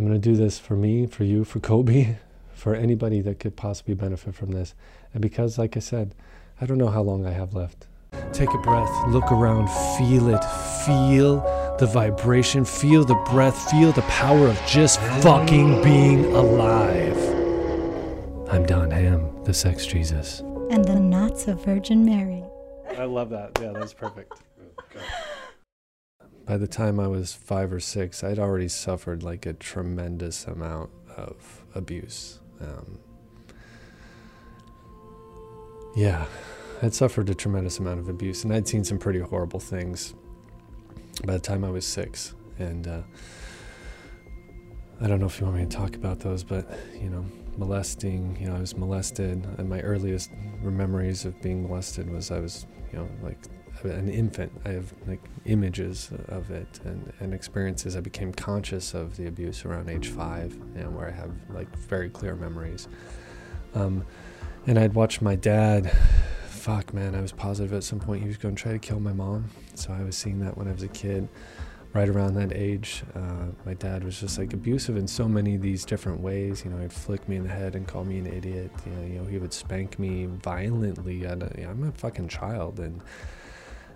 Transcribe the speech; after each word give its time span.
I'm 0.00 0.06
going 0.06 0.18
to 0.18 0.30
do 0.30 0.34
this 0.34 0.58
for 0.58 0.76
me, 0.76 1.04
for 1.04 1.24
you, 1.24 1.44
for 1.44 1.60
Kobe, 1.60 2.16
for 2.54 2.74
anybody 2.74 3.20
that 3.20 3.38
could 3.38 3.54
possibly 3.54 3.92
benefit 3.92 4.34
from 4.34 4.52
this. 4.52 4.74
And 5.12 5.20
because, 5.20 5.58
like 5.58 5.76
I 5.76 5.80
said, 5.80 6.14
I 6.58 6.64
don't 6.64 6.78
know 6.78 6.88
how 6.88 7.02
long 7.02 7.26
I 7.26 7.32
have 7.32 7.52
left. 7.52 7.86
Take 8.32 8.48
a 8.54 8.56
breath, 8.56 8.90
look 9.08 9.30
around, 9.30 9.68
feel 9.98 10.30
it, 10.30 10.42
feel 10.86 11.40
the 11.78 11.84
vibration, 11.84 12.64
feel 12.64 13.04
the 13.04 13.14
breath, 13.30 13.70
feel 13.70 13.92
the 13.92 14.00
power 14.02 14.48
of 14.48 14.58
just 14.66 15.00
fucking 15.22 15.82
being 15.82 16.24
alive. 16.34 17.18
I'm 18.48 18.64
Don 18.64 18.90
Ham, 18.90 19.44
the 19.44 19.52
Sex 19.52 19.84
Jesus. 19.84 20.40
And 20.70 20.82
the 20.82 20.98
not 20.98 21.38
so 21.38 21.54
Virgin 21.54 22.06
Mary. 22.06 22.42
I 22.96 23.04
love 23.04 23.28
that. 23.30 23.58
Yeah, 23.60 23.72
that's 23.74 23.92
perfect. 23.92 24.32
By 26.50 26.56
the 26.56 26.66
time 26.66 26.98
I 26.98 27.06
was 27.06 27.32
five 27.32 27.72
or 27.72 27.78
six, 27.78 28.24
I'd 28.24 28.40
already 28.40 28.66
suffered 28.66 29.22
like 29.22 29.46
a 29.46 29.52
tremendous 29.52 30.46
amount 30.46 30.90
of 31.16 31.64
abuse. 31.76 32.40
Um, 32.60 32.98
yeah, 35.94 36.26
I'd 36.82 36.92
suffered 36.92 37.30
a 37.30 37.36
tremendous 37.36 37.78
amount 37.78 38.00
of 38.00 38.08
abuse, 38.08 38.42
and 38.42 38.52
I'd 38.52 38.66
seen 38.66 38.82
some 38.82 38.98
pretty 38.98 39.20
horrible 39.20 39.60
things 39.60 40.12
by 41.24 41.34
the 41.34 41.38
time 41.38 41.62
I 41.62 41.70
was 41.70 41.86
six. 41.86 42.34
And 42.58 42.88
uh, 42.88 43.02
I 45.00 45.06
don't 45.06 45.20
know 45.20 45.26
if 45.26 45.38
you 45.38 45.46
want 45.46 45.58
me 45.58 45.66
to 45.66 45.70
talk 45.70 45.94
about 45.94 46.18
those, 46.18 46.42
but 46.42 46.68
you 47.00 47.10
know, 47.10 47.24
molesting. 47.58 48.36
You 48.40 48.48
know, 48.48 48.56
I 48.56 48.60
was 48.60 48.76
molested, 48.76 49.46
and 49.56 49.68
my 49.68 49.82
earliest 49.82 50.32
memories 50.64 51.24
of 51.24 51.40
being 51.42 51.62
molested 51.62 52.10
was 52.10 52.32
I 52.32 52.40
was, 52.40 52.66
you 52.92 52.98
know, 52.98 53.08
like 53.22 53.38
an 53.84 54.08
infant. 54.08 54.52
I 54.64 54.70
have 54.70 54.92
like 55.06 55.20
images 55.44 56.10
of 56.28 56.50
it 56.50 56.80
and, 56.84 57.12
and 57.20 57.34
experiences. 57.34 57.96
I 57.96 58.00
became 58.00 58.32
conscious 58.32 58.94
of 58.94 59.16
the 59.16 59.26
abuse 59.26 59.64
around 59.64 59.88
age 59.88 60.08
five, 60.08 60.52
and 60.76 60.94
where 60.94 61.08
I 61.08 61.12
have 61.12 61.30
like 61.50 61.74
very 61.76 62.10
clear 62.10 62.34
memories. 62.34 62.88
Um, 63.74 64.04
and 64.66 64.78
I'd 64.78 64.94
watch 64.94 65.20
my 65.20 65.36
dad. 65.36 65.90
Fuck, 66.48 66.92
man, 66.92 67.14
I 67.14 67.20
was 67.22 67.32
positive 67.32 67.72
at 67.72 67.84
some 67.84 68.00
point 68.00 68.22
he 68.22 68.28
was 68.28 68.36
going 68.36 68.54
to 68.54 68.62
try 68.62 68.72
to 68.72 68.78
kill 68.78 69.00
my 69.00 69.12
mom. 69.12 69.46
So 69.74 69.92
I 69.92 70.02
was 70.02 70.16
seeing 70.16 70.40
that 70.40 70.56
when 70.58 70.68
I 70.68 70.72
was 70.72 70.82
a 70.82 70.88
kid. 70.88 71.28
Right 71.92 72.08
around 72.08 72.34
that 72.34 72.52
age, 72.54 73.02
uh, 73.16 73.46
my 73.66 73.74
dad 73.74 74.04
was 74.04 74.20
just 74.20 74.38
like 74.38 74.52
abusive 74.52 74.96
in 74.96 75.08
so 75.08 75.26
many 75.26 75.56
of 75.56 75.62
these 75.62 75.84
different 75.84 76.20
ways. 76.20 76.64
You 76.64 76.70
know, 76.70 76.78
he'd 76.78 76.92
flick 76.92 77.28
me 77.28 77.34
in 77.34 77.42
the 77.42 77.48
head 77.48 77.74
and 77.74 77.84
call 77.84 78.04
me 78.04 78.18
an 78.18 78.28
idiot. 78.28 78.70
You 78.86 78.92
know, 78.92 79.02
you 79.06 79.18
know 79.18 79.24
he 79.24 79.38
would 79.38 79.52
spank 79.52 79.98
me 79.98 80.26
violently. 80.26 81.16
You 81.16 81.34
know, 81.34 81.48
I'm 81.68 81.82
a 81.82 81.90
fucking 81.90 82.28
child, 82.28 82.78
and 82.78 83.02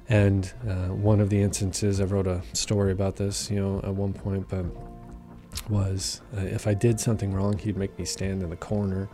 and 0.09 0.53
uh, 0.69 0.89
one 0.89 1.21
of 1.21 1.31
the 1.31 1.41
instances, 1.41 2.01
I 2.01 2.05
wrote 2.05 2.27
a 2.27 2.43
story 2.53 2.93
about 2.93 3.17
this, 3.17 3.51
you 3.51 3.61
know, 3.61 3.79
at 3.79 3.95
one 3.95 4.13
point, 4.13 4.49
but 4.49 4.67
was 5.69 6.21
uh, 6.37 6.41
if 6.41 6.67
I 6.67 6.75
did 6.75 7.01
something 7.01 7.33
wrong, 7.33 7.57
he'd 7.59 7.77
make 7.77 7.99
me 7.99 8.05
stand 8.05 8.43
in 8.43 8.51
the 8.51 8.57
corner 8.57 9.09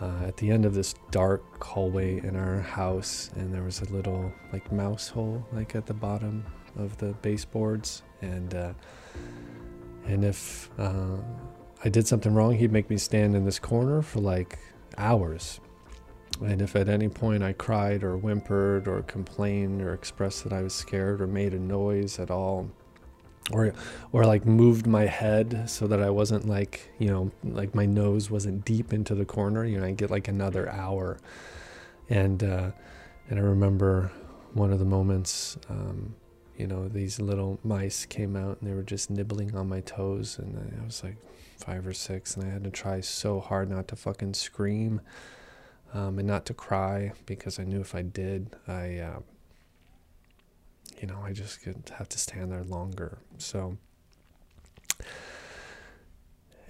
uh, 0.00 0.26
at 0.26 0.36
the 0.36 0.50
end 0.50 0.64
of 0.64 0.74
this 0.74 0.94
dark 1.10 1.62
hallway 1.62 2.18
in 2.18 2.36
our 2.36 2.60
house, 2.60 3.30
and 3.36 3.52
there 3.52 3.62
was 3.62 3.80
a 3.80 3.84
little 3.86 4.32
like 4.52 4.70
mouse 4.70 5.08
hole, 5.08 5.44
like 5.52 5.74
at 5.74 5.86
the 5.86 5.94
bottom 5.94 6.44
of 6.76 6.96
the 6.98 7.12
baseboards, 7.22 8.02
and 8.20 8.54
uh, 8.54 8.72
and 10.06 10.24
if 10.24 10.70
uh, 10.78 11.16
I 11.84 11.88
did 11.88 12.06
something 12.06 12.34
wrong, 12.34 12.56
he'd 12.56 12.72
make 12.72 12.90
me 12.90 12.96
stand 12.96 13.34
in 13.34 13.44
this 13.44 13.58
corner 13.58 14.02
for 14.02 14.20
like 14.20 14.58
hours 14.98 15.60
and 16.44 16.60
if 16.60 16.76
at 16.76 16.88
any 16.88 17.08
point 17.08 17.42
I 17.42 17.52
cried 17.52 18.02
or 18.02 18.16
whimpered 18.16 18.88
or 18.88 19.02
complained 19.02 19.82
or 19.82 19.94
expressed 19.94 20.44
that 20.44 20.52
I 20.52 20.62
was 20.62 20.74
scared 20.74 21.20
or 21.20 21.26
made 21.26 21.54
a 21.54 21.58
noise 21.58 22.18
at 22.18 22.30
all, 22.30 22.70
or 23.50 23.72
or 24.12 24.24
like 24.24 24.46
moved 24.46 24.86
my 24.86 25.06
head 25.06 25.68
so 25.68 25.86
that 25.86 26.00
I 26.00 26.10
wasn't 26.10 26.48
like 26.48 26.90
you 26.98 27.08
know 27.08 27.30
like 27.44 27.74
my 27.74 27.86
nose 27.86 28.30
wasn't 28.30 28.64
deep 28.64 28.92
into 28.92 29.14
the 29.14 29.24
corner, 29.24 29.64
you 29.64 29.78
know, 29.80 29.86
I 29.86 29.92
get 29.92 30.10
like 30.10 30.28
another 30.28 30.68
hour, 30.68 31.18
and 32.08 32.42
uh, 32.42 32.70
and 33.28 33.38
I 33.38 33.42
remember 33.42 34.10
one 34.54 34.72
of 34.72 34.78
the 34.78 34.84
moments. 34.84 35.56
Um, 35.68 36.14
you 36.58 36.66
know, 36.66 36.86
these 36.86 37.18
little 37.18 37.58
mice 37.64 38.04
came 38.04 38.36
out 38.36 38.60
and 38.60 38.70
they 38.70 38.74
were 38.74 38.82
just 38.82 39.10
nibbling 39.10 39.56
on 39.56 39.68
my 39.68 39.80
toes, 39.80 40.38
and 40.38 40.56
I 40.80 40.84
was 40.84 41.02
like 41.02 41.16
five 41.56 41.86
or 41.86 41.94
six, 41.94 42.36
and 42.36 42.46
I 42.46 42.50
had 42.50 42.62
to 42.64 42.70
try 42.70 43.00
so 43.00 43.40
hard 43.40 43.70
not 43.70 43.88
to 43.88 43.96
fucking 43.96 44.34
scream 44.34 45.00
um, 45.94 46.18
and 46.18 46.26
not 46.26 46.46
to 46.46 46.54
cry 46.54 47.12
because 47.26 47.58
I 47.58 47.64
knew 47.64 47.80
if 47.80 47.94
I 47.94 48.02
did, 48.02 48.54
I, 48.66 48.98
uh, 48.98 49.20
you 51.00 51.06
know, 51.06 51.18
I 51.22 51.32
just 51.32 51.62
could 51.62 51.90
have 51.98 52.08
to 52.10 52.18
stand 52.18 52.50
there 52.50 52.64
longer. 52.64 53.18
So, 53.38 53.76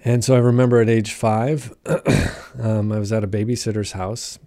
and 0.03 0.23
so 0.23 0.35
I 0.35 0.39
remember 0.39 0.81
at 0.81 0.89
age 0.89 1.13
five, 1.13 1.73
um, 2.59 2.91
I 2.91 2.99
was 2.99 3.13
at 3.13 3.23
a 3.23 3.27
babysitter's 3.27 3.93
house, 3.93 4.39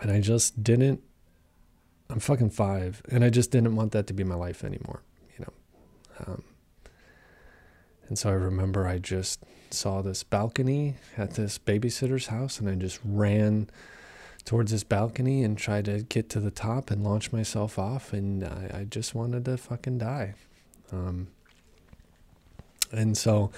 and 0.00 0.10
I 0.10 0.20
just 0.20 0.62
didn't. 0.62 1.02
I'm 2.08 2.20
fucking 2.20 2.50
five, 2.50 3.02
and 3.10 3.24
I 3.24 3.30
just 3.30 3.50
didn't 3.50 3.74
want 3.74 3.92
that 3.92 4.06
to 4.06 4.14
be 4.14 4.22
my 4.22 4.36
life 4.36 4.62
anymore, 4.62 5.02
you 5.36 5.44
know. 5.44 5.52
Um, 6.24 6.44
and 8.08 8.16
so 8.16 8.30
I 8.30 8.34
remember 8.34 8.86
I 8.86 8.98
just 8.98 9.42
saw 9.70 10.02
this 10.02 10.22
balcony 10.22 10.94
at 11.16 11.32
this 11.32 11.58
babysitter's 11.58 12.28
house 12.28 12.58
and 12.60 12.68
I 12.68 12.74
just 12.74 13.00
ran 13.04 13.68
towards 14.44 14.70
this 14.70 14.84
balcony 14.84 15.42
and 15.42 15.58
tried 15.58 15.86
to 15.86 16.02
get 16.02 16.30
to 16.30 16.40
the 16.40 16.50
top 16.50 16.90
and 16.90 17.02
launch 17.02 17.32
myself 17.32 17.78
off 17.78 18.12
and 18.12 18.44
I, 18.44 18.80
I 18.80 18.84
just 18.84 19.14
wanted 19.14 19.44
to 19.46 19.56
fucking 19.56 19.98
die. 19.98 20.34
Um, 20.92 21.28
and 22.92 23.16
so 23.16 23.50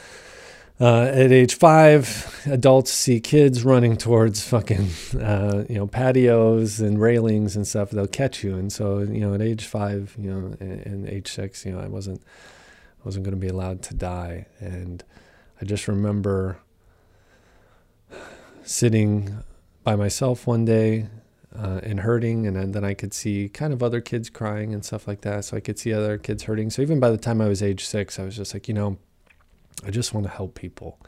uh, 0.81 1.11
at 1.13 1.33
age 1.33 1.57
five, 1.57 2.41
adults 2.47 2.93
see 2.93 3.19
kids 3.19 3.65
running 3.65 3.97
towards 3.97 4.47
fucking, 4.47 4.89
uh, 5.21 5.65
you 5.69 5.75
know, 5.75 5.89
patios 5.89 6.81
and 6.81 7.01
railings 7.01 7.57
and 7.57 7.67
stuff. 7.67 7.91
They'll 7.91 8.07
catch 8.07 8.45
you. 8.45 8.55
And 8.55 8.73
so, 8.73 9.01
you 9.01 9.21
know, 9.21 9.35
at 9.35 9.43
age 9.43 9.65
five, 9.65 10.15
you 10.17 10.31
know, 10.31 10.57
and, 10.61 10.87
and 10.87 11.09
age 11.09 11.33
six, 11.33 11.67
you 11.67 11.73
know, 11.73 11.81
I 11.81 11.89
wasn't, 11.89 12.23
I 12.23 13.05
wasn't 13.05 13.25
going 13.25 13.35
to 13.35 13.41
be 13.41 13.49
allowed 13.49 13.83
to 13.85 13.95
die. 13.95 14.47
And 14.61 15.03
I 15.61 15.65
just 15.65 15.89
remember 15.89 16.59
sitting 18.63 19.43
by 19.83 19.97
myself 19.97 20.47
one 20.47 20.65
day 20.65 21.09
uh, 21.57 21.81
and 21.83 22.01
hurting, 22.01 22.47
and 22.47 22.75
then 22.75 22.85
I 22.85 22.95
could 22.95 23.13
see 23.13 23.49
kind 23.49 23.73
of 23.73 23.83
other 23.83 24.01
kids 24.01 24.31
crying 24.31 24.73
and 24.73 24.85
stuff 24.85 25.09
like 25.09 25.23
that. 25.23 25.45
So 25.47 25.57
I 25.57 25.61
could 25.61 25.79
see 25.79 25.93
other 25.93 26.19
kids 26.19 26.45
hurting. 26.45 26.71
So 26.71 26.83
even 26.83 27.01
by 27.01 27.11
the 27.11 27.17
time 27.17 27.41
I 27.41 27.49
was 27.49 27.63
age 27.63 27.87
six, 27.87 28.19
I 28.19 28.25
was 28.25 28.37
just 28.37 28.55
like, 28.55 28.69
you 28.69 28.75
know, 28.75 28.99
I 29.85 29.91
just 29.91 30.15
want 30.15 30.27
to 30.27 30.33
help 30.33 30.55
people. 30.55 30.99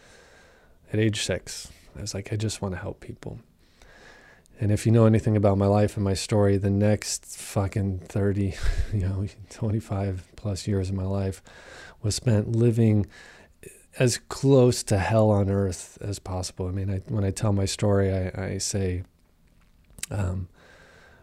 At 0.93 0.99
age 0.99 1.23
six, 1.23 1.71
I 1.97 2.01
was 2.01 2.15
like, 2.15 2.33
I 2.33 2.37
just 2.37 2.61
want 2.63 2.75
to 2.75 2.81
help 2.81 3.01
people. 3.01 3.39
And 4.59 4.71
if 4.73 4.85
you 4.85 4.93
know 4.93 5.07
anything 5.07 5.37
about 5.37 5.57
my 5.57 5.67
life 5.67 5.97
and 5.97 6.05
my 6.05 6.15
story, 6.15 6.57
the 6.57 6.71
next 6.71 7.25
fucking 7.25 8.01
30, 8.01 8.55
you 8.93 9.01
know, 9.01 9.27
25 9.51 10.33
plus 10.37 10.67
years 10.67 10.91
of 10.91 10.97
my 10.97 11.05
life 11.05 11.43
was 12.03 12.15
spent 12.15 12.53
living 12.53 13.07
as 13.99 14.19
close 14.29 14.83
to 14.85 14.99
hell 14.99 15.31
on 15.31 15.51
earth 15.51 15.99
as 16.01 16.19
possible. 16.19 16.69
I 16.69 16.71
mean, 16.71 16.91
I, 16.91 17.03
when 17.09 17.25
I 17.25 17.31
tell 17.31 17.53
my 17.53 17.65
story, 17.65 18.13
I, 18.13 18.53
I 18.55 18.59
say 18.59 19.03
um, 20.11 20.49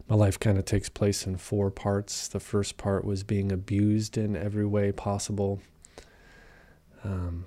my 0.07 0.15
life 0.15 0.39
kind 0.39 0.57
of 0.57 0.65
takes 0.65 0.89
place 0.89 1.25
in 1.25 1.37
four 1.37 1.71
parts. 1.71 2.27
The 2.27 2.39
first 2.39 2.77
part 2.77 3.05
was 3.05 3.23
being 3.23 3.51
abused 3.51 4.17
in 4.17 4.35
every 4.35 4.65
way 4.65 4.91
possible 4.91 5.61
um, 7.03 7.45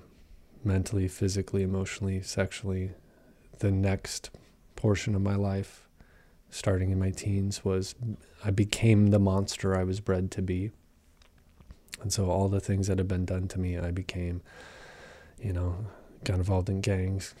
mentally, 0.63 1.07
physically, 1.07 1.63
emotionally, 1.63 2.21
sexually. 2.21 2.91
The 3.59 3.71
next 3.71 4.31
portion 4.75 5.15
of 5.15 5.21
my 5.21 5.35
life, 5.35 5.87
starting 6.49 6.91
in 6.91 6.99
my 6.99 7.11
teens, 7.11 7.63
was 7.63 7.95
I 8.43 8.51
became 8.51 9.07
the 9.07 9.19
monster 9.19 9.75
I 9.75 9.83
was 9.83 9.99
bred 9.99 10.31
to 10.31 10.41
be. 10.41 10.71
And 12.01 12.11
so 12.11 12.29
all 12.29 12.47
the 12.47 12.59
things 12.59 12.87
that 12.87 12.97
had 12.97 13.07
been 13.07 13.25
done 13.25 13.47
to 13.49 13.59
me, 13.59 13.77
I 13.77 13.91
became 13.91 14.41
you 15.41 15.53
know, 15.53 15.75
got 16.23 16.37
involved 16.37 16.69
in 16.69 16.81
gangs, 16.81 17.33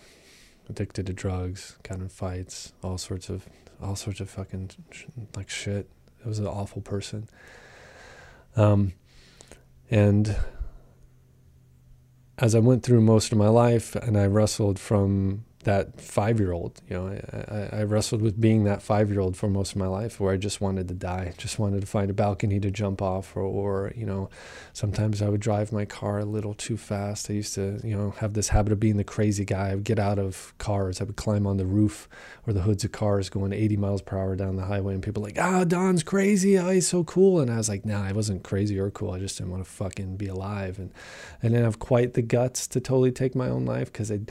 addicted 0.69 1.07
to 1.07 1.13
drugs, 1.13 1.77
got 1.83 1.99
in 1.99 2.09
fights, 2.09 2.73
all 2.83 2.97
sorts 2.97 3.29
of 3.29 3.47
all 3.81 3.95
sorts 3.95 4.19
of 4.19 4.29
fucking 4.29 4.71
like 5.35 5.49
shit. 5.49 5.89
It 6.19 6.27
was 6.27 6.39
an 6.39 6.47
awful 6.47 6.81
person. 6.81 7.27
Um, 8.55 8.93
and 9.89 10.35
as 12.37 12.55
I 12.55 12.59
went 12.59 12.83
through 12.83 13.01
most 13.01 13.31
of 13.31 13.37
my 13.37 13.47
life, 13.47 13.95
and 13.95 14.17
I 14.17 14.25
wrestled 14.25 14.79
from 14.79 15.45
that 15.63 15.99
five 16.01 16.39
year 16.39 16.51
old. 16.51 16.81
You 16.89 16.97
know, 16.97 17.69
I, 17.71 17.79
I, 17.79 17.83
wrestled 17.83 18.21
with 18.21 18.39
being 18.39 18.63
that 18.63 18.81
five 18.81 19.09
year 19.09 19.19
old 19.19 19.37
for 19.37 19.47
most 19.47 19.71
of 19.71 19.77
my 19.77 19.87
life 19.87 20.19
where 20.19 20.33
I 20.33 20.37
just 20.37 20.59
wanted 20.59 20.87
to 20.87 20.93
die, 20.93 21.33
just 21.37 21.59
wanted 21.59 21.81
to 21.81 21.87
find 21.87 22.09
a 22.09 22.13
balcony 22.13 22.59
to 22.59 22.71
jump 22.71 23.01
off, 23.01 23.35
or, 23.35 23.41
or, 23.41 23.93
you 23.95 24.05
know, 24.05 24.29
sometimes 24.73 25.21
I 25.21 25.29
would 25.29 25.41
drive 25.41 25.71
my 25.71 25.85
car 25.85 26.19
a 26.19 26.25
little 26.25 26.53
too 26.53 26.77
fast. 26.77 27.29
I 27.29 27.33
used 27.33 27.53
to, 27.55 27.79
you 27.83 27.95
know, 27.95 28.11
have 28.17 28.33
this 28.33 28.49
habit 28.49 28.73
of 28.73 28.79
being 28.79 28.97
the 28.97 29.03
crazy 29.03 29.45
guy. 29.45 29.69
I 29.69 29.75
would 29.75 29.83
get 29.83 29.99
out 29.99 30.19
of 30.19 30.53
cars, 30.57 30.99
I 30.99 31.03
would 31.03 31.15
climb 31.15 31.45
on 31.45 31.57
the 31.57 31.65
roof 31.65 32.09
or 32.47 32.53
the 32.53 32.61
hoods 32.61 32.83
of 32.83 32.91
cars 32.91 33.29
going 33.29 33.53
80 33.53 33.77
miles 33.77 34.01
per 34.01 34.17
hour 34.17 34.35
down 34.35 34.55
the 34.55 34.65
highway, 34.65 34.93
and 34.93 35.03
people 35.03 35.21
like, 35.21 35.37
ah, 35.39 35.61
oh, 35.61 35.65
Don's 35.65 36.03
crazy. 36.03 36.57
Oh, 36.57 36.69
he's 36.69 36.87
so 36.87 37.03
cool. 37.03 37.39
And 37.39 37.51
I 37.51 37.57
was 37.57 37.69
like, 37.69 37.85
nah, 37.85 38.03
I 38.03 38.11
wasn't 38.13 38.43
crazy 38.43 38.79
or 38.79 38.89
cool. 38.89 39.11
I 39.11 39.19
just 39.19 39.37
didn't 39.37 39.51
want 39.51 39.63
to 39.63 39.69
fucking 39.69 40.17
be 40.17 40.27
alive. 40.27 40.79
And 40.79 40.91
I 41.43 41.47
didn't 41.47 41.63
have 41.63 41.79
quite 41.79 42.13
the 42.13 42.21
guts 42.21 42.67
to 42.67 42.79
totally 42.79 43.11
take 43.11 43.35
my 43.35 43.47
own 43.47 43.65
life 43.65 43.91
because 43.91 44.11
I, 44.11 44.21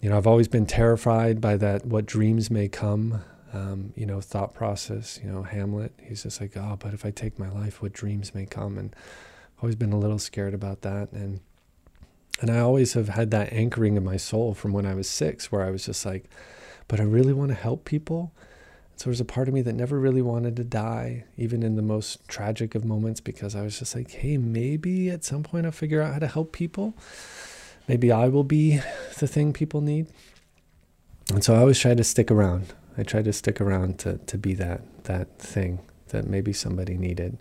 you 0.00 0.08
know, 0.08 0.16
I've 0.16 0.26
always 0.26 0.48
been 0.48 0.66
terrified 0.66 1.40
by 1.40 1.56
that 1.58 1.84
what 1.84 2.06
dreams 2.06 2.50
may 2.50 2.68
come, 2.68 3.22
um, 3.52 3.92
you 3.96 4.06
know, 4.06 4.20
thought 4.20 4.54
process. 4.54 5.20
You 5.22 5.30
know, 5.30 5.42
Hamlet, 5.42 5.92
he's 6.02 6.22
just 6.22 6.40
like, 6.40 6.56
oh, 6.56 6.76
but 6.80 6.94
if 6.94 7.04
I 7.04 7.10
take 7.10 7.38
my 7.38 7.50
life, 7.50 7.82
what 7.82 7.92
dreams 7.92 8.34
may 8.34 8.46
come? 8.46 8.78
And 8.78 8.94
I've 9.56 9.64
always 9.64 9.76
been 9.76 9.92
a 9.92 9.98
little 9.98 10.18
scared 10.18 10.54
about 10.54 10.82
that. 10.82 11.12
And 11.12 11.40
and 12.40 12.50
I 12.50 12.60
always 12.60 12.94
have 12.94 13.10
had 13.10 13.30
that 13.32 13.52
anchoring 13.52 13.96
in 13.96 14.04
my 14.04 14.16
soul 14.16 14.54
from 14.54 14.72
when 14.72 14.86
I 14.86 14.94
was 14.94 15.08
six, 15.08 15.52
where 15.52 15.62
I 15.62 15.70
was 15.70 15.84
just 15.84 16.06
like, 16.06 16.30
but 16.88 16.98
I 16.98 17.02
really 17.02 17.34
want 17.34 17.50
to 17.50 17.54
help 17.54 17.84
people. 17.84 18.32
So 18.96 19.04
there 19.04 19.10
was 19.10 19.20
a 19.20 19.26
part 19.26 19.48
of 19.48 19.52
me 19.52 19.60
that 19.62 19.74
never 19.74 19.98
really 19.98 20.22
wanted 20.22 20.56
to 20.56 20.64
die, 20.64 21.24
even 21.36 21.62
in 21.62 21.76
the 21.76 21.82
most 21.82 22.26
tragic 22.28 22.74
of 22.74 22.84
moments, 22.84 23.20
because 23.20 23.54
I 23.54 23.62
was 23.62 23.78
just 23.78 23.94
like, 23.94 24.10
hey, 24.10 24.38
maybe 24.38 25.10
at 25.10 25.24
some 25.24 25.42
point 25.42 25.66
I'll 25.66 25.72
figure 25.72 26.00
out 26.00 26.14
how 26.14 26.18
to 26.18 26.26
help 26.26 26.52
people 26.52 26.94
maybe 27.88 28.12
I 28.12 28.28
will 28.28 28.44
be 28.44 28.80
the 29.18 29.26
thing 29.26 29.52
people 29.52 29.80
need. 29.80 30.06
And 31.32 31.44
so 31.44 31.54
I 31.54 31.58
always 31.58 31.78
try 31.78 31.94
to 31.94 32.04
stick 32.04 32.30
around. 32.30 32.72
I 32.98 33.02
try 33.02 33.22
to 33.22 33.32
stick 33.32 33.60
around 33.60 33.98
to, 34.00 34.18
to 34.18 34.38
be 34.38 34.54
that 34.54 34.82
that 35.04 35.38
thing 35.38 35.80
that 36.08 36.26
maybe 36.26 36.52
somebody 36.52 36.96
needed. 36.96 37.38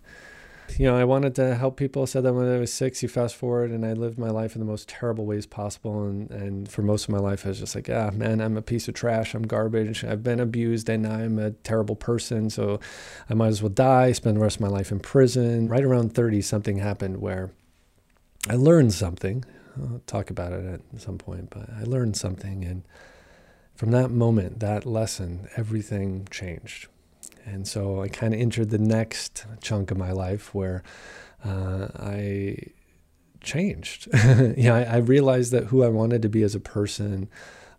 You 0.78 0.86
know, 0.86 0.96
I 0.96 1.04
wanted 1.04 1.34
to 1.36 1.56
help 1.56 1.78
people. 1.78 2.06
Said 2.06 2.24
that 2.24 2.34
when 2.34 2.48
I 2.48 2.60
was 2.60 2.72
six, 2.72 3.02
you 3.02 3.10
fast 3.10 3.36
forward, 3.36 3.72
and 3.72 3.86
I 3.86 3.94
lived 3.94 4.20
my 4.20 4.30
life 4.30 4.56
in 4.56 4.60
the 4.60 4.66
most 4.66 4.88
terrible 4.88 5.26
ways 5.26 5.46
possible. 5.46 6.04
And, 6.04 6.30
and 6.30 6.70
for 6.70 6.84
most 6.84 7.06
of 7.06 7.10
my 7.10 7.18
life, 7.18 7.46
I 7.46 7.50
was 7.50 7.60
just 7.60 7.74
like, 7.74 7.90
ah, 7.90 8.12
man, 8.12 8.40
I'm 8.40 8.56
a 8.56 8.62
piece 8.62 8.88
of 8.88 8.94
trash. 8.94 9.34
I'm 9.34 9.44
garbage. 9.44 10.04
I've 10.04 10.24
been 10.24 10.40
abused, 10.40 10.88
and 10.88 11.08
I'm 11.08 11.40
a 11.40 11.52
terrible 11.52 11.96
person. 11.96 12.50
So 12.50 12.80
I 13.30 13.34
might 13.34 13.48
as 13.48 13.64
well 13.64 13.70
die, 13.70 14.12
spend 14.12 14.38
the 14.38 14.42
rest 14.42 14.58
of 14.58 14.62
my 14.62 14.68
life 14.68 14.92
in 14.92 15.00
prison. 15.00 15.68
Right 15.68 15.84
around 15.84 16.14
30, 16.14 16.42
something 16.42 16.78
happened 16.78 17.18
where 17.18 17.52
I 18.48 18.56
learned 18.56 18.94
something. 18.94 19.44
I'll 19.82 20.02
talk 20.08 20.30
about 20.30 20.54
it 20.54 20.82
at 20.94 21.02
some 21.02 21.18
point, 21.18 21.50
but 21.50 21.70
I 21.70 21.84
learned 21.84 22.18
something. 22.18 22.64
And 22.64 22.84
from 23.76 23.92
that 23.92 24.12
moment, 24.12 24.60
that 24.60 24.86
lesson, 24.86 25.48
everything 25.56 26.28
changed. 26.32 26.88
And 27.46 27.68
so 27.68 28.02
I 28.02 28.08
kind 28.08 28.34
of 28.34 28.40
entered 28.40 28.70
the 28.70 28.78
next 28.78 29.46
chunk 29.62 29.92
of 29.92 29.98
my 29.98 30.12
life 30.12 30.54
where 30.54 30.84
uh, 31.44 31.88
I 31.96 32.58
changed. 33.42 34.08
yeah, 34.58 34.76
I, 34.76 34.84
I 34.84 34.98
realized 34.98 35.52
that 35.52 35.66
who 35.66 35.84
I 35.84 35.88
wanted 35.88 36.22
to 36.22 36.30
be 36.30 36.44
as 36.44 36.56
a 36.56 36.60
person 36.60 37.30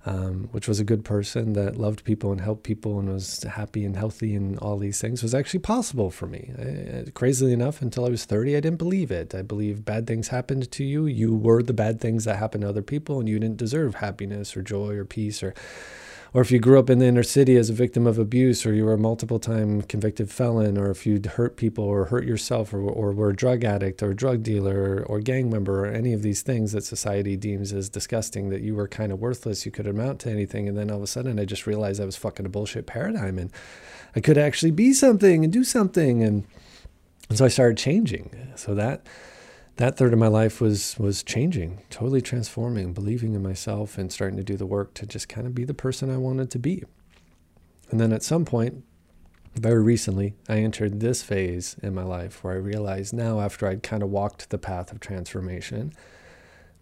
um, 0.06 0.48
which 0.52 0.66
was 0.66 0.80
a 0.80 0.84
good 0.84 1.04
person 1.04 1.52
that 1.52 1.76
loved 1.76 2.04
people 2.04 2.32
and 2.32 2.40
helped 2.40 2.62
people 2.62 2.98
and 2.98 3.08
was 3.08 3.42
happy 3.42 3.84
and 3.84 3.96
healthy 3.96 4.34
and 4.34 4.58
all 4.58 4.78
these 4.78 5.00
things, 5.00 5.22
was 5.22 5.34
actually 5.34 5.60
possible 5.60 6.10
for 6.10 6.26
me. 6.26 6.52
I, 6.58 7.10
crazily 7.10 7.52
enough, 7.52 7.82
until 7.82 8.06
I 8.06 8.08
was 8.08 8.24
30, 8.24 8.56
I 8.56 8.60
didn't 8.60 8.78
believe 8.78 9.10
it. 9.10 9.34
I 9.34 9.42
believe 9.42 9.84
bad 9.84 10.06
things 10.06 10.28
happened 10.28 10.70
to 10.72 10.84
you. 10.84 11.06
You 11.06 11.34
were 11.34 11.62
the 11.62 11.74
bad 11.74 12.00
things 12.00 12.24
that 12.24 12.36
happened 12.36 12.62
to 12.62 12.68
other 12.68 12.82
people, 12.82 13.20
and 13.20 13.28
you 13.28 13.38
didn't 13.38 13.58
deserve 13.58 13.96
happiness 13.96 14.56
or 14.56 14.62
joy 14.62 14.94
or 14.94 15.04
peace 15.04 15.42
or 15.42 15.54
or 16.32 16.42
if 16.42 16.52
you 16.52 16.60
grew 16.60 16.78
up 16.78 16.88
in 16.88 17.00
the 17.00 17.06
inner 17.06 17.24
city 17.24 17.56
as 17.56 17.70
a 17.70 17.72
victim 17.74 18.06
of 18.06 18.18
abuse, 18.18 18.64
or 18.64 18.72
you 18.72 18.84
were 18.84 18.92
a 18.92 18.98
multiple 18.98 19.40
time 19.40 19.82
convicted 19.82 20.30
felon, 20.30 20.78
or 20.78 20.90
if 20.90 21.04
you'd 21.04 21.26
hurt 21.26 21.56
people 21.56 21.84
or 21.84 22.04
hurt 22.04 22.24
yourself, 22.24 22.72
or, 22.72 22.80
or 22.80 23.12
were 23.12 23.30
a 23.30 23.36
drug 23.36 23.64
addict 23.64 24.02
or 24.02 24.10
a 24.10 24.16
drug 24.16 24.42
dealer 24.42 24.80
or, 24.80 25.02
or 25.04 25.20
gang 25.20 25.50
member, 25.50 25.84
or 25.84 25.88
any 25.88 26.12
of 26.12 26.22
these 26.22 26.42
things 26.42 26.70
that 26.72 26.84
society 26.84 27.36
deems 27.36 27.72
as 27.72 27.88
disgusting, 27.88 28.48
that 28.50 28.60
you 28.60 28.76
were 28.76 28.86
kind 28.86 29.10
of 29.10 29.18
worthless, 29.18 29.66
you 29.66 29.72
could 29.72 29.88
amount 29.88 30.20
to 30.20 30.30
anything. 30.30 30.68
And 30.68 30.78
then 30.78 30.90
all 30.90 30.98
of 30.98 31.02
a 31.02 31.08
sudden, 31.08 31.40
I 31.40 31.44
just 31.44 31.66
realized 31.66 32.00
I 32.00 32.04
was 32.04 32.16
fucking 32.16 32.46
a 32.46 32.50
bullshit 32.50 32.86
paradigm 32.86 33.38
and 33.38 33.50
I 34.14 34.20
could 34.20 34.38
actually 34.38 34.72
be 34.72 34.92
something 34.92 35.42
and 35.42 35.52
do 35.52 35.64
something. 35.64 36.22
And, 36.22 36.44
and 37.28 37.38
so 37.38 37.44
I 37.44 37.48
started 37.48 37.76
changing. 37.76 38.52
So 38.54 38.74
that 38.76 39.06
that 39.76 39.96
third 39.96 40.12
of 40.12 40.18
my 40.18 40.28
life 40.28 40.60
was 40.60 40.96
was 40.98 41.22
changing, 41.22 41.82
totally 41.90 42.20
transforming, 42.20 42.92
believing 42.92 43.34
in 43.34 43.42
myself 43.42 43.98
and 43.98 44.12
starting 44.12 44.36
to 44.36 44.44
do 44.44 44.56
the 44.56 44.66
work 44.66 44.94
to 44.94 45.06
just 45.06 45.28
kind 45.28 45.46
of 45.46 45.54
be 45.54 45.64
the 45.64 45.74
person 45.74 46.10
I 46.10 46.18
wanted 46.18 46.50
to 46.50 46.58
be. 46.58 46.84
And 47.90 47.98
then 47.98 48.12
at 48.12 48.22
some 48.22 48.44
point, 48.44 48.84
very 49.54 49.82
recently, 49.82 50.34
I 50.48 50.58
entered 50.58 51.00
this 51.00 51.22
phase 51.22 51.76
in 51.82 51.94
my 51.94 52.04
life 52.04 52.44
where 52.44 52.54
I 52.54 52.58
realized 52.58 53.12
now 53.12 53.40
after 53.40 53.66
I'd 53.66 53.82
kind 53.82 54.02
of 54.02 54.10
walked 54.10 54.50
the 54.50 54.58
path 54.58 54.92
of 54.92 55.00
transformation, 55.00 55.92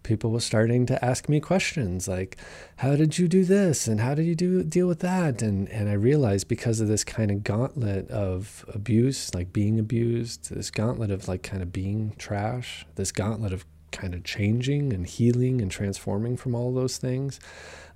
people 0.03 0.31
were 0.31 0.39
starting 0.39 0.85
to 0.85 1.03
ask 1.03 1.27
me 1.27 1.39
questions 1.39 2.07
like 2.07 2.37
how 2.77 2.95
did 2.95 3.17
you 3.17 3.27
do 3.27 3.43
this? 3.43 3.87
And 3.87 3.99
how 3.99 4.15
did 4.15 4.25
you 4.25 4.35
do 4.35 4.63
deal 4.63 4.87
with 4.87 4.99
that? 4.99 5.41
And 5.41 5.67
and 5.69 5.89
I 5.89 5.93
realized 5.93 6.47
because 6.47 6.79
of 6.79 6.87
this 6.87 7.03
kind 7.03 7.31
of 7.31 7.43
gauntlet 7.43 8.09
of 8.09 8.65
abuse 8.73 9.33
like 9.33 9.53
being 9.53 9.79
abused 9.79 10.53
this 10.53 10.71
gauntlet 10.71 11.11
of 11.11 11.27
like 11.27 11.43
kind 11.43 11.61
of 11.61 11.71
being 11.73 12.13
trash 12.17 12.85
this 12.95 13.11
gauntlet 13.11 13.53
of 13.53 13.65
kind 13.91 14.13
of 14.13 14.23
changing 14.23 14.93
and 14.93 15.07
healing 15.07 15.61
and 15.61 15.71
transforming 15.71 16.37
from 16.37 16.53
all 16.53 16.71
those 16.73 16.97
things 16.97 17.39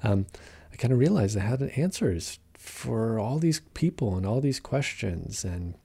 um, 0.04 0.26
I 0.74 0.76
kind 0.76 0.92
of 0.92 1.00
realized 1.00 1.38
I 1.38 1.42
had 1.42 1.62
answers 1.62 2.40
for 2.64 3.20
all 3.20 3.40
these 3.40 3.60
people 3.74 4.16
and 4.16 4.26
all 4.26 4.42
these 4.42 4.60
questions. 4.60 5.44
And 5.44 5.76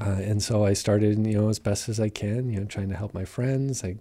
uh, 0.00 0.20
and 0.20 0.42
so 0.42 0.64
I 0.64 0.74
started, 0.74 1.26
you 1.26 1.40
know, 1.40 1.48
as 1.48 1.58
best 1.58 1.88
as 1.88 1.98
I 1.98 2.08
can, 2.08 2.50
you 2.50 2.60
know, 2.60 2.66
trying 2.66 2.88
to 2.90 2.96
help 2.96 3.14
my 3.14 3.24
friends. 3.24 3.82
I 3.82 3.96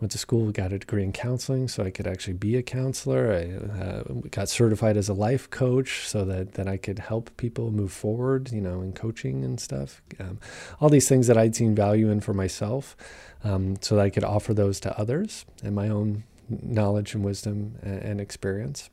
went 0.00 0.12
to 0.12 0.18
school, 0.18 0.50
got 0.52 0.72
a 0.72 0.78
degree 0.78 1.02
in 1.02 1.12
counseling 1.12 1.66
so 1.66 1.82
I 1.82 1.90
could 1.90 2.06
actually 2.06 2.34
be 2.34 2.56
a 2.56 2.62
counselor. 2.62 3.32
I 3.32 3.80
uh, 3.80 4.02
got 4.30 4.48
certified 4.48 4.96
as 4.96 5.08
a 5.08 5.14
life 5.14 5.50
coach 5.50 6.06
so 6.06 6.24
that, 6.24 6.54
that 6.54 6.68
I 6.68 6.76
could 6.76 7.00
help 7.00 7.36
people 7.36 7.70
move 7.70 7.92
forward, 7.92 8.52
you 8.52 8.60
know, 8.60 8.80
in 8.80 8.92
coaching 8.92 9.44
and 9.44 9.58
stuff. 9.60 10.00
Um, 10.20 10.38
all 10.80 10.88
these 10.88 11.08
things 11.08 11.26
that 11.26 11.36
I'd 11.36 11.56
seen 11.56 11.74
value 11.74 12.10
in 12.10 12.20
for 12.20 12.32
myself 12.32 12.96
um, 13.42 13.76
so 13.80 13.96
that 13.96 14.02
I 14.02 14.10
could 14.10 14.24
offer 14.24 14.54
those 14.54 14.78
to 14.80 14.98
others 14.98 15.44
and 15.64 15.74
my 15.74 15.88
own 15.88 16.24
knowledge 16.48 17.14
and 17.14 17.24
wisdom 17.24 17.76
and, 17.82 18.02
and 18.02 18.20
experience. 18.20 18.90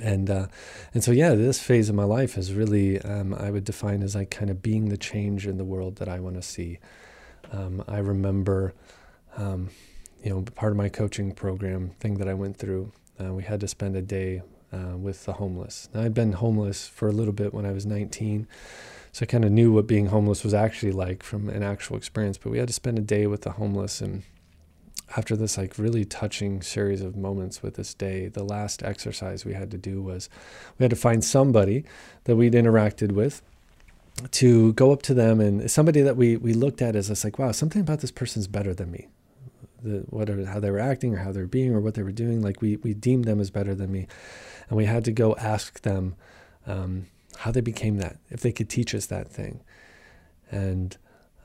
And 0.00 0.30
uh, 0.30 0.46
and 0.92 1.02
so 1.02 1.10
yeah, 1.10 1.34
this 1.34 1.60
phase 1.60 1.88
of 1.88 1.94
my 1.94 2.04
life 2.04 2.36
is 2.36 2.52
really 2.52 3.00
um, 3.00 3.34
I 3.34 3.50
would 3.50 3.64
define 3.64 4.02
as 4.02 4.14
like 4.14 4.30
kind 4.30 4.50
of 4.50 4.62
being 4.62 4.88
the 4.88 4.96
change 4.96 5.46
in 5.46 5.56
the 5.56 5.64
world 5.64 5.96
that 5.96 6.08
I 6.08 6.20
want 6.20 6.36
to 6.36 6.42
see. 6.42 6.78
Um, 7.52 7.82
I 7.88 7.98
remember 7.98 8.74
um, 9.36 9.70
you 10.24 10.30
know, 10.30 10.42
part 10.54 10.72
of 10.72 10.78
my 10.78 10.88
coaching 10.88 11.32
program 11.32 11.90
thing 12.00 12.14
that 12.14 12.28
I 12.28 12.34
went 12.34 12.56
through, 12.56 12.92
uh, 13.22 13.34
we 13.34 13.42
had 13.42 13.60
to 13.60 13.68
spend 13.68 13.94
a 13.94 14.02
day 14.02 14.42
uh, 14.72 14.96
with 14.96 15.26
the 15.26 15.34
homeless. 15.34 15.88
Now, 15.92 16.00
I'd 16.00 16.14
been 16.14 16.32
homeless 16.32 16.88
for 16.88 17.08
a 17.08 17.12
little 17.12 17.34
bit 17.34 17.52
when 17.52 17.66
I 17.66 17.72
was 17.72 17.84
19, 17.84 18.48
so 19.12 19.22
I 19.22 19.26
kind 19.26 19.44
of 19.44 19.52
knew 19.52 19.70
what 19.70 19.86
being 19.86 20.06
homeless 20.06 20.42
was 20.42 20.54
actually 20.54 20.92
like 20.92 21.22
from 21.22 21.50
an 21.50 21.62
actual 21.62 21.96
experience. 21.96 22.38
But 22.38 22.50
we 22.50 22.58
had 22.58 22.68
to 22.68 22.74
spend 22.74 22.98
a 22.98 23.02
day 23.02 23.26
with 23.26 23.42
the 23.42 23.52
homeless, 23.52 24.00
and 24.00 24.22
after 25.14 25.36
this 25.36 25.58
like 25.58 25.78
really 25.78 26.06
touching 26.06 26.62
series 26.62 27.02
of 27.02 27.16
moments 27.16 27.62
with 27.62 27.74
this 27.74 27.92
day, 27.92 28.28
the 28.28 28.42
last 28.42 28.82
exercise 28.82 29.44
we 29.44 29.52
had 29.52 29.70
to 29.72 29.78
do 29.78 30.02
was 30.02 30.30
we 30.78 30.84
had 30.84 30.90
to 30.90 30.96
find 30.96 31.22
somebody 31.22 31.84
that 32.24 32.36
we'd 32.36 32.54
interacted 32.54 33.12
with 33.12 33.42
to 34.30 34.72
go 34.72 34.90
up 34.90 35.02
to 35.02 35.12
them 35.12 35.38
and 35.38 35.70
somebody 35.70 36.00
that 36.00 36.16
we 36.16 36.36
we 36.36 36.54
looked 36.54 36.80
at 36.80 36.94
as 36.94 37.08
this 37.08 37.24
like 37.24 37.36
wow 37.36 37.50
something 37.50 37.80
about 37.80 37.98
this 37.98 38.12
person's 38.12 38.46
better 38.46 38.72
than 38.72 38.88
me 38.88 39.08
the 39.84 40.46
how 40.46 40.60
they 40.60 40.70
were 40.70 40.80
acting 40.80 41.14
or 41.14 41.18
how 41.18 41.32
they 41.32 41.40
were 41.40 41.46
being 41.46 41.74
or 41.74 41.80
what 41.80 41.94
they 41.94 42.02
were 42.02 42.12
doing. 42.12 42.42
Like 42.42 42.60
we 42.60 42.76
we 42.76 42.94
deemed 42.94 43.24
them 43.24 43.40
as 43.40 43.50
better 43.50 43.74
than 43.74 43.92
me, 43.92 44.06
and 44.68 44.76
we 44.76 44.86
had 44.86 45.04
to 45.04 45.12
go 45.12 45.36
ask 45.36 45.82
them 45.82 46.16
um, 46.66 47.06
how 47.38 47.50
they 47.50 47.60
became 47.60 47.98
that, 47.98 48.16
if 48.30 48.40
they 48.40 48.52
could 48.52 48.68
teach 48.68 48.94
us 48.94 49.06
that 49.06 49.28
thing. 49.28 49.60
And 50.50 50.96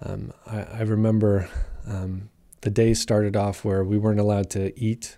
um, 0.01 0.33
I, 0.47 0.61
I, 0.61 0.81
remember 0.81 1.49
um, 1.87 2.29
the 2.61 2.69
day 2.69 2.93
started 2.93 3.35
off 3.35 3.65
where 3.65 3.83
we 3.83 3.97
weren't 3.97 4.19
allowed 4.19 4.49
to 4.51 4.77
eat 4.79 5.17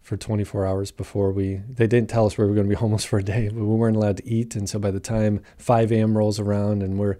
for 0.00 0.16
24 0.16 0.66
hours 0.66 0.90
before 0.90 1.30
we 1.30 1.62
they 1.68 1.86
didn't 1.86 2.10
tell 2.10 2.26
us 2.26 2.36
we 2.36 2.44
were 2.44 2.54
going 2.54 2.66
to 2.66 2.68
be 2.68 2.74
homeless 2.80 3.04
for 3.04 3.20
a 3.20 3.22
day 3.22 3.48
but 3.48 3.64
we 3.64 3.76
weren't 3.76 3.96
allowed 3.96 4.16
to 4.16 4.28
eat 4.28 4.56
and 4.56 4.68
so 4.68 4.78
by 4.78 4.90
the 4.90 5.00
time 5.00 5.40
5 5.58 5.92
a.m 5.92 6.18
rolls 6.18 6.40
around 6.40 6.82
and 6.82 6.98
we're 6.98 7.16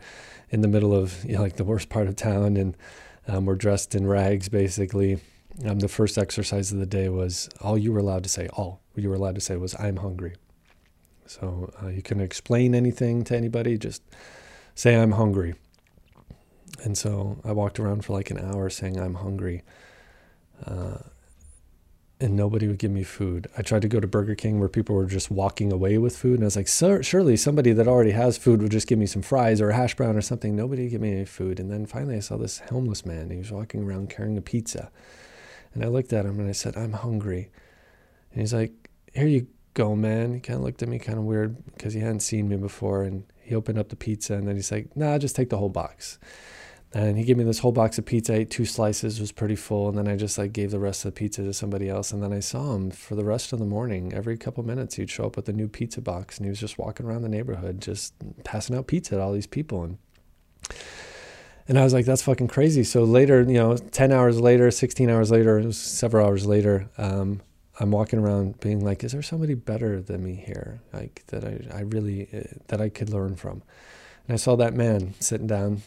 in 0.50 0.60
the 0.62 0.68
middle 0.68 0.92
of 0.92 1.24
you 1.24 1.36
know, 1.36 1.42
like 1.42 1.56
the 1.56 1.64
worst 1.64 1.88
part 1.88 2.08
of 2.08 2.16
town 2.16 2.56
and 2.56 2.76
um, 3.28 3.46
we're 3.46 3.54
dressed 3.54 3.94
in 3.94 4.06
rags 4.06 4.48
basically 4.48 5.20
um, 5.64 5.78
the 5.78 5.88
first 5.88 6.18
exercise 6.18 6.72
of 6.72 6.78
the 6.78 6.86
day 6.86 7.08
was 7.08 7.48
all 7.60 7.76
you 7.76 7.92
were 7.92 7.98
allowed 7.98 8.22
to 8.24 8.28
say, 8.28 8.48
all 8.48 8.80
you 8.96 9.08
were 9.08 9.14
allowed 9.14 9.34
to 9.36 9.40
say 9.40 9.56
was, 9.56 9.74
I'm 9.78 9.96
hungry. 9.96 10.34
So 11.26 11.72
uh, 11.82 11.88
you 11.88 12.02
can 12.02 12.20
explain 12.20 12.74
anything 12.74 13.24
to 13.24 13.36
anybody, 13.36 13.78
just 13.78 14.02
say, 14.74 14.96
I'm 14.96 15.12
hungry. 15.12 15.54
And 16.82 16.98
so 16.98 17.38
I 17.44 17.52
walked 17.52 17.78
around 17.78 18.04
for 18.04 18.12
like 18.12 18.30
an 18.30 18.38
hour 18.38 18.68
saying, 18.70 18.98
I'm 18.98 19.14
hungry. 19.14 19.62
Uh, 20.64 20.98
and 22.22 22.36
nobody 22.36 22.68
would 22.68 22.78
give 22.78 22.90
me 22.90 23.02
food. 23.02 23.48
I 23.58 23.62
tried 23.62 23.82
to 23.82 23.88
go 23.88 23.98
to 23.98 24.06
Burger 24.06 24.36
King 24.36 24.60
where 24.60 24.68
people 24.68 24.94
were 24.94 25.06
just 25.06 25.30
walking 25.30 25.72
away 25.72 25.98
with 25.98 26.16
food, 26.16 26.34
and 26.34 26.44
I 26.44 26.46
was 26.46 26.56
like, 26.56 27.02
surely 27.02 27.36
somebody 27.36 27.72
that 27.72 27.88
already 27.88 28.12
has 28.12 28.38
food 28.38 28.62
would 28.62 28.70
just 28.70 28.86
give 28.86 28.98
me 28.98 29.06
some 29.06 29.22
fries 29.22 29.60
or 29.60 29.70
a 29.70 29.74
hash 29.74 29.96
brown 29.96 30.16
or 30.16 30.20
something. 30.20 30.54
Nobody 30.54 30.82
would 30.82 30.92
give 30.92 31.00
me 31.00 31.12
any 31.12 31.24
food. 31.24 31.58
And 31.58 31.70
then 31.70 31.84
finally, 31.84 32.16
I 32.16 32.20
saw 32.20 32.36
this 32.36 32.60
homeless 32.70 33.04
man. 33.04 33.30
He 33.30 33.38
was 33.38 33.50
walking 33.50 33.82
around 33.82 34.08
carrying 34.08 34.38
a 34.38 34.42
pizza, 34.42 34.90
and 35.74 35.84
I 35.84 35.88
looked 35.88 36.12
at 36.12 36.26
him 36.26 36.38
and 36.38 36.48
I 36.48 36.52
said, 36.52 36.76
"I'm 36.76 36.92
hungry." 36.92 37.50
And 38.32 38.40
he's 38.40 38.54
like, 38.54 38.72
"Here 39.12 39.26
you 39.26 39.46
go, 39.74 39.94
man." 39.96 40.34
He 40.34 40.40
kind 40.40 40.58
of 40.58 40.64
looked 40.64 40.82
at 40.82 40.88
me 40.88 40.98
kind 40.98 41.18
of 41.18 41.24
weird 41.24 41.56
because 41.74 41.94
he 41.94 42.00
hadn't 42.00 42.20
seen 42.20 42.48
me 42.48 42.56
before, 42.56 43.02
and 43.02 43.24
he 43.40 43.54
opened 43.54 43.78
up 43.78 43.88
the 43.88 43.96
pizza, 43.96 44.34
and 44.34 44.46
then 44.48 44.56
he's 44.56 44.72
like, 44.72 44.96
"Nah, 44.96 45.18
just 45.18 45.36
take 45.36 45.50
the 45.50 45.58
whole 45.58 45.68
box." 45.68 46.18
And 46.94 47.16
he 47.16 47.24
gave 47.24 47.38
me 47.38 47.44
this 47.44 47.60
whole 47.60 47.72
box 47.72 47.96
of 47.96 48.04
pizza. 48.04 48.34
I 48.34 48.36
ate 48.38 48.50
two 48.50 48.66
slices, 48.66 49.18
was 49.18 49.32
pretty 49.32 49.56
full, 49.56 49.88
and 49.88 49.96
then 49.96 50.06
I 50.08 50.16
just 50.16 50.36
like 50.36 50.52
gave 50.52 50.70
the 50.70 50.78
rest 50.78 51.04
of 51.04 51.14
the 51.14 51.18
pizza 51.18 51.42
to 51.42 51.54
somebody 51.54 51.88
else. 51.88 52.12
And 52.12 52.22
then 52.22 52.34
I 52.34 52.40
saw 52.40 52.74
him 52.74 52.90
for 52.90 53.14
the 53.14 53.24
rest 53.24 53.52
of 53.54 53.58
the 53.58 53.64
morning. 53.64 54.12
Every 54.12 54.36
couple 54.36 54.62
minutes, 54.62 54.96
he'd 54.96 55.08
show 55.08 55.24
up 55.24 55.36
with 55.36 55.48
a 55.48 55.54
new 55.54 55.68
pizza 55.68 56.02
box, 56.02 56.36
and 56.36 56.44
he 56.44 56.50
was 56.50 56.60
just 56.60 56.78
walking 56.78 57.06
around 57.06 57.22
the 57.22 57.30
neighborhood, 57.30 57.80
just 57.80 58.12
passing 58.44 58.76
out 58.76 58.88
pizza 58.88 59.14
to 59.14 59.22
all 59.22 59.32
these 59.32 59.46
people. 59.46 59.82
And 59.82 59.98
and 61.68 61.78
I 61.78 61.84
was 61.84 61.92
like, 61.92 62.06
that's 62.06 62.22
fucking 62.22 62.48
crazy. 62.48 62.84
So 62.84 63.04
later, 63.04 63.42
you 63.42 63.54
know, 63.54 63.76
ten 63.76 64.12
hours 64.12 64.40
later, 64.40 64.70
sixteen 64.70 65.10
hours 65.10 65.30
later, 65.30 65.72
several 65.72 66.26
hours 66.26 66.46
later, 66.46 66.88
um, 66.98 67.40
I'm 67.80 67.90
walking 67.90 68.18
around 68.18 68.60
being 68.60 68.84
like, 68.84 69.02
is 69.04 69.12
there 69.12 69.22
somebody 69.22 69.54
better 69.54 70.00
than 70.00 70.22
me 70.22 70.34
here, 70.34 70.80
like 70.92 71.24
that 71.28 71.44
I 71.44 71.60
I 71.74 71.80
really 71.80 72.28
uh, 72.32 72.58
that 72.68 72.80
I 72.80 72.88
could 72.88 73.10
learn 73.10 73.36
from? 73.36 73.62
And 74.26 74.34
I 74.34 74.36
saw 74.36 74.56
that 74.56 74.74
man 74.74 75.14
sitting 75.20 75.46
down 75.46 75.82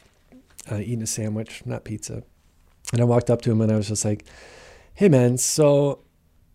uh, 0.72 0.78
eating 0.78 1.04
a 1.04 1.08
sandwich, 1.08 1.64
not 1.66 1.84
pizza. 1.84 2.24
And 2.92 3.02
I 3.02 3.06
walked 3.06 3.30
up 3.30 3.42
to 3.44 3.52
him 3.52 3.62
and 3.62 3.72
I 3.72 3.78
was 3.78 3.88
just 3.88 4.06
like, 4.06 4.26
hey, 4.94 5.10
man, 5.10 5.38
so 5.38 6.00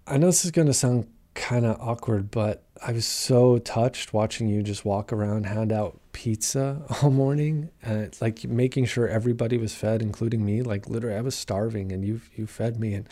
I 0.07 0.17
know 0.17 0.27
this 0.27 0.45
is 0.45 0.51
going 0.51 0.67
to 0.69 0.75
sound 0.75 1.07
kind 1.35 1.65
of 1.65 1.81
awkward, 1.81 2.31
but 2.31 2.65
I 2.83 2.93
was 2.93 3.07
so 3.07 3.59
touched 3.59 4.13
watching 4.13 4.49
you 4.49 4.63
just 4.63 4.85
walk 4.85 5.13
around, 5.13 5.45
hand 5.45 5.71
out 5.73 6.01
pizza 6.13 6.83
all 7.03 7.11
morning, 7.11 7.71
and 7.83 8.17
like 8.21 8.45
making 8.45 8.87
sure 8.87 9.07
everybody 9.09 9.59
was 9.59 9.75
fed, 9.75 10.03
including 10.03 10.45
me. 10.45 10.63
Like 10.63 10.89
literally, 10.89 11.17
I 11.17 11.21
was 11.21 11.35
starving, 11.35 11.93
and 11.93 12.05
you 12.05 12.21
you 12.35 12.47
fed 12.47 12.81
me, 12.81 12.95
and 12.95 13.09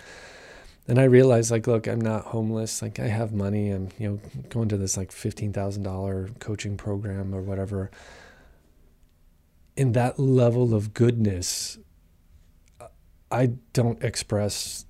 and 0.87 0.99
I 0.99 1.05
realized 1.05 1.51
like, 1.51 1.67
look, 1.67 1.87
I'm 1.87 2.01
not 2.01 2.27
homeless. 2.27 2.81
Like 2.81 2.99
I 2.99 3.09
have 3.09 3.33
money. 3.33 3.71
I'm 3.71 3.91
you 3.99 4.09
know 4.09 4.21
going 4.49 4.69
to 4.71 4.77
this 4.77 4.97
like 4.97 5.13
fifteen 5.13 5.53
thousand 5.53 5.83
dollar 5.83 6.31
coaching 6.39 6.77
program 6.77 7.35
or 7.35 7.43
whatever 7.43 7.91
in 9.79 9.93
that 9.93 10.19
level 10.19 10.75
of 10.75 10.93
goodness, 10.93 11.79
I 13.31 13.53
don't 13.73 14.03
express 14.03 14.87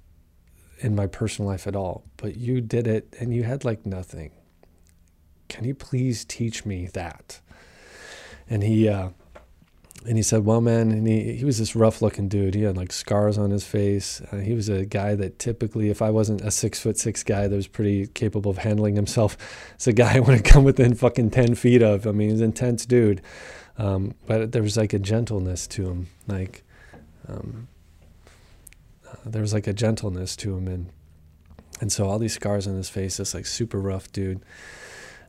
in 0.78 0.94
my 0.94 1.06
personal 1.06 1.50
life 1.50 1.66
at 1.66 1.76
all. 1.76 2.04
But 2.16 2.38
you 2.38 2.62
did 2.62 2.86
it 2.86 3.14
and 3.20 3.34
you 3.34 3.42
had 3.42 3.66
like 3.66 3.84
nothing. 3.84 4.30
Can 5.48 5.64
you 5.64 5.74
please 5.74 6.24
teach 6.24 6.64
me 6.64 6.86
that? 6.92 7.40
And 8.50 8.62
he, 8.62 8.88
uh, 8.88 9.10
and 10.06 10.16
he 10.16 10.22
said, 10.22 10.44
"Well, 10.44 10.60
man," 10.60 10.90
and 10.90 11.06
he 11.06 11.34
he 11.34 11.44
was 11.44 11.58
this 11.58 11.74
rough-looking 11.74 12.28
dude. 12.28 12.54
He 12.54 12.62
had 12.62 12.76
like 12.76 12.92
scars 12.92 13.36
on 13.36 13.50
his 13.50 13.66
face. 13.66 14.22
Uh, 14.32 14.36
he 14.38 14.54
was 14.54 14.68
a 14.68 14.84
guy 14.84 15.14
that 15.16 15.38
typically, 15.38 15.90
if 15.90 16.00
I 16.00 16.10
wasn't 16.10 16.40
a 16.40 16.50
six 16.50 16.80
foot 16.80 16.98
six 16.98 17.22
guy 17.22 17.48
that 17.48 17.54
was 17.54 17.66
pretty 17.66 18.06
capable 18.06 18.50
of 18.50 18.58
handling 18.58 18.96
himself, 18.96 19.36
it's 19.74 19.86
a 19.86 19.92
guy 19.92 20.16
I 20.16 20.20
want 20.20 20.42
to 20.42 20.50
come 20.50 20.64
within 20.64 20.94
fucking 20.94 21.30
ten 21.30 21.54
feet 21.54 21.82
of. 21.82 22.06
I 22.06 22.12
mean, 22.12 22.30
he's 22.30 22.40
an 22.40 22.46
intense 22.46 22.86
dude. 22.86 23.20
Um, 23.76 24.14
but 24.26 24.52
there 24.52 24.62
was 24.62 24.76
like 24.76 24.92
a 24.92 24.98
gentleness 24.98 25.66
to 25.68 25.88
him, 25.88 26.08
like 26.26 26.64
um, 27.28 27.68
uh, 29.06 29.16
there 29.24 29.42
was 29.42 29.52
like 29.52 29.66
a 29.66 29.72
gentleness 29.72 30.34
to 30.36 30.56
him, 30.56 30.66
and 30.66 30.90
and 31.80 31.92
so 31.92 32.08
all 32.08 32.18
these 32.18 32.34
scars 32.34 32.66
on 32.66 32.74
his 32.76 32.88
face, 32.88 33.18
this 33.18 33.34
like 33.34 33.46
super 33.46 33.78
rough 33.78 34.10
dude. 34.10 34.42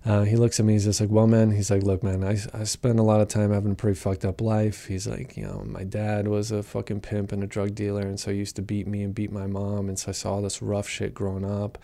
Uh, 0.05 0.23
he 0.23 0.35
looks 0.37 0.59
at 0.59 0.65
me. 0.65 0.73
He's 0.73 0.85
just 0.85 1.01
like, 1.01 1.09
"Well, 1.09 1.27
man," 1.27 1.51
he's 1.51 1.69
like, 1.69 1.83
"Look, 1.83 2.03
man, 2.03 2.23
I 2.23 2.37
I 2.53 2.63
spent 2.63 2.99
a 2.99 3.03
lot 3.03 3.21
of 3.21 3.27
time 3.27 3.51
having 3.51 3.73
a 3.73 3.75
pretty 3.75 3.99
fucked 3.99 4.23
up 4.25 4.39
life." 4.41 4.85
He's 4.87 5.07
like, 5.07 5.35
"You 5.35 5.43
know, 5.43 5.63
my 5.65 5.83
dad 5.83 6.27
was 6.27 6.51
a 6.51 6.63
fucking 6.63 7.01
pimp 7.01 7.31
and 7.31 7.43
a 7.43 7.47
drug 7.47 7.75
dealer, 7.75 8.01
and 8.01 8.19
so 8.19 8.31
he 8.31 8.37
used 8.37 8.55
to 8.57 8.61
beat 8.61 8.87
me 8.87 9.03
and 9.03 9.13
beat 9.13 9.31
my 9.31 9.45
mom, 9.47 9.89
and 9.89 9.99
so 9.99 10.09
I 10.09 10.11
saw 10.13 10.33
all 10.35 10.41
this 10.41 10.61
rough 10.61 10.87
shit 10.87 11.13
growing 11.13 11.45
up." 11.45 11.77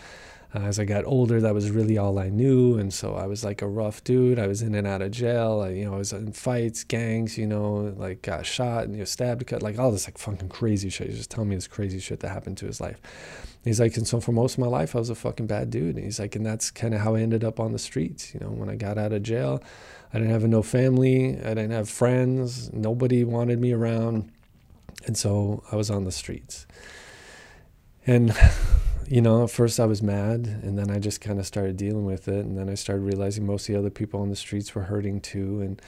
Uh, 0.56 0.60
as 0.60 0.80
I 0.80 0.86
got 0.86 1.04
older, 1.06 1.42
that 1.42 1.54
was 1.54 1.70
really 1.70 1.98
all 1.98 2.18
I 2.18 2.30
knew, 2.30 2.78
and 2.78 2.94
so 2.94 3.16
I 3.16 3.26
was 3.26 3.44
like 3.44 3.62
a 3.62 3.68
rough 3.68 4.04
dude. 4.06 4.40
I 4.40 4.48
was 4.48 4.62
in 4.62 4.74
and 4.74 4.88
out 4.88 5.02
of 5.02 5.12
jail. 5.12 5.62
I, 5.62 5.72
you 5.72 5.86
know, 5.86 5.96
I 5.96 5.98
was 5.98 6.14
in 6.14 6.32
fights, 6.32 6.86
gangs. 6.86 7.38
You 7.38 7.46
know, 7.46 7.94
like 7.98 8.22
got 8.22 8.46
shot 8.46 8.86
and 8.86 8.94
you 8.94 9.00
know, 9.00 9.06
stabbed, 9.06 9.46
cut, 9.48 9.62
like 9.62 9.78
all 9.78 9.92
this 9.92 10.08
like 10.08 10.18
fucking 10.18 10.48
crazy 10.48 10.90
shit. 10.90 11.08
He's 11.08 11.18
just 11.18 11.32
telling 11.32 11.50
me 11.50 11.56
this 11.56 11.68
crazy 11.68 12.00
shit 12.00 12.22
that 12.22 12.30
happened 12.30 12.58
to 12.60 12.68
his 12.68 12.80
life. 12.80 13.02
He's 13.66 13.82
like, 13.82 13.98
and 13.98 14.08
so 14.08 14.22
for 14.22 14.32
most 14.32 14.54
of 14.54 14.60
my 14.60 14.68
life, 14.68 14.96
I 14.96 15.00
was 15.00 15.10
a 15.10 15.16
fucking 15.16 15.48
bad 15.48 15.72
dude. 15.72 15.96
And 15.96 16.06
he's 16.06 16.20
like, 16.20 16.38
and 16.38 16.46
that's 16.46 16.72
kind 16.72 16.94
of 16.94 17.02
how 17.02 17.16
I 17.16 17.22
ended 17.22 17.44
up 17.44 17.60
on 17.60 17.74
the 17.74 17.80
streets. 17.80 18.34
You 18.34 18.40
know, 18.40 18.48
when 18.48 18.70
I 18.70 18.76
got 18.76 18.98
out 18.98 19.12
of 19.12 19.24
jail, 19.24 19.62
I 20.14 20.20
didn't 20.20 20.32
have 20.32 20.48
no 20.48 20.62
family, 20.62 21.38
I 21.38 21.50
didn't 21.50 21.72
have 21.72 21.90
friends, 21.90 22.72
nobody 22.72 23.26
wanted 23.26 23.60
me 23.60 23.74
around, 23.74 24.32
and 25.06 25.18
so 25.18 25.64
I 25.72 25.76
was 25.76 25.92
on 25.92 26.06
the 26.06 26.12
streets. 26.12 26.66
And 28.08 28.34
you 29.08 29.22
know, 29.22 29.44
at 29.44 29.52
first 29.52 29.80
I 29.80 29.86
was 29.86 30.02
mad, 30.02 30.48
and 30.64 30.78
then 30.78 30.90
I 30.90 31.00
just 31.00 31.22
kind 31.22 31.40
of 31.40 31.46
started 31.46 31.78
dealing 31.78 32.06
with 32.06 32.28
it, 32.28 32.46
and 32.46 32.58
then 32.58 32.70
I 32.70 32.76
started 32.76 33.02
realizing 33.02 33.46
most 33.46 33.70
of 33.70 33.74
the 33.74 33.80
other 33.80 33.90
people 33.90 34.22
on 34.22 34.30
the 34.30 34.36
streets 34.36 34.74
were 34.74 34.84
hurting 34.84 35.22
too, 35.22 35.62
and 35.62 35.82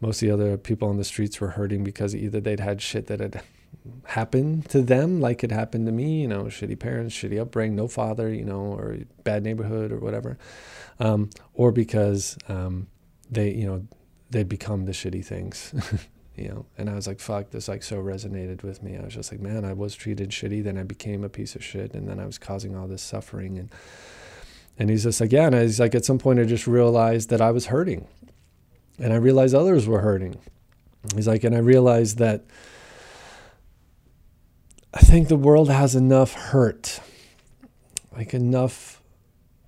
most 0.00 0.22
of 0.22 0.28
the 0.28 0.34
other 0.34 0.56
people 0.56 0.88
on 0.88 0.96
the 0.96 1.04
streets 1.04 1.40
were 1.40 1.50
hurting 1.50 1.84
because 1.84 2.14
either 2.14 2.40
they'd 2.40 2.60
had 2.60 2.82
shit 2.82 3.06
that 3.06 3.20
had 3.20 3.42
happened 4.04 4.68
to 4.70 4.82
them, 4.82 5.20
like 5.20 5.44
it 5.44 5.50
happened 5.50 5.86
to 5.86 5.92
me, 5.92 6.22
you 6.22 6.28
know, 6.28 6.44
shitty 6.44 6.78
parents, 6.78 7.14
shitty 7.14 7.40
upbringing, 7.40 7.76
no 7.76 7.88
father, 7.88 8.32
you 8.32 8.44
know, 8.44 8.60
or 8.60 8.98
bad 9.22 9.42
neighborhood 9.42 9.92
or 9.92 9.98
whatever, 9.98 10.38
um, 11.00 11.30
or 11.54 11.72
because 11.72 12.36
um, 12.48 12.86
they, 13.30 13.50
you 13.52 13.66
know, 13.66 13.86
they'd 14.30 14.48
become 14.48 14.86
the 14.86 14.92
shitty 14.92 15.24
things. 15.24 15.74
you 16.36 16.48
know? 16.48 16.66
And 16.78 16.90
i 16.90 16.94
was 16.94 17.06
like 17.06 17.20
fuck 17.20 17.50
this 17.50 17.68
like 17.68 17.82
so 17.82 17.96
resonated 17.96 18.62
with 18.62 18.82
me. 18.82 18.96
I 18.96 19.04
was 19.04 19.14
just 19.14 19.32
like 19.32 19.40
man 19.40 19.64
i 19.64 19.72
was 19.72 19.94
treated 19.94 20.30
shitty 20.30 20.62
then 20.64 20.78
i 20.78 20.82
became 20.82 21.24
a 21.24 21.28
piece 21.28 21.54
of 21.54 21.64
shit 21.64 21.94
and 21.94 22.08
then 22.08 22.18
i 22.20 22.26
was 22.26 22.38
causing 22.38 22.76
all 22.76 22.86
this 22.86 23.02
suffering. 23.02 23.58
And 23.58 23.70
and 24.78 24.90
he's 24.90 25.04
just 25.04 25.20
like 25.20 25.32
yeah 25.32 25.46
and 25.46 25.54
he's 25.54 25.80
like 25.80 25.94
at 25.94 26.04
some 26.04 26.18
point 26.18 26.40
i 26.40 26.44
just 26.44 26.66
realized 26.66 27.30
that 27.30 27.40
i 27.40 27.50
was 27.50 27.66
hurting 27.66 28.06
and 28.98 29.12
i 29.12 29.16
realized 29.16 29.54
others 29.54 29.86
were 29.86 30.00
hurting. 30.00 30.36
He's 31.14 31.28
like 31.28 31.44
and 31.44 31.54
i 31.54 31.58
realized 31.58 32.18
that 32.18 32.44
i 34.92 35.00
think 35.00 35.28
the 35.28 35.36
world 35.36 35.70
has 35.70 35.94
enough 35.94 36.32
hurt 36.32 37.00
like 38.16 38.32
enough 38.32 39.02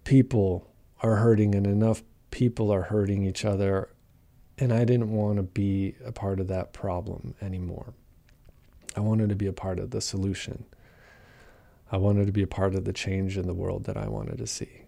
people 0.04 0.70
are 1.02 1.16
hurting 1.16 1.54
and 1.54 1.66
enough 1.66 2.02
people 2.30 2.72
are 2.72 2.82
hurting 2.82 3.22
each 3.24 3.44
other 3.44 3.90
and 4.58 4.72
I 4.72 4.84
didn't 4.84 5.12
want 5.12 5.36
to 5.36 5.42
be 5.42 5.94
a 6.04 6.12
part 6.12 6.40
of 6.40 6.48
that 6.48 6.72
problem 6.72 7.34
anymore. 7.40 7.94
I 8.96 9.00
wanted 9.00 9.28
to 9.28 9.36
be 9.36 9.46
a 9.46 9.52
part 9.52 9.78
of 9.78 9.90
the 9.90 10.00
solution. 10.00 10.64
I 11.92 11.98
wanted 11.98 12.26
to 12.26 12.32
be 12.32 12.42
a 12.42 12.46
part 12.46 12.74
of 12.74 12.84
the 12.84 12.92
change 12.92 13.36
in 13.36 13.46
the 13.46 13.54
world 13.54 13.84
that 13.84 13.96
I 13.96 14.08
wanted 14.08 14.38
to 14.38 14.46
see. 14.46 14.82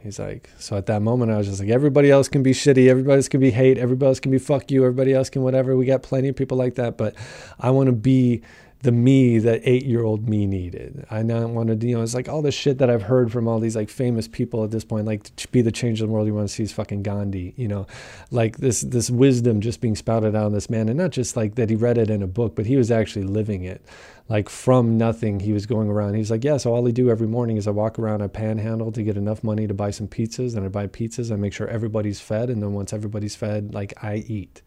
He's 0.00 0.18
like, 0.18 0.48
so 0.58 0.76
at 0.76 0.86
that 0.86 1.02
moment, 1.02 1.32
I 1.32 1.38
was 1.38 1.48
just 1.48 1.60
like, 1.60 1.68
everybody 1.68 2.10
else 2.10 2.28
can 2.28 2.44
be 2.44 2.52
shitty, 2.52 2.88
everybody 2.88 3.16
else 3.16 3.28
can 3.28 3.40
be 3.40 3.50
hate, 3.50 3.78
everybody 3.78 4.08
else 4.08 4.20
can 4.20 4.30
be 4.30 4.38
fuck 4.38 4.70
you, 4.70 4.84
everybody 4.84 5.12
else 5.12 5.28
can 5.28 5.42
whatever. 5.42 5.76
We 5.76 5.86
got 5.86 6.02
plenty 6.04 6.28
of 6.28 6.36
people 6.36 6.56
like 6.56 6.76
that, 6.76 6.96
but 6.96 7.16
I 7.58 7.70
want 7.70 7.88
to 7.88 7.92
be 7.92 8.42
the 8.82 8.92
me 8.92 9.38
that 9.38 9.60
eight 9.64 9.84
year 9.84 10.04
old 10.04 10.28
me 10.28 10.46
needed. 10.46 11.04
I 11.10 11.22
now 11.22 11.46
wanted 11.48 11.80
to, 11.80 11.88
you 11.88 11.96
know, 11.96 12.02
it's 12.02 12.14
like 12.14 12.28
all 12.28 12.42
the 12.42 12.52
shit 12.52 12.78
that 12.78 12.88
I've 12.88 13.02
heard 13.02 13.32
from 13.32 13.48
all 13.48 13.58
these 13.58 13.74
like 13.74 13.90
famous 13.90 14.28
people 14.28 14.62
at 14.62 14.70
this 14.70 14.84
point, 14.84 15.04
like 15.04 15.34
to 15.34 15.48
be 15.48 15.62
the 15.62 15.72
change 15.72 16.00
of 16.00 16.06
the 16.06 16.12
world 16.12 16.28
you 16.28 16.34
want 16.34 16.48
to 16.48 16.54
see 16.54 16.62
is 16.62 16.72
fucking 16.72 17.02
Gandhi, 17.02 17.54
you 17.56 17.66
know, 17.66 17.88
like 18.30 18.58
this, 18.58 18.82
this 18.82 19.10
wisdom 19.10 19.60
just 19.60 19.80
being 19.80 19.96
spouted 19.96 20.36
out 20.36 20.44
on 20.46 20.52
this 20.52 20.70
man. 20.70 20.88
And 20.88 20.96
not 20.96 21.10
just 21.10 21.36
like 21.36 21.56
that 21.56 21.70
he 21.70 21.76
read 21.76 21.98
it 21.98 22.08
in 22.08 22.22
a 22.22 22.28
book, 22.28 22.54
but 22.54 22.66
he 22.66 22.76
was 22.76 22.92
actually 22.92 23.24
living 23.24 23.64
it. 23.64 23.84
Like 24.28 24.48
from 24.48 24.96
nothing, 24.96 25.40
he 25.40 25.52
was 25.52 25.66
going 25.66 25.88
around. 25.88 26.14
He's 26.14 26.30
like, 26.30 26.44
yeah, 26.44 26.58
so 26.58 26.72
all 26.72 26.86
I 26.86 26.92
do 26.92 27.10
every 27.10 27.26
morning 27.26 27.56
is 27.56 27.66
I 27.66 27.72
walk 27.72 27.98
around, 27.98 28.22
I 28.22 28.28
panhandle 28.28 28.92
to 28.92 29.02
get 29.02 29.16
enough 29.16 29.42
money 29.42 29.66
to 29.66 29.74
buy 29.74 29.90
some 29.90 30.06
pizzas. 30.06 30.54
And 30.54 30.64
I 30.64 30.68
buy 30.68 30.86
pizzas, 30.86 31.32
I 31.32 31.36
make 31.36 31.52
sure 31.52 31.66
everybody's 31.66 32.20
fed. 32.20 32.48
And 32.48 32.62
then 32.62 32.74
once 32.74 32.92
everybody's 32.92 33.34
fed, 33.34 33.74
like 33.74 33.92
I 34.04 34.16
eat. 34.16 34.62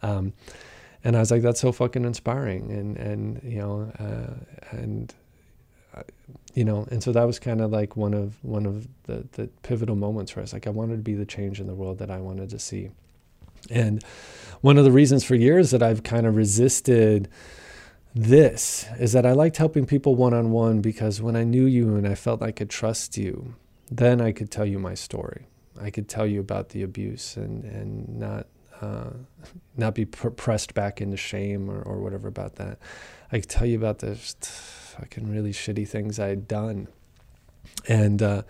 Um, 0.00 0.32
and 1.04 1.16
I 1.16 1.20
was 1.20 1.30
like, 1.30 1.42
that's 1.42 1.60
so 1.60 1.72
fucking 1.72 2.04
inspiring, 2.04 2.70
and 2.70 2.96
and 2.96 3.40
you 3.42 3.58
know, 3.58 3.92
uh, 3.98 4.76
and 4.76 5.12
uh, 5.94 6.02
you 6.54 6.64
know, 6.64 6.86
and 6.90 7.02
so 7.02 7.12
that 7.12 7.24
was 7.24 7.38
kind 7.38 7.60
of 7.60 7.70
like 7.70 7.96
one 7.96 8.14
of 8.14 8.36
one 8.42 8.66
of 8.66 8.86
the 9.04 9.26
the 9.32 9.48
pivotal 9.62 9.96
moments 9.96 10.34
where 10.34 10.42
I 10.42 10.44
was 10.44 10.52
like, 10.52 10.66
I 10.66 10.70
wanted 10.70 10.96
to 10.96 11.02
be 11.02 11.14
the 11.14 11.26
change 11.26 11.60
in 11.60 11.66
the 11.66 11.74
world 11.74 11.98
that 11.98 12.10
I 12.10 12.18
wanted 12.18 12.50
to 12.50 12.58
see, 12.58 12.90
and 13.70 14.02
one 14.60 14.78
of 14.78 14.84
the 14.84 14.92
reasons 14.92 15.24
for 15.24 15.34
years 15.34 15.70
that 15.72 15.82
I've 15.82 16.02
kind 16.02 16.26
of 16.26 16.36
resisted 16.36 17.28
this 18.14 18.86
is 18.98 19.12
that 19.12 19.24
I 19.24 19.32
liked 19.32 19.56
helping 19.56 19.86
people 19.86 20.14
one 20.14 20.34
on 20.34 20.50
one 20.50 20.80
because 20.80 21.22
when 21.22 21.34
I 21.34 21.44
knew 21.44 21.64
you 21.64 21.96
and 21.96 22.06
I 22.06 22.14
felt 22.14 22.42
I 22.42 22.52
could 22.52 22.68
trust 22.68 23.16
you, 23.16 23.54
then 23.90 24.20
I 24.20 24.32
could 24.32 24.50
tell 24.50 24.66
you 24.66 24.78
my 24.78 24.94
story. 24.94 25.46
I 25.80 25.90
could 25.90 26.08
tell 26.08 26.26
you 26.26 26.38
about 26.40 26.70
the 26.70 26.82
abuse 26.82 27.36
and 27.36 27.64
and 27.64 28.08
not 28.18 28.46
uh, 28.82 29.10
not 29.76 29.94
be 29.94 30.04
pr- 30.04 30.28
pressed 30.28 30.74
back 30.74 31.00
into 31.00 31.16
shame 31.16 31.70
or, 31.70 31.80
or 31.82 32.00
whatever 32.00 32.28
about 32.28 32.56
that. 32.56 32.78
I 33.30 33.40
could 33.40 33.48
tell 33.48 33.66
you 33.66 33.78
about 33.78 34.00
the 34.00 34.16
fucking 34.16 35.30
really 35.30 35.52
shitty 35.52 35.88
things 35.88 36.18
I 36.18 36.28
had 36.28 36.48
done. 36.48 36.88
and 37.88 38.22
uh, 38.22 38.42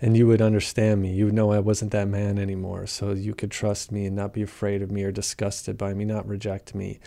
and 0.00 0.16
you 0.16 0.26
would 0.28 0.40
understand 0.40 1.02
me. 1.02 1.12
You 1.12 1.26
would 1.26 1.34
know 1.34 1.50
I 1.50 1.58
wasn't 1.58 1.90
that 1.90 2.06
man 2.06 2.38
anymore, 2.38 2.86
so 2.86 3.12
you 3.12 3.34
could 3.34 3.50
trust 3.50 3.90
me 3.90 4.06
and 4.06 4.14
not 4.14 4.32
be 4.32 4.42
afraid 4.42 4.80
of 4.80 4.92
me 4.92 5.02
or 5.02 5.10
disgusted 5.10 5.76
by 5.76 5.92
me, 5.92 6.04
not 6.04 6.26
reject 6.28 6.74
me. 6.74 7.00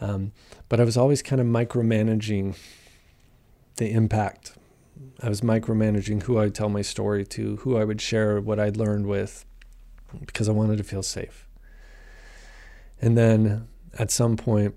Um, 0.00 0.32
but 0.70 0.80
I 0.80 0.84
was 0.84 0.96
always 0.96 1.20
kind 1.20 1.40
of 1.40 1.46
micromanaging 1.46 2.56
the 3.76 3.90
impact. 3.90 4.56
I 5.22 5.28
was 5.28 5.42
micromanaging 5.42 6.22
who 6.22 6.38
I'd 6.38 6.54
tell 6.54 6.70
my 6.70 6.80
story 6.80 7.26
to, 7.26 7.56
who 7.56 7.76
I 7.76 7.84
would 7.84 8.00
share 8.00 8.40
what 8.40 8.58
I'd 8.58 8.78
learned 8.78 9.06
with, 9.06 9.44
because 10.24 10.48
I 10.48 10.52
wanted 10.52 10.78
to 10.78 10.84
feel 10.84 11.02
safe. 11.02 11.46
And 13.00 13.16
then 13.16 13.68
at 13.98 14.10
some 14.10 14.36
point, 14.36 14.74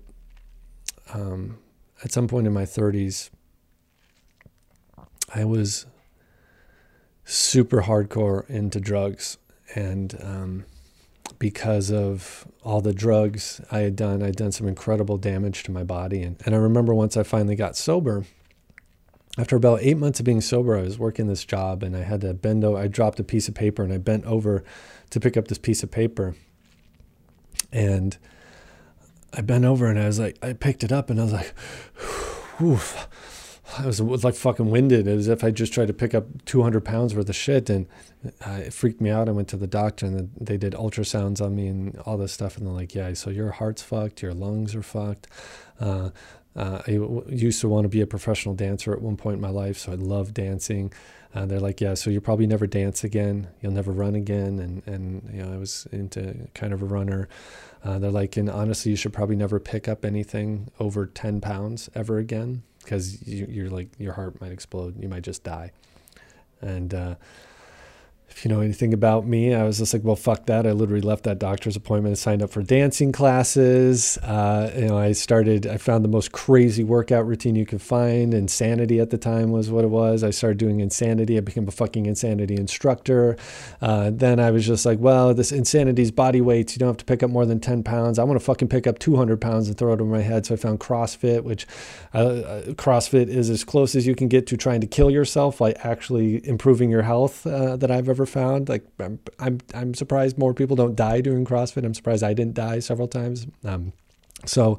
um, 1.12 1.58
at 2.02 2.12
some 2.12 2.28
point 2.28 2.46
in 2.46 2.52
my 2.52 2.64
30s, 2.64 3.30
I 5.34 5.44
was 5.44 5.86
super 7.24 7.82
hardcore 7.82 8.48
into 8.48 8.80
drugs. 8.80 9.38
And 9.74 10.16
um, 10.22 10.64
because 11.38 11.90
of 11.90 12.46
all 12.62 12.80
the 12.80 12.92
drugs 12.92 13.60
I 13.70 13.80
had 13.80 13.96
done, 13.96 14.22
I'd 14.22 14.36
done 14.36 14.52
some 14.52 14.68
incredible 14.68 15.18
damage 15.18 15.62
to 15.64 15.70
my 15.70 15.82
body. 15.82 16.22
And, 16.22 16.40
and 16.44 16.54
I 16.54 16.58
remember 16.58 16.94
once 16.94 17.16
I 17.16 17.22
finally 17.22 17.56
got 17.56 17.76
sober, 17.76 18.24
after 19.36 19.56
about 19.56 19.80
eight 19.82 19.96
months 19.96 20.20
of 20.20 20.26
being 20.26 20.40
sober, 20.40 20.76
I 20.76 20.82
was 20.82 20.98
working 20.98 21.26
this 21.26 21.44
job 21.44 21.82
and 21.82 21.96
I 21.96 22.02
had 22.02 22.20
to 22.20 22.34
bend 22.34 22.64
over. 22.64 22.78
I 22.78 22.86
dropped 22.86 23.18
a 23.18 23.24
piece 23.24 23.48
of 23.48 23.54
paper 23.54 23.82
and 23.82 23.92
I 23.92 23.98
bent 23.98 24.24
over 24.26 24.62
to 25.10 25.20
pick 25.20 25.36
up 25.36 25.48
this 25.48 25.58
piece 25.58 25.82
of 25.82 25.90
paper. 25.90 26.36
And 27.74 28.16
I 29.34 29.40
bent 29.40 29.64
over 29.64 29.86
and 29.86 29.98
I 29.98 30.06
was 30.06 30.18
like, 30.18 30.38
I 30.42 30.52
picked 30.52 30.84
it 30.84 30.92
up 30.92 31.10
and 31.10 31.20
I 31.20 31.24
was 31.24 31.32
like, 31.32 31.52
oof. 32.62 33.08
I 33.76 33.86
was, 33.86 34.00
like 34.00 34.36
fucking 34.36 34.70
winded 34.70 35.08
as 35.08 35.26
if 35.26 35.42
I 35.42 35.50
just 35.50 35.72
tried 35.72 35.88
to 35.88 35.92
pick 35.92 36.14
up 36.14 36.44
200 36.44 36.84
pounds 36.84 37.12
worth 37.12 37.28
of 37.28 37.34
shit. 37.34 37.68
And 37.68 37.86
uh, 38.46 38.60
it 38.66 38.72
freaked 38.72 39.00
me 39.00 39.10
out. 39.10 39.28
I 39.28 39.32
went 39.32 39.48
to 39.48 39.56
the 39.56 39.66
doctor 39.66 40.06
and 40.06 40.30
they 40.40 40.56
did 40.56 40.74
ultrasounds 40.74 41.40
on 41.40 41.56
me 41.56 41.66
and 41.66 41.98
all 42.06 42.16
this 42.16 42.32
stuff. 42.32 42.56
And 42.56 42.66
they're 42.66 42.74
like, 42.74 42.94
yeah, 42.94 43.12
so 43.14 43.30
your 43.30 43.50
heart's 43.50 43.82
fucked, 43.82 44.22
your 44.22 44.32
lungs 44.32 44.76
are 44.76 44.82
fucked. 44.82 45.26
Uh, 45.80 46.10
uh, 46.54 46.82
I 46.86 46.92
w- 46.92 47.24
used 47.28 47.60
to 47.62 47.68
want 47.68 47.84
to 47.84 47.88
be 47.88 48.00
a 48.00 48.06
professional 48.06 48.54
dancer 48.54 48.92
at 48.92 49.02
one 49.02 49.16
point 49.16 49.36
in 49.36 49.40
my 49.40 49.50
life, 49.50 49.76
so 49.76 49.90
I 49.90 49.96
love 49.96 50.32
dancing. 50.32 50.92
Uh, 51.34 51.46
they're 51.46 51.60
like, 51.60 51.80
yeah, 51.80 51.94
so 51.94 52.10
you'll 52.10 52.22
probably 52.22 52.46
never 52.46 52.66
dance 52.66 53.02
again. 53.02 53.48
You'll 53.60 53.72
never 53.72 53.90
run 53.90 54.14
again. 54.14 54.60
And, 54.60 54.86
and 54.86 55.28
you 55.32 55.42
know, 55.42 55.52
I 55.52 55.56
was 55.56 55.88
into 55.90 56.48
kind 56.54 56.72
of 56.72 56.80
a 56.80 56.86
runner. 56.86 57.28
Uh, 57.84 57.98
they're 57.98 58.10
like, 58.10 58.36
and 58.36 58.48
honestly, 58.48 58.90
you 58.90 58.96
should 58.96 59.12
probably 59.12 59.36
never 59.36 59.58
pick 59.58 59.88
up 59.88 60.04
anything 60.04 60.70
over 60.78 61.06
10 61.06 61.40
pounds 61.40 61.90
ever 61.94 62.18
again 62.18 62.62
because 62.82 63.26
you, 63.26 63.46
you're 63.50 63.70
like, 63.70 63.88
your 63.98 64.12
heart 64.12 64.40
might 64.40 64.52
explode. 64.52 65.02
You 65.02 65.08
might 65.08 65.22
just 65.22 65.42
die. 65.42 65.72
And, 66.60 66.94
uh, 66.94 67.14
if 68.34 68.44
you 68.44 68.48
know 68.48 68.60
anything 68.60 68.92
about 68.92 69.28
me, 69.28 69.54
I 69.54 69.62
was 69.62 69.78
just 69.78 69.92
like, 69.92 70.02
well, 70.02 70.16
fuck 70.16 70.46
that. 70.46 70.66
I 70.66 70.72
literally 70.72 71.00
left 71.00 71.22
that 71.22 71.38
doctor's 71.38 71.76
appointment 71.76 72.10
and 72.10 72.18
signed 72.18 72.42
up 72.42 72.50
for 72.50 72.64
dancing 72.64 73.12
classes. 73.12 74.18
Uh, 74.18 74.72
you 74.74 74.86
know, 74.86 74.98
I 74.98 75.12
started, 75.12 75.68
I 75.68 75.76
found 75.76 76.04
the 76.04 76.08
most 76.08 76.32
crazy 76.32 76.82
workout 76.82 77.28
routine 77.28 77.54
you 77.54 77.64
could 77.64 77.80
find. 77.80 78.34
Insanity 78.34 78.98
at 78.98 79.10
the 79.10 79.18
time 79.18 79.52
was 79.52 79.70
what 79.70 79.84
it 79.84 79.88
was. 79.88 80.24
I 80.24 80.30
started 80.30 80.58
doing 80.58 80.80
insanity. 80.80 81.38
I 81.38 81.42
became 81.42 81.68
a 81.68 81.70
fucking 81.70 82.06
insanity 82.06 82.56
instructor. 82.56 83.36
Uh, 83.80 84.10
then 84.12 84.40
I 84.40 84.50
was 84.50 84.66
just 84.66 84.84
like, 84.84 84.98
well, 84.98 85.32
this 85.32 85.52
insanity's 85.52 86.10
body 86.10 86.40
weights. 86.40 86.74
You 86.74 86.80
don't 86.80 86.88
have 86.88 86.96
to 86.96 87.04
pick 87.04 87.22
up 87.22 87.30
more 87.30 87.46
than 87.46 87.60
10 87.60 87.84
pounds. 87.84 88.18
I 88.18 88.24
want 88.24 88.40
to 88.40 88.44
fucking 88.44 88.66
pick 88.66 88.88
up 88.88 88.98
200 88.98 89.40
pounds 89.40 89.68
and 89.68 89.78
throw 89.78 89.92
it 89.92 90.00
over 90.00 90.10
my 90.10 90.22
head. 90.22 90.44
So 90.44 90.54
I 90.54 90.56
found 90.56 90.80
CrossFit, 90.80 91.44
which 91.44 91.68
uh, 92.12 92.18
uh 92.18 92.62
CrossFit 92.72 93.28
is 93.28 93.48
as 93.48 93.62
close 93.62 93.94
as 93.94 94.08
you 94.08 94.16
can 94.16 94.26
get 94.26 94.48
to 94.48 94.56
trying 94.56 94.80
to 94.80 94.88
kill 94.88 95.08
yourself, 95.08 95.60
like 95.60 95.76
actually 95.84 96.44
improving 96.48 96.90
your 96.90 97.02
health 97.02 97.46
uh, 97.46 97.76
that 97.76 97.92
I've 97.92 98.08
ever 98.08 98.23
ever 98.24 98.30
found. 98.30 98.68
Like 98.68 98.84
I'm, 98.98 99.18
I'm, 99.38 99.60
I'm 99.74 99.94
surprised 99.94 100.38
more 100.38 100.54
people 100.54 100.76
don't 100.76 100.96
die 100.96 101.20
doing 101.20 101.44
CrossFit. 101.44 101.84
I'm 101.84 101.94
surprised 101.94 102.22
I 102.22 102.34
didn't 102.34 102.54
die 102.54 102.80
several 102.80 103.08
times. 103.08 103.46
Um, 103.64 103.92
so, 104.46 104.78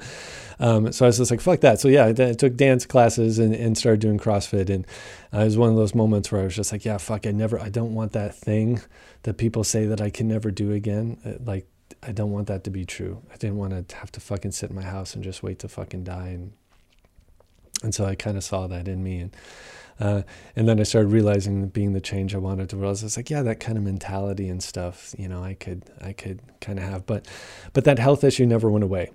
um, 0.60 0.92
so 0.92 1.06
I 1.06 1.08
was 1.08 1.18
just 1.18 1.32
like, 1.32 1.42
fuck 1.42 1.62
that. 1.62 1.80
So 1.80 1.88
yeah, 1.88 2.08
I 2.08 2.14
took 2.14 2.56
dance 2.56 2.86
classes 2.86 3.40
and, 3.40 3.54
and 3.56 3.78
started 3.78 4.00
doing 4.00 4.20
CrossFit. 4.20 4.70
And 4.70 4.86
uh, 5.34 5.40
it 5.40 5.46
was 5.46 5.58
one 5.58 5.70
of 5.70 5.76
those 5.76 5.96
moments 5.96 6.32
where 6.32 6.42
I 6.42 6.44
was 6.46 6.56
just 6.56 6.72
like, 6.72 6.86
yeah, 6.86 6.98
fuck, 6.98 7.26
I 7.26 7.32
never, 7.32 7.60
I 7.60 7.70
don't 7.70 7.94
want 7.94 8.12
that 8.14 8.36
thing 8.36 8.82
that 9.24 9.38
people 9.38 9.64
say 9.64 9.86
that 9.88 10.02
I 10.02 10.10
can 10.10 10.28
never 10.28 10.52
do 10.52 10.72
again. 10.72 11.18
Uh, 11.26 11.44
like, 11.44 11.68
I 12.04 12.12
don't 12.12 12.32
want 12.32 12.48
that 12.48 12.64
to 12.66 12.70
be 12.70 12.86
true. 12.86 13.24
I 13.34 13.38
didn't 13.38 13.58
want 13.58 13.90
to 13.90 13.96
have 13.98 14.12
to 14.14 14.20
fucking 14.20 14.52
sit 14.52 14.70
in 14.70 14.76
my 14.76 14.84
house 14.84 15.16
and 15.16 15.24
just 15.24 15.42
wait 15.42 15.60
to 15.60 15.68
fucking 15.68 16.04
die. 16.04 16.28
And, 16.28 16.54
and 17.82 17.96
so 17.96 18.06
I 18.06 18.16
kind 18.16 18.38
of 18.38 18.44
saw 18.44 18.68
that 18.68 18.88
in 18.88 19.04
me. 19.04 19.20
And, 19.20 19.36
uh, 20.00 20.24
and 20.56 20.68
then 20.68 20.80
I 20.80 20.84
started 20.84 21.10
realizing 21.10 21.68
being 21.68 21.94
the 21.94 22.02
change 22.02 22.36
I 22.36 22.40
wanted 22.40 22.70
to 22.70 22.78
realize. 22.78 23.04
I 23.04 23.06
was 23.06 23.18
like, 23.18 23.30
yeah, 23.30 23.44
that 23.44 23.60
kind 23.60 23.78
of 23.78 23.84
mentality 23.84 24.50
and 24.50 24.62
stuff, 24.62 25.16
you 25.18 25.28
know, 25.28 25.44
I 25.44 25.54
could, 25.54 25.84
I 26.02 26.14
could 26.14 26.42
kind 26.60 26.80
of 26.80 26.86
have, 26.86 27.06
but, 27.06 27.28
but 27.74 27.86
that 27.86 28.00
health 28.00 28.24
issue 28.24 28.46
never 28.46 28.70
went 28.70 28.84
away. 28.84 29.12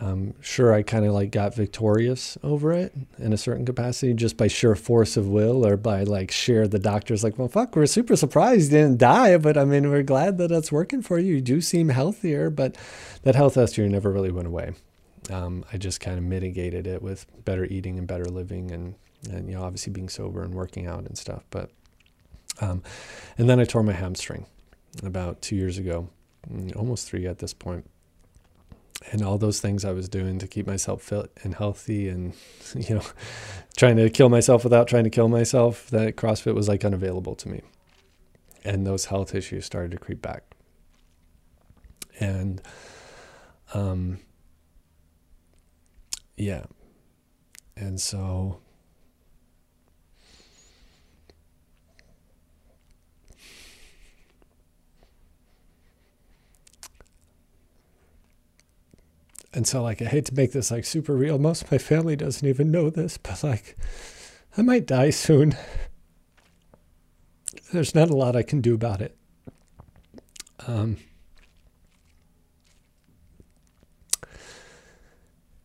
Um, 0.00 0.34
sure, 0.40 0.74
I 0.74 0.82
kind 0.82 1.04
of 1.06 1.12
like 1.12 1.30
got 1.30 1.54
victorious 1.54 2.36
over 2.42 2.72
it 2.72 2.92
in 3.18 3.32
a 3.32 3.36
certain 3.36 3.64
capacity 3.64 4.12
just 4.12 4.36
by 4.36 4.48
sheer 4.48 4.74
force 4.74 5.16
of 5.16 5.28
will 5.28 5.64
or 5.64 5.76
by 5.76 6.02
like 6.02 6.32
sheer 6.32 6.66
the 6.66 6.80
doctor's 6.80 7.22
like, 7.22 7.38
well, 7.38 7.46
fuck, 7.46 7.76
we're 7.76 7.86
super 7.86 8.16
surprised 8.16 8.72
you 8.72 8.78
didn't 8.78 8.98
die, 8.98 9.36
but 9.36 9.56
I 9.56 9.64
mean, 9.64 9.88
we're 9.90 10.02
glad 10.02 10.36
that 10.38 10.50
it's 10.50 10.72
working 10.72 11.00
for 11.00 11.18
you. 11.18 11.36
You 11.36 11.40
do 11.40 11.60
seem 11.60 11.90
healthier, 11.90 12.50
but 12.50 12.76
that 13.22 13.36
health 13.36 13.56
issue 13.56 13.88
never 13.88 14.10
really 14.10 14.32
went 14.32 14.48
away. 14.48 14.72
Um, 15.30 15.64
I 15.72 15.76
just 15.76 16.00
kind 16.00 16.18
of 16.18 16.24
mitigated 16.24 16.86
it 16.88 17.00
with 17.00 17.26
better 17.44 17.64
eating 17.64 17.96
and 17.96 18.06
better 18.06 18.26
living 18.26 18.72
and 18.72 18.96
and 19.30 19.48
you 19.48 19.54
know 19.54 19.62
obviously 19.62 19.92
being 19.92 20.08
sober 20.08 20.42
and 20.42 20.54
working 20.54 20.86
out 20.86 21.04
and 21.04 21.16
stuff 21.18 21.44
but 21.50 21.70
um, 22.60 22.82
and 23.38 23.48
then 23.48 23.58
i 23.58 23.64
tore 23.64 23.82
my 23.82 23.92
hamstring 23.92 24.46
about 25.02 25.42
two 25.42 25.56
years 25.56 25.78
ago 25.78 26.08
mm, 26.50 26.74
almost 26.76 27.08
three 27.08 27.26
at 27.26 27.38
this 27.38 27.54
point. 27.54 27.88
And 29.10 29.22
all 29.22 29.36
those 29.36 29.60
things 29.60 29.84
i 29.84 29.92
was 29.92 30.08
doing 30.08 30.38
to 30.38 30.46
keep 30.46 30.66
myself 30.66 31.02
fit 31.02 31.30
and 31.42 31.54
healthy 31.54 32.08
and 32.08 32.32
you 32.74 32.94
know 32.94 33.02
trying 33.76 33.96
to 33.96 34.08
kill 34.08 34.30
myself 34.30 34.64
without 34.64 34.88
trying 34.88 35.04
to 35.04 35.10
kill 35.10 35.28
myself 35.28 35.90
that 35.90 36.16
crossfit 36.16 36.54
was 36.54 36.68
like 36.68 36.84
unavailable 36.84 37.34
to 37.36 37.48
me. 37.48 37.60
And 38.64 38.86
those 38.86 39.06
health 39.06 39.34
issues 39.34 39.66
started 39.66 39.90
to 39.90 39.98
creep 39.98 40.22
back. 40.22 40.42
And 42.18 42.62
um 43.74 44.20
yeah. 46.36 46.64
And 47.76 48.00
so 48.00 48.60
And 59.54 59.68
so, 59.68 59.82
like, 59.84 60.02
I 60.02 60.06
hate 60.06 60.26
to 60.26 60.34
make 60.34 60.50
this 60.50 60.72
like 60.72 60.84
super 60.84 61.14
real. 61.14 61.38
Most 61.38 61.62
of 61.62 61.70
my 61.70 61.78
family 61.78 62.16
doesn't 62.16 62.46
even 62.46 62.72
know 62.72 62.90
this, 62.90 63.16
but 63.16 63.44
like, 63.44 63.76
I 64.58 64.62
might 64.62 64.84
die 64.84 65.10
soon. 65.10 65.56
There's 67.72 67.94
not 67.94 68.10
a 68.10 68.16
lot 68.16 68.34
I 68.34 68.42
can 68.42 68.60
do 68.60 68.74
about 68.74 69.00
it. 69.00 69.16
Um, 70.66 70.96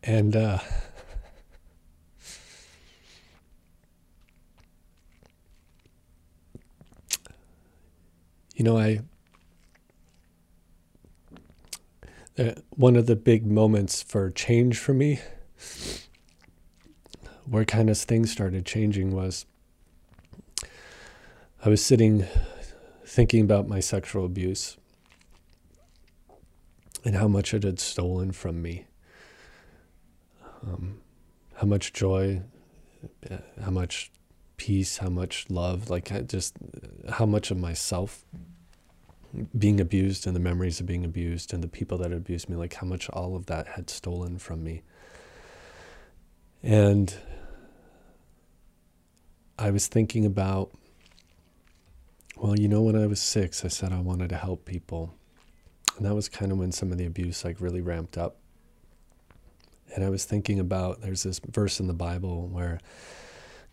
and 0.04 0.36
uh, 0.36 0.58
you 8.54 8.64
know, 8.64 8.78
I 8.78 9.00
uh, 12.40 12.54
one 12.70 12.96
of 12.96 13.06
the 13.06 13.16
big 13.16 13.46
moments 13.46 14.02
for 14.02 14.30
change 14.30 14.78
for 14.78 14.94
me, 14.94 15.20
where 17.44 17.66
kind 17.66 17.90
of 17.90 17.98
things 17.98 18.32
started 18.32 18.64
changing, 18.64 19.10
was 19.14 19.44
I 21.62 21.68
was 21.68 21.84
sitting 21.84 22.24
thinking 23.04 23.42
about 23.42 23.68
my 23.68 23.80
sexual 23.80 24.24
abuse 24.24 24.78
and 27.04 27.16
how 27.16 27.28
much 27.28 27.52
it 27.52 27.62
had 27.62 27.78
stolen 27.78 28.32
from 28.32 28.62
me. 28.62 28.86
Um, 30.62 31.00
how 31.56 31.66
much 31.66 31.92
joy, 31.92 32.42
uh, 33.30 33.38
how 33.62 33.70
much 33.70 34.10
peace, 34.56 34.98
how 34.98 35.10
much 35.10 35.50
love, 35.50 35.90
like 35.90 36.26
just 36.26 36.54
how 37.10 37.26
much 37.26 37.50
of 37.50 37.58
myself 37.58 38.24
being 39.56 39.80
abused 39.80 40.26
and 40.26 40.34
the 40.34 40.40
memories 40.40 40.80
of 40.80 40.86
being 40.86 41.04
abused 41.04 41.52
and 41.52 41.62
the 41.62 41.68
people 41.68 41.98
that 41.98 42.12
abused 42.12 42.48
me, 42.48 42.56
like 42.56 42.74
how 42.74 42.86
much 42.86 43.08
all 43.10 43.36
of 43.36 43.46
that 43.46 43.68
had 43.68 43.88
stolen 43.90 44.38
from 44.38 44.64
me. 44.64 44.82
And 46.62 47.14
I 49.58 49.70
was 49.70 49.86
thinking 49.86 50.26
about, 50.26 50.72
well, 52.36 52.58
you 52.58 52.68
know, 52.68 52.82
when 52.82 52.96
I 52.96 53.06
was 53.06 53.20
six, 53.20 53.64
I 53.64 53.68
said 53.68 53.92
I 53.92 54.00
wanted 54.00 54.30
to 54.30 54.36
help 54.36 54.64
people. 54.64 55.14
And 55.96 56.06
that 56.06 56.14
was 56.14 56.28
kind 56.28 56.50
of 56.50 56.58
when 56.58 56.72
some 56.72 56.90
of 56.92 56.98
the 56.98 57.06
abuse 57.06 57.44
like 57.44 57.60
really 57.60 57.82
ramped 57.82 58.16
up. 58.16 58.36
And 59.94 60.04
I 60.04 60.08
was 60.08 60.24
thinking 60.24 60.58
about 60.58 61.02
there's 61.02 61.24
this 61.24 61.40
verse 61.40 61.80
in 61.80 61.88
the 61.88 61.94
Bible 61.94 62.48
where 62.48 62.80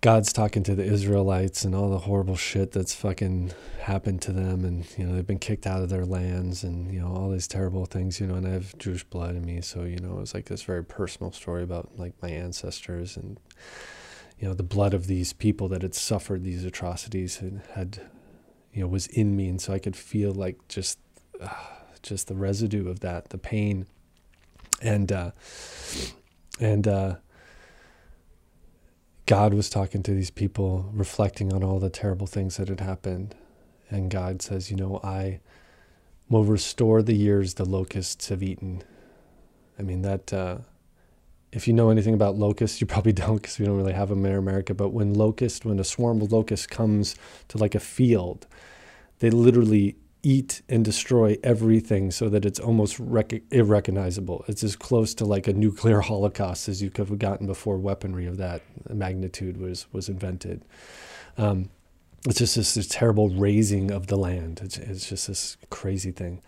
God's 0.02 0.32
talking 0.32 0.62
to 0.64 0.76
the 0.76 0.84
Israelites 0.84 1.64
and 1.66 1.74
all 1.74 1.90
the 1.90 1.98
horrible 2.00 2.36
shit 2.36 2.72
that's 2.72 2.94
fucking 2.94 3.52
happened 3.82 4.22
to 4.24 4.32
them, 4.32 4.64
and 4.64 4.86
you 4.98 5.06
know 5.06 5.16
they've 5.16 5.26
been 5.26 5.40
kicked 5.40 5.66
out 5.66 5.82
of 5.82 5.90
their 5.90 6.06
lands, 6.06 6.64
and 6.64 6.94
you 6.94 7.00
know 7.00 7.08
all 7.08 7.32
these 7.32 7.48
terrible 7.48 7.86
things, 7.86 8.20
you 8.20 8.28
know. 8.28 8.36
And 8.36 8.48
I 8.48 8.52
have 8.52 8.78
Jewish 8.78 9.04
blood 9.04 9.36
in 9.36 9.44
me, 9.44 9.62
so 9.62 9.84
you 9.84 9.98
know 9.98 10.18
it 10.18 10.20
was 10.20 10.34
like 10.34 10.46
this 10.46 10.62
very 10.62 10.84
personal 10.84 11.32
story 11.32 11.64
about 11.64 11.98
like 11.98 12.14
my 12.22 12.30
ancestors 12.30 13.18
and 13.18 13.40
you 14.40 14.48
know 14.48 14.54
the 14.54 14.64
blood 14.64 14.94
of 14.94 15.08
these 15.08 15.34
people 15.34 15.68
that 15.70 15.82
had 15.82 15.96
suffered 15.96 16.44
these 16.44 16.64
atrocities 16.64 17.38
had, 17.38 17.62
had 17.74 18.02
you 18.72 18.82
know 18.82 18.88
was 18.88 19.08
in 19.08 19.36
me, 19.36 19.48
and 19.50 19.60
so 19.60 19.74
I 19.74 19.80
could 19.80 19.96
feel 19.96 20.32
like 20.32 20.68
just 20.68 21.00
uh, 21.42 21.50
just 22.04 22.28
the 22.28 22.36
residue 22.36 22.88
of 22.88 23.00
that, 23.00 23.30
the 23.30 23.40
pain, 23.40 23.88
and 24.80 25.12
uh, 25.12 25.32
and 26.60 26.88
uh, 26.88 27.16
God 29.28 29.54
was 29.54 29.70
talking 29.70 30.04
to 30.04 30.14
these 30.14 30.32
people, 30.32 30.90
reflecting 30.94 31.52
on 31.52 31.62
all 31.62 31.80
the 31.80 31.90
terrible 31.90 32.28
things 32.28 32.56
that 32.56 32.70
had 32.70 32.80
happened. 32.80 33.36
And 33.90 34.10
God 34.10 34.42
says, 34.42 34.72
You 34.72 34.78
know, 34.78 35.02
I 35.04 35.42
will 36.30 36.46
restore 36.46 37.02
the 37.02 37.14
years 37.14 37.54
the 37.54 37.66
locusts 37.66 38.30
have 38.30 38.42
eaten. 38.42 38.84
I 39.78 39.82
mean, 39.82 40.02
that, 40.02 40.32
uh, 40.32 40.60
if 41.52 41.68
you 41.68 41.74
know 41.74 41.90
anything 41.90 42.14
about 42.14 42.38
locusts, 42.38 42.80
you 42.80 42.88
probably 42.88 43.12
don't 43.26 43.36
because 43.36 43.60
we 43.60 43.66
don't 43.66 43.76
really 43.76 43.94
have 43.94 44.08
them 44.08 44.26
in 44.26 44.34
America. 44.34 44.74
But 44.74 44.90
when 44.90 45.14
locust, 45.14 45.66
when 45.66 45.78
a 45.78 45.84
swarm 45.84 46.22
of 46.22 46.32
locusts 46.32 46.66
comes 46.66 47.18
to 47.50 47.58
like 47.58 47.76
a 47.76 47.82
field, 47.82 48.48
they 49.20 49.30
literally 49.30 49.98
eat 50.28 50.62
and 50.68 50.84
destroy 50.84 51.38
everything 51.42 52.12
so 52.12 52.28
that 52.28 52.44
it's 52.44 52.60
almost 52.60 53.00
rec- 53.00 53.44
irrecognizable. 53.50 54.44
It's 54.50 54.62
as 54.62 54.76
close 54.76 55.14
to 55.16 55.26
like 55.26 55.48
a 55.48 55.54
nuclear 55.54 56.02
holocaust 56.12 56.68
as 56.68 56.82
you 56.82 56.90
could 56.90 57.08
have 57.08 57.18
gotten 57.18 57.48
before 57.48 57.78
weaponry 57.78 58.26
of 58.26 58.36
that 58.38 58.62
magnitude 58.90 59.58
was 59.58 59.88
was 59.94 60.10
invented. 60.10 60.66
Um, 61.38 61.70
it's 62.26 62.40
just 62.40 62.56
this, 62.56 62.74
this, 62.74 62.88
terrible 62.88 63.30
razing 63.30 63.90
of 63.90 64.08
the 64.08 64.18
land. 64.18 64.60
It's, 64.62 64.78
it's 64.78 65.08
just 65.08 65.28
this 65.28 65.56
crazy 65.70 66.12
thing. 66.12 66.42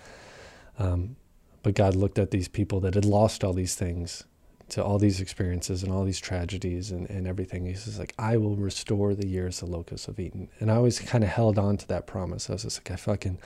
Um, 0.77 1.15
but 1.63 1.75
God 1.75 1.95
looked 1.95 2.19
at 2.19 2.31
these 2.31 2.49
people 2.49 2.81
that 2.81 2.95
had 2.95 3.05
lost 3.05 3.43
all 3.43 3.53
these 3.53 3.75
things 3.75 4.25
to 4.69 4.83
all 4.83 4.97
these 4.97 5.19
experiences 5.19 5.83
and 5.83 5.91
all 5.91 6.03
these 6.03 6.19
tragedies 6.19 6.91
and, 6.91 7.09
and 7.09 7.27
everything. 7.27 7.65
He 7.65 7.73
says, 7.73 7.99
like, 7.99 8.13
I 8.19 8.37
will 8.37 8.55
restore 8.55 9.13
the 9.13 9.27
years 9.27 9.59
the 9.59 9.65
locusts 9.65 10.07
have 10.07 10.19
eaten. 10.19 10.49
And 10.59 10.71
I 10.71 10.75
always 10.75 10.99
kind 10.99 11.23
of 11.23 11.29
held 11.29 11.57
on 11.57 11.77
to 11.77 11.87
that 11.87 12.07
promise. 12.07 12.49
I 12.49 12.53
was 12.53 12.63
just 12.63 12.79
like, 12.79 12.91
I 12.91 12.95
fucking, 12.95 13.39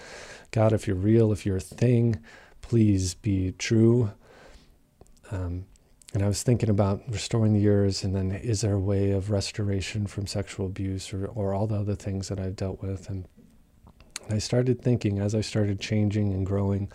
God, 0.51 0.73
if 0.73 0.87
you're 0.87 0.95
real, 0.95 1.31
if 1.31 1.45
you're 1.45 1.57
a 1.57 1.61
thing, 1.61 2.21
please 2.61 3.13
be 3.13 3.53
true. 3.53 4.11
Um, 5.31 5.65
and 6.13 6.21
I 6.21 6.27
was 6.27 6.43
thinking 6.43 6.69
about 6.69 7.01
restoring 7.09 7.53
the 7.53 7.59
years, 7.59 8.03
and 8.03 8.15
then 8.15 8.31
is 8.31 8.61
there 8.61 8.75
a 8.75 8.79
way 8.79 9.11
of 9.11 9.31
restoration 9.31 10.05
from 10.05 10.27
sexual 10.27 10.67
abuse 10.67 11.11
or, 11.11 11.25
or 11.25 11.55
all 11.55 11.65
the 11.65 11.79
other 11.79 11.95
things 11.95 12.29
that 12.29 12.39
I've 12.39 12.55
dealt 12.55 12.83
with? 12.83 13.09
And, 13.09 13.27
and 14.25 14.35
I 14.35 14.37
started 14.37 14.81
thinking 14.81 15.19
as 15.19 15.33
I 15.33 15.41
started 15.41 15.79
changing 15.79 16.31
and 16.31 16.45
growing 16.45 16.91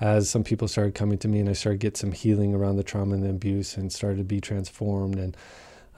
as 0.00 0.30
some 0.30 0.42
people 0.42 0.66
started 0.66 0.94
coming 0.94 1.18
to 1.18 1.28
me 1.28 1.40
and 1.40 1.48
I 1.48 1.52
started 1.52 1.80
get 1.80 1.96
some 1.96 2.12
healing 2.12 2.54
around 2.54 2.76
the 2.76 2.82
trauma 2.82 3.14
and 3.14 3.22
the 3.22 3.30
abuse 3.30 3.76
and 3.76 3.92
started 3.92 4.18
to 4.18 4.24
be 4.24 4.40
transformed 4.40 5.18
and 5.18 5.36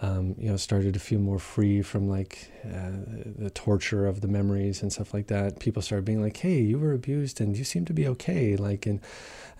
um, 0.00 0.34
you 0.36 0.50
know 0.50 0.56
started 0.56 0.94
to 0.94 1.00
feel 1.00 1.20
more 1.20 1.38
free 1.38 1.80
from 1.80 2.08
like 2.08 2.50
uh, 2.64 2.90
the 3.38 3.50
torture 3.50 4.06
of 4.06 4.20
the 4.20 4.26
memories 4.26 4.82
and 4.82 4.92
stuff 4.92 5.14
like 5.14 5.28
that. 5.28 5.60
People 5.60 5.80
started 5.80 6.04
being 6.04 6.20
like, 6.20 6.36
"Hey, 6.36 6.60
you 6.60 6.80
were 6.80 6.92
abused 6.92 7.40
and 7.40 7.56
you 7.56 7.62
seem 7.62 7.84
to 7.84 7.92
be 7.92 8.08
okay." 8.08 8.56
Like 8.56 8.84
and, 8.84 9.00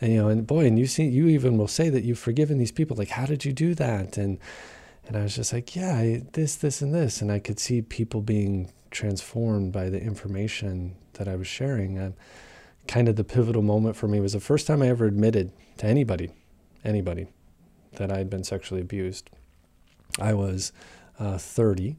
and 0.00 0.12
you 0.12 0.20
know 0.20 0.28
and 0.28 0.44
boy, 0.44 0.66
and 0.66 0.80
you 0.80 0.86
see 0.88 1.04
you 1.04 1.28
even 1.28 1.56
will 1.58 1.68
say 1.68 1.90
that 1.90 2.02
you've 2.02 2.18
forgiven 2.18 2.58
these 2.58 2.72
people. 2.72 2.96
Like, 2.96 3.10
how 3.10 3.24
did 3.24 3.44
you 3.44 3.52
do 3.52 3.76
that? 3.76 4.18
And 4.18 4.40
and 5.06 5.16
I 5.16 5.22
was 5.22 5.36
just 5.36 5.52
like, 5.52 5.74
yeah, 5.74 5.94
I, 5.94 6.22
this, 6.32 6.54
this, 6.56 6.80
and 6.80 6.94
this, 6.94 7.20
and 7.20 7.32
I 7.32 7.38
could 7.38 7.58
see 7.58 7.82
people 7.82 8.20
being 8.20 8.72
transformed 8.90 9.72
by 9.72 9.88
the 9.88 10.00
information 10.00 10.94
that 11.14 11.26
I 11.26 11.36
was 11.36 11.46
sharing. 11.46 11.98
Kind 12.88 13.08
of 13.08 13.16
the 13.16 13.24
pivotal 13.24 13.62
moment 13.62 13.96
for 13.96 14.08
me 14.08 14.20
was 14.20 14.32
the 14.32 14.40
first 14.40 14.66
time 14.66 14.82
I 14.82 14.88
ever 14.88 15.06
admitted 15.06 15.52
to 15.78 15.86
anybody, 15.86 16.30
anybody, 16.84 17.28
that 17.96 18.10
I 18.10 18.18
had 18.18 18.30
been 18.30 18.44
sexually 18.44 18.80
abused. 18.80 19.30
I 20.18 20.34
was 20.34 20.72
uh, 21.18 21.38
30, 21.38 21.96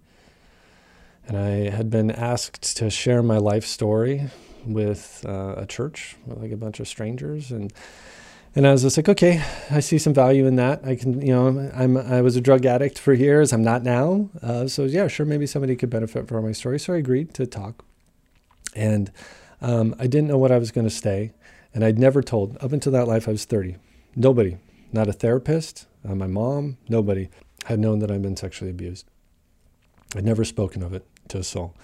and 1.27 1.37
I 1.37 1.69
had 1.69 1.89
been 1.89 2.11
asked 2.11 2.77
to 2.77 2.89
share 2.89 3.23
my 3.23 3.37
life 3.37 3.65
story 3.65 4.29
with 4.65 5.25
uh, 5.27 5.55
a 5.57 5.65
church, 5.65 6.15
with 6.25 6.39
like 6.39 6.51
a 6.51 6.57
bunch 6.57 6.79
of 6.79 6.87
strangers, 6.87 7.51
and 7.51 7.73
and 8.55 8.67
I 8.67 8.71
was 8.71 8.83
just 8.83 8.97
like, 8.97 9.09
okay, 9.09 9.43
I 9.71 9.79
see 9.79 9.97
some 9.97 10.13
value 10.13 10.45
in 10.45 10.57
that. 10.57 10.85
I 10.85 10.95
can, 10.95 11.19
you 11.25 11.33
know, 11.33 11.71
I'm 11.73 11.97
I 11.97 12.21
was 12.21 12.35
a 12.35 12.41
drug 12.41 12.65
addict 12.65 12.99
for 12.99 13.13
years. 13.13 13.51
I'm 13.51 13.63
not 13.63 13.83
now, 13.83 14.29
uh, 14.41 14.67
so 14.67 14.83
yeah, 14.83 15.07
sure, 15.07 15.25
maybe 15.25 15.47
somebody 15.47 15.75
could 15.75 15.89
benefit 15.89 16.27
from 16.27 16.45
my 16.45 16.51
story. 16.51 16.79
So 16.79 16.93
I 16.93 16.97
agreed 16.97 17.33
to 17.35 17.47
talk, 17.47 17.83
and 18.75 19.11
um, 19.63 19.95
I 19.97 20.07
didn't 20.07 20.27
know 20.27 20.37
what 20.37 20.51
I 20.51 20.59
was 20.59 20.71
going 20.71 20.85
to 20.85 20.93
say, 20.93 21.31
and 21.73 21.83
I'd 21.83 21.97
never 21.97 22.21
told. 22.21 22.57
Up 22.61 22.71
until 22.71 22.91
that 22.91 23.07
life, 23.07 23.27
I 23.27 23.31
was 23.31 23.45
30. 23.45 23.77
Nobody, 24.15 24.57
not 24.91 25.07
a 25.07 25.13
therapist, 25.13 25.87
my 26.03 26.27
mom, 26.27 26.77
nobody 26.89 27.29
had 27.65 27.79
known 27.79 27.99
that 27.99 28.11
I'd 28.11 28.21
been 28.21 28.35
sexually 28.35 28.69
abused. 28.69 29.07
I'd 30.15 30.25
never 30.25 30.43
spoken 30.43 30.83
of 30.83 30.93
it 30.93 31.05
to 31.29 31.39
a 31.39 31.43
soul. 31.43 31.75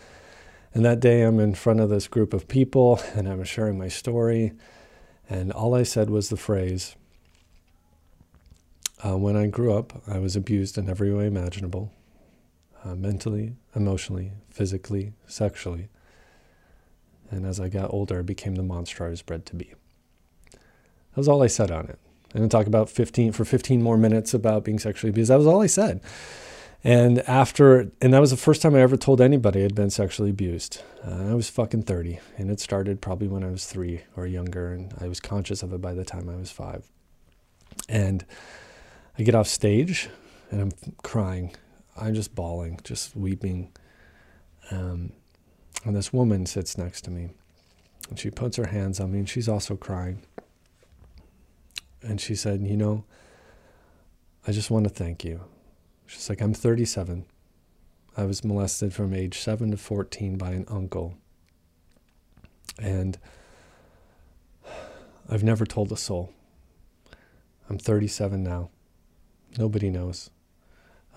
And 0.74 0.86
that 0.86 1.00
day, 1.00 1.22
I'm 1.22 1.40
in 1.40 1.56
front 1.56 1.80
of 1.80 1.90
this 1.90 2.08
group 2.08 2.34
of 2.34 2.48
people, 2.48 3.02
and 3.16 3.28
I'm 3.28 3.44
sharing 3.46 3.78
my 3.78 3.88
story, 3.88 4.52
and 5.30 5.52
all 5.52 5.74
I 5.74 5.84
said 5.84 6.10
was 6.10 6.30
the 6.30 6.38
phrase, 6.38 6.96
uh, 9.06 9.18
when 9.18 9.38
I 9.38 9.48
grew 9.48 9.74
up, 9.74 10.04
I 10.06 10.20
was 10.20 10.36
abused 10.36 10.78
in 10.78 10.90
every 10.90 11.14
way 11.14 11.26
imaginable 11.28 11.94
uh, 12.84 12.96
mentally, 12.96 13.56
emotionally, 13.74 14.34
physically, 14.50 15.14
sexually. 15.26 15.88
And 17.32 17.46
as 17.46 17.60
I 17.60 17.70
got 17.70 17.94
older, 17.94 18.20
I 18.20 18.24
became 18.24 18.56
the 18.56 18.64
monster 18.64 19.06
I 19.06 19.10
was 19.10 19.22
bred 19.22 19.46
to 19.48 19.56
be. 19.56 19.74
That 20.52 21.18
was 21.18 21.28
all 21.28 21.44
I 21.44 21.48
said 21.48 21.72
on 21.72 21.86
it. 21.86 22.00
And 22.34 22.44
then 22.44 22.50
talk 22.50 22.68
about 22.68 22.90
15 22.90 23.32
for 23.32 23.46
15 23.46 23.82
more 23.82 23.98
minutes 23.98 24.34
about 24.34 24.64
being 24.64 24.80
sexually 24.80 25.10
abused. 25.10 25.32
That 25.32 25.38
was 25.38 25.48
all 25.48 25.62
I 25.62 25.68
said. 25.68 26.02
And 26.84 27.20
after, 27.28 27.92
and 28.02 28.14
that 28.14 28.20
was 28.20 28.32
the 28.32 28.38
first 28.38 28.62
time 28.62 28.74
I 28.74 28.82
ever 28.82 28.96
told 28.96 29.20
anybody 29.20 29.66
I'd 29.66 29.76
been 29.76 29.90
sexually 29.90 30.30
abused. 30.30 30.82
Uh, 31.06 31.32
I 31.32 31.34
was 31.34 31.50
fucking 31.50 31.84
30, 31.84 32.20
and 32.38 32.50
it 32.50 32.60
started 32.62 33.02
probably 33.02 33.28
when 33.28 33.44
I 33.44 33.50
was 33.50 33.66
three 33.66 34.04
or 34.16 34.26
younger, 34.26 34.72
and 34.72 34.94
I 35.02 35.08
was 35.08 35.20
conscious 35.20 35.62
of 35.62 35.74
it 35.74 35.82
by 35.82 35.94
the 35.94 36.06
time 36.06 36.30
I 36.30 36.36
was 36.38 36.52
five. 36.52 36.90
And 37.90 38.26
I 39.18 39.24
get 39.24 39.36
off 39.36 39.48
stage, 39.48 40.10
and 40.52 40.62
I'm 40.62 40.72
crying. 41.04 41.54
I'm 42.00 42.14
just 42.14 42.34
bawling, 42.34 42.80
just 42.84 43.14
weeping. 43.14 43.74
Um, 44.72 45.12
and 45.86 45.96
this 45.96 46.12
woman 46.12 46.46
sits 46.46 46.78
next 46.78 47.02
to 47.06 47.12
me. 47.12 47.30
And 48.10 48.20
she 48.20 48.32
puts 48.32 48.58
her 48.58 48.68
hands 48.68 49.00
on 49.00 49.12
me, 49.12 49.20
and 49.20 49.30
she's 49.30 49.50
also 49.50 49.76
crying. 49.76 50.24
And 52.02 52.20
she 52.20 52.36
said, 52.36 52.62
You 52.62 52.78
know, 52.78 53.04
I 54.48 54.52
just 54.52 54.72
want 54.72 54.88
to 54.88 54.94
thank 54.94 55.24
you. 55.24 55.42
She's 56.06 56.30
like, 56.30 56.42
I'm 56.42 56.54
37. 56.54 57.26
I 58.18 58.24
was 58.24 58.44
molested 58.44 58.94
from 58.94 59.14
age 59.14 59.38
7 59.38 59.72
to 59.72 59.78
14 59.78 60.38
by 60.38 60.52
an 60.52 60.66
uncle. 60.68 61.16
And 62.82 63.18
I've 65.30 65.44
never 65.44 65.66
told 65.66 65.92
a 65.92 65.98
soul. 65.98 66.34
I'm 67.70 67.78
37 67.78 68.44
now. 68.44 68.70
Nobody 69.58 69.90
knows. 69.92 70.32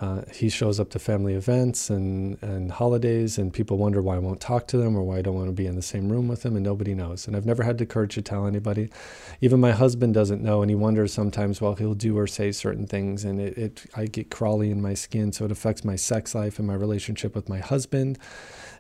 Uh, 0.03 0.23
he 0.33 0.49
shows 0.49 0.81
up 0.81 0.91
to 0.91 0.99
family 0.99 1.35
events 1.35 1.89
and, 1.89 2.37
and 2.43 2.73
holidays, 2.73 3.39
and 3.39 3.55
people 3.55 3.79
wonder 3.79 4.03
why 4.03 4.17
I 4.17 4.19
won't 4.19 4.41
talk 4.41 4.67
to 4.67 4.77
them 4.77 4.97
or 4.97 5.05
why 5.05 5.19
I 5.19 5.23
don't 5.23 5.37
want 5.37 5.47
to 5.47 5.53
be 5.53 5.69
in 5.69 5.77
the 5.77 5.81
same 5.81 6.11
room 6.11 6.27
with 6.27 6.43
them, 6.43 6.57
and 6.57 6.65
nobody 6.65 6.93
knows. 6.93 7.29
And 7.29 7.37
I've 7.37 7.47
never 7.47 7.63
had 7.63 7.79
the 7.79 7.87
courage 7.87 8.15
to 8.15 8.23
tell 8.23 8.49
anybody. 8.49 8.91
Even 9.41 9.61
my 9.61 9.71
husband 9.71 10.13
doesn't 10.13 10.43
know, 10.43 10.61
and 10.61 10.69
he 10.69 10.75
wonders 10.75 11.13
sometimes, 11.13 11.61
well, 11.61 11.77
he'll 11.77 11.95
do 11.95 12.19
or 12.19 12.27
say 12.27 12.51
certain 12.51 12.85
things, 12.85 13.25
and 13.25 13.41
it, 13.41 13.57
it 13.57 13.87
I 13.95 14.07
get 14.07 14.29
crawly 14.29 14.73
in 14.73 14.83
my 14.83 14.95
skin, 14.95 15.31
so 15.31 15.45
it 15.45 15.53
affects 15.53 15.85
my 15.85 15.95
sex 15.95 16.35
life 16.35 16.59
and 16.59 16.67
my 16.67 16.75
relationship 16.75 17.37
with 17.37 17.49
my 17.49 17.61
husband, 17.61 18.19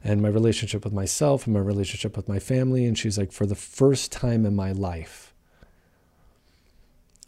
and 0.02 0.20
my 0.22 0.28
relationship 0.28 0.82
with 0.82 0.92
myself, 0.92 1.46
and 1.46 1.54
my 1.54 1.60
relationship 1.60 2.16
with 2.16 2.28
my 2.28 2.40
family. 2.40 2.84
And 2.84 2.98
she's 2.98 3.16
like, 3.16 3.30
for 3.30 3.46
the 3.46 3.54
first 3.54 4.10
time 4.10 4.44
in 4.44 4.56
my 4.56 4.72
life, 4.72 5.32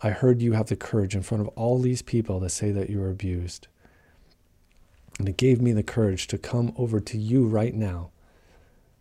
I 0.02 0.10
heard 0.10 0.42
you 0.42 0.54
have 0.54 0.66
the 0.66 0.74
courage 0.74 1.14
in 1.14 1.22
front 1.22 1.42
of 1.42 1.48
all 1.54 1.78
these 1.78 2.02
people 2.02 2.40
to 2.40 2.48
say 2.48 2.72
that 2.72 2.90
you 2.90 2.98
were 2.98 3.10
abused. 3.10 3.68
And 5.18 5.28
it 5.28 5.36
gave 5.36 5.60
me 5.60 5.72
the 5.72 5.82
courage 5.82 6.26
to 6.28 6.38
come 6.38 6.72
over 6.76 7.00
to 7.00 7.18
you 7.18 7.46
right 7.46 7.74
now 7.74 8.10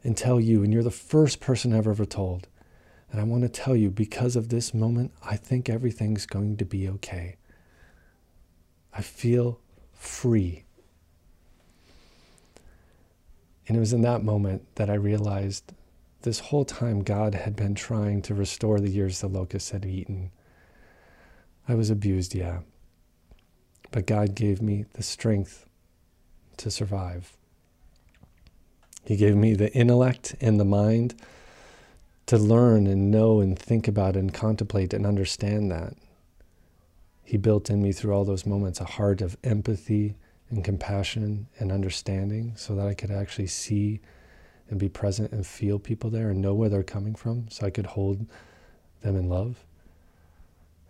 and 0.04 0.16
tell 0.16 0.40
you, 0.40 0.64
and 0.64 0.72
you're 0.72 0.84
the 0.84 0.92
first 0.92 1.40
person 1.40 1.74
I've 1.74 1.88
ever 1.88 2.06
told. 2.06 2.48
And 3.12 3.22
I 3.22 3.24
want 3.24 3.44
to 3.44 3.50
tell 3.50 3.76
you, 3.76 3.90
because 3.90 4.36
of 4.36 4.50
this 4.50 4.74
moment, 4.74 5.12
I 5.24 5.38
think 5.38 5.70
everything's 5.70 6.26
going 6.26 6.58
to 6.58 6.66
be 6.66 6.88
okay. 6.90 7.38
I 8.94 9.02
feel 9.02 9.60
free. 9.94 10.66
And 13.68 13.78
it 13.78 13.80
was 13.80 13.94
in 13.94 14.02
that 14.02 14.24
moment 14.24 14.76
that 14.76 14.90
I 14.90 14.96
realized 14.96 15.74
this 16.22 16.40
whole 16.40 16.66
time 16.66 17.04
God 17.04 17.34
had 17.34 17.56
been 17.56 17.76
trying 17.76 18.22
to 18.24 18.34
restore 18.34 18.80
the 18.80 18.90
years 18.90 19.22
the 19.22 19.28
locusts 19.28 19.72
had 19.72 19.86
eaten. 19.86 20.32
I 21.68 21.76
was 21.76 21.90
abused, 21.90 22.36
yeah. 22.36 22.60
But 23.92 24.08
God 24.08 24.36
gave 24.36 24.62
me 24.62 24.86
the 24.94 25.04
strength 25.04 25.66
to 26.58 26.72
survive. 26.72 27.36
He 29.06 29.16
gave 29.16 29.36
me 29.36 29.54
the 29.54 29.74
intellect 29.74 30.36
and 30.40 30.60
the 30.60 30.66
mind 30.66 31.16
to 32.26 32.38
learn 32.38 32.88
and 32.88 33.12
know 33.12 33.42
and 33.42 33.58
think 33.58 33.88
about 33.88 34.16
and 34.16 34.34
contemplate 34.34 34.94
and 34.94 35.06
understand 35.06 35.72
that. 35.72 35.96
He 37.24 37.38
built 37.38 37.70
in 37.70 37.82
me 37.82 37.92
through 37.92 38.14
all 38.14 38.26
those 38.26 38.46
moments 38.46 38.80
a 38.80 38.86
heart 38.86 39.22
of 39.22 39.38
empathy 39.44 40.16
and 40.50 40.64
compassion 40.64 41.48
and 41.60 41.72
understanding 41.72 42.54
so 42.56 42.76
that 42.76 42.88
I 42.88 42.94
could 42.94 43.12
actually 43.12 43.48
see 43.48 44.00
and 44.70 44.80
be 44.80 44.90
present 44.90 45.32
and 45.32 45.46
feel 45.46 45.80
people 45.80 46.10
there 46.10 46.30
and 46.30 46.42
know 46.42 46.54
where 46.54 46.70
they're 46.70 46.84
coming 46.84 47.16
from 47.16 47.50
so 47.50 47.66
I 47.66 47.70
could 47.70 47.86
hold 47.86 48.26
them 49.02 49.16
in 49.16 49.30
love. 49.30 49.66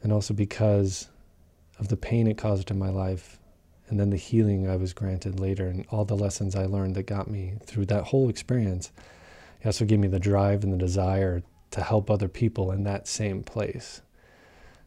And 0.02 0.12
also 0.12 0.34
because 0.34 1.08
of 1.80 1.88
the 1.88 1.97
pain 1.97 2.28
it 2.28 2.38
caused 2.38 2.69
in 2.69 2.78
my 2.78 2.89
life 2.89 3.39
and 3.93 3.99
then 3.99 4.10
the 4.10 4.17
healing 4.17 4.67
I 4.67 4.75
was 4.75 4.91
granted 4.91 5.39
later 5.39 5.67
and 5.67 5.86
all 5.91 6.03
the 6.03 6.15
lessons 6.15 6.56
I 6.56 6.65
learned 6.65 6.95
that 6.95 7.03
got 7.03 7.29
me 7.29 7.53
through 7.63 7.86
that 7.86 8.06
whole 8.06 8.27
experience. 8.27 8.91
He 9.60 9.67
also 9.67 9.86
gave 9.86 9.99
me 9.99 10.08
the 10.08 10.17
drive 10.17 10.63
and 10.63 10.73
the 10.73 10.77
desire 10.77 11.43
to 11.69 11.82
help 11.84 12.10
other 12.10 12.27
people 12.27 12.71
in 12.71 12.86
that 12.86 13.08
same 13.08 13.43
place. 13.43 14.01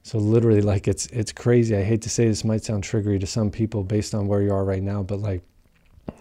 So 0.03 0.19
literally 0.19 0.61
like 0.61 0.89
it's 0.89 1.07
it's 1.07 1.31
crazy. 1.31 1.77
I 1.77 1.85
hate 1.85 2.03
to 2.03 2.11
say 2.11 2.27
this 2.27 2.43
might 2.43 2.65
sound 2.65 2.83
triggery 2.83 3.21
to 3.21 3.29
some 3.29 3.53
people 3.53 3.85
based 3.85 4.13
on 4.13 4.27
where 4.27 4.43
you 4.43 4.53
are 4.53 4.65
right 4.65 4.83
now, 4.83 5.05
but 5.05 5.21
like 5.21 5.43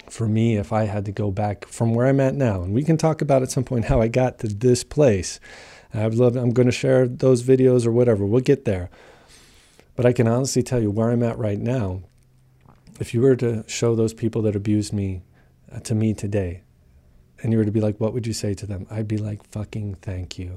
for 0.08 0.28
me, 0.28 0.58
if 0.58 0.72
I 0.72 0.84
had 0.84 1.06
to 1.06 1.12
go 1.12 1.32
back 1.32 1.66
from 1.66 1.96
where 1.96 2.06
I'm 2.06 2.20
at 2.20 2.36
now, 2.36 2.62
and 2.62 2.72
we 2.72 2.84
can 2.84 2.98
talk 2.98 3.20
about 3.20 3.42
at 3.42 3.50
some 3.50 3.64
point 3.64 3.86
how 3.86 4.00
I 4.00 4.10
got 4.10 4.38
to 4.40 4.48
this 4.48 4.84
place. 4.84 5.40
I'd 5.92 6.14
love 6.14 6.36
I'm 6.36 6.52
going 6.52 6.68
to 6.68 6.72
share 6.72 7.08
those 7.08 7.42
videos 7.42 7.88
or 7.88 7.92
whatever. 7.92 8.28
We'll 8.28 8.42
get 8.42 8.66
there. 8.66 8.92
But 9.96 10.06
I 10.06 10.14
can 10.14 10.28
honestly 10.28 10.62
tell 10.62 10.84
you 10.84 10.92
where 10.92 11.10
I'm 11.10 11.24
at 11.24 11.40
right 11.40 11.60
now. 11.60 12.04
If 13.00 13.14
you 13.14 13.22
were 13.22 13.36
to 13.38 13.64
show 13.68 13.96
those 13.96 14.14
people 14.14 14.42
that 14.44 14.56
abused 14.56 14.94
me 14.94 15.24
uh, 15.72 15.80
to 15.82 15.96
me 15.96 16.14
today, 16.14 16.62
and 17.42 17.52
you 17.52 17.60
were 17.60 17.66
to 17.66 17.72
be 17.72 17.82
like, 17.82 18.00
what 18.00 18.14
would 18.14 18.26
you 18.26 18.34
say 18.34 18.54
to 18.54 18.66
them? 18.66 18.88
I'd 18.90 19.08
be 19.08 19.18
like, 19.18 19.46
fucking 19.52 19.96
thank 19.96 20.40
you. 20.40 20.56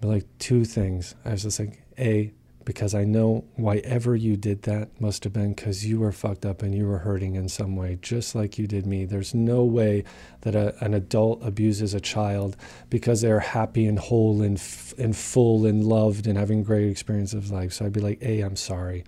But 0.00 0.08
like 0.08 0.26
two 0.38 0.64
things. 0.64 1.14
I 1.24 1.30
was 1.30 1.44
just 1.44 1.60
like, 1.60 1.82
A, 1.98 2.32
because 2.64 2.94
I 2.94 3.04
know 3.04 3.44
why 3.56 3.78
ever 3.78 4.14
you 4.14 4.36
did 4.36 4.62
that 4.62 5.00
must 5.00 5.24
have 5.24 5.32
been 5.32 5.54
because 5.54 5.86
you 5.86 6.00
were 6.00 6.12
fucked 6.12 6.44
up 6.44 6.62
and 6.62 6.74
you 6.74 6.86
were 6.86 6.98
hurting 6.98 7.34
in 7.36 7.48
some 7.48 7.76
way, 7.76 7.98
just 8.02 8.34
like 8.34 8.58
you 8.58 8.66
did 8.66 8.86
me. 8.86 9.04
There's 9.04 9.34
no 9.34 9.64
way 9.64 10.04
that 10.42 10.54
a, 10.54 10.74
an 10.84 10.94
adult 10.94 11.40
abuses 11.42 11.94
a 11.94 12.00
child 12.00 12.56
because 12.88 13.20
they're 13.22 13.40
happy 13.40 13.86
and 13.86 13.98
whole 13.98 14.42
and, 14.42 14.56
f- 14.56 14.94
and 14.98 15.16
full 15.16 15.64
and 15.64 15.84
loved 15.84 16.26
and 16.26 16.36
having 16.36 16.62
great 16.62 16.90
experience 16.90 17.32
of 17.32 17.50
life. 17.50 17.72
So 17.72 17.86
I'd 17.86 17.92
be 17.92 18.00
like, 18.00 18.22
A, 18.22 18.40
I'm 18.40 18.56
sorry. 18.56 19.04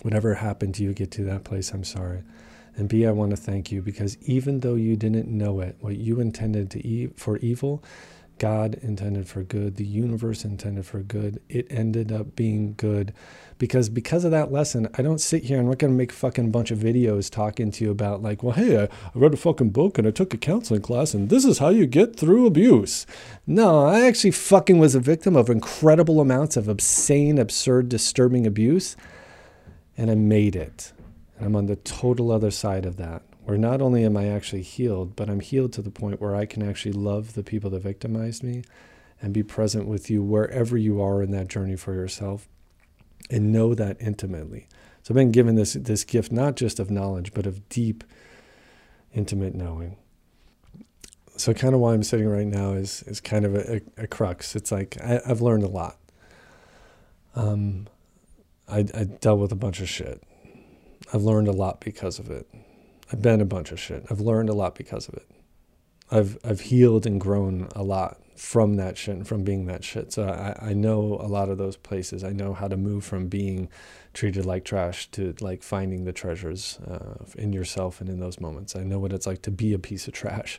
Whatever 0.00 0.34
happened 0.34 0.74
to 0.76 0.82
you, 0.82 0.92
get 0.94 1.10
to 1.12 1.24
that 1.24 1.44
place, 1.44 1.70
I'm 1.70 1.84
sorry. 1.84 2.22
And 2.76 2.88
B, 2.88 3.06
I 3.06 3.10
want 3.12 3.30
to 3.30 3.36
thank 3.36 3.70
you 3.70 3.82
because 3.82 4.16
even 4.22 4.60
though 4.60 4.74
you 4.74 4.96
didn't 4.96 5.28
know 5.28 5.60
it, 5.60 5.76
what 5.80 5.96
you 5.96 6.20
intended 6.20 6.70
to 6.70 6.86
e- 6.86 7.10
for 7.16 7.36
evil, 7.38 7.84
God 8.38 8.74
intended 8.82 9.28
for 9.28 9.42
good, 9.42 9.76
the 9.76 9.84
universe 9.84 10.44
intended 10.44 10.86
for 10.86 11.00
good. 11.00 11.40
It 11.48 11.66
ended 11.70 12.10
up 12.10 12.34
being 12.34 12.74
good 12.76 13.12
because 13.58 13.88
because 13.88 14.24
of 14.24 14.32
that 14.32 14.50
lesson, 14.50 14.88
I 14.94 15.02
don't 15.02 15.20
sit 15.20 15.44
here 15.44 15.58
and 15.58 15.68
we're 15.68 15.76
gonna 15.76 15.92
make 15.92 16.10
a 16.10 16.16
fucking 16.16 16.50
bunch 16.50 16.72
of 16.72 16.78
videos 16.78 17.30
talking 17.30 17.70
to 17.70 17.84
you 17.84 17.90
about 17.92 18.22
like, 18.22 18.42
well, 18.42 18.54
hey, 18.54 18.82
I 18.84 18.88
read 19.14 19.34
a 19.34 19.36
fucking 19.36 19.70
book 19.70 19.98
and 19.98 20.08
I 20.08 20.10
took 20.10 20.34
a 20.34 20.38
counseling 20.38 20.82
class 20.82 21.14
and 21.14 21.28
this 21.28 21.44
is 21.44 21.58
how 21.58 21.68
you 21.68 21.86
get 21.86 22.16
through 22.16 22.46
abuse. 22.46 23.06
No, 23.46 23.86
I 23.86 24.06
actually 24.06 24.32
fucking 24.32 24.78
was 24.78 24.96
a 24.96 25.00
victim 25.00 25.36
of 25.36 25.48
incredible 25.48 26.20
amounts 26.20 26.56
of 26.56 26.66
obscene, 26.66 27.38
absurd, 27.38 27.88
disturbing 27.90 28.46
abuse, 28.46 28.96
and 29.96 30.10
I 30.10 30.14
made 30.14 30.56
it. 30.56 30.92
And 31.36 31.46
I'm 31.46 31.56
on 31.56 31.66
the 31.66 31.76
total 31.76 32.30
other 32.30 32.50
side 32.50 32.86
of 32.86 32.96
that 32.96 33.22
where 33.44 33.58
not 33.58 33.82
only 33.82 34.04
am 34.04 34.16
I 34.16 34.28
actually 34.28 34.62
healed, 34.62 35.16
but 35.16 35.28
I'm 35.28 35.40
healed 35.40 35.72
to 35.74 35.82
the 35.82 35.90
point 35.90 36.20
where 36.20 36.36
I 36.36 36.46
can 36.46 36.62
actually 36.62 36.92
love 36.92 37.34
the 37.34 37.42
people 37.42 37.70
that 37.70 37.82
victimized 37.82 38.42
me 38.42 38.62
and 39.20 39.34
be 39.34 39.42
present 39.42 39.86
with 39.86 40.10
you 40.10 40.22
wherever 40.22 40.76
you 40.76 41.00
are 41.02 41.22
in 41.22 41.32
that 41.32 41.48
journey 41.48 41.76
for 41.76 41.94
yourself 41.94 42.48
and 43.30 43.52
know 43.52 43.74
that 43.74 43.96
intimately. 44.00 44.68
So 45.02 45.12
I've 45.12 45.16
been 45.16 45.32
given 45.32 45.56
this 45.56 45.72
this 45.72 46.04
gift 46.04 46.30
not 46.30 46.54
just 46.54 46.78
of 46.78 46.90
knowledge, 46.90 47.34
but 47.34 47.46
of 47.46 47.68
deep, 47.68 48.04
intimate 49.12 49.54
knowing. 49.54 49.96
So 51.36 51.52
kind 51.54 51.74
of 51.74 51.80
why 51.80 51.94
I'm 51.94 52.04
sitting 52.04 52.28
right 52.28 52.46
now 52.46 52.72
is 52.72 53.02
is 53.04 53.20
kind 53.20 53.44
of 53.44 53.54
a, 53.56 53.76
a, 53.76 54.02
a 54.04 54.06
crux. 54.06 54.54
It's 54.54 54.70
like 54.70 54.96
I, 55.00 55.20
have 55.26 55.40
learned 55.40 55.64
a 55.64 55.68
lot. 55.68 55.96
Um, 57.34 57.88
I, 58.68 58.78
I 58.94 59.04
dealt 59.04 59.40
with 59.40 59.52
a 59.52 59.56
bunch 59.56 59.80
of 59.80 59.88
shit. 59.88 60.22
I've 61.12 61.22
learned 61.22 61.48
a 61.48 61.52
lot 61.52 61.80
because 61.80 62.18
of 62.18 62.30
it. 62.30 62.48
I've 63.12 63.22
been 63.22 63.40
a 63.40 63.46
bunch 63.46 63.72
of 63.72 63.80
shit. 63.80 64.06
I've 64.10 64.20
learned 64.20 64.48
a 64.48 64.54
lot 64.54 64.74
because 64.74 65.08
of 65.08 65.14
it. 65.14 65.28
I've 66.10 66.38
I've 66.44 66.60
healed 66.60 67.06
and 67.06 67.20
grown 67.20 67.68
a 67.74 67.82
lot 67.82 68.18
from 68.36 68.76
that 68.76 68.96
shit 68.96 69.16
and 69.16 69.28
from 69.28 69.44
being 69.44 69.66
that 69.66 69.84
shit. 69.84 70.12
So 70.12 70.24
I, 70.24 70.70
I 70.70 70.72
know 70.72 71.18
a 71.20 71.28
lot 71.28 71.48
of 71.48 71.58
those 71.58 71.76
places. 71.76 72.24
I 72.24 72.30
know 72.30 72.54
how 72.54 72.68
to 72.68 72.76
move 72.76 73.04
from 73.04 73.28
being 73.28 73.68
treated 74.14 74.44
like 74.44 74.64
trash 74.64 75.10
to 75.12 75.34
like 75.40 75.62
finding 75.62 76.04
the 76.04 76.12
treasures 76.12 76.78
uh, 76.80 77.24
in 77.36 77.52
yourself 77.52 78.00
and 78.00 78.08
in 78.08 78.20
those 78.20 78.40
moments. 78.40 78.74
I 78.74 78.82
know 78.82 78.98
what 78.98 79.12
it's 79.12 79.26
like 79.26 79.42
to 79.42 79.50
be 79.50 79.72
a 79.74 79.78
piece 79.78 80.08
of 80.08 80.14
trash 80.14 80.58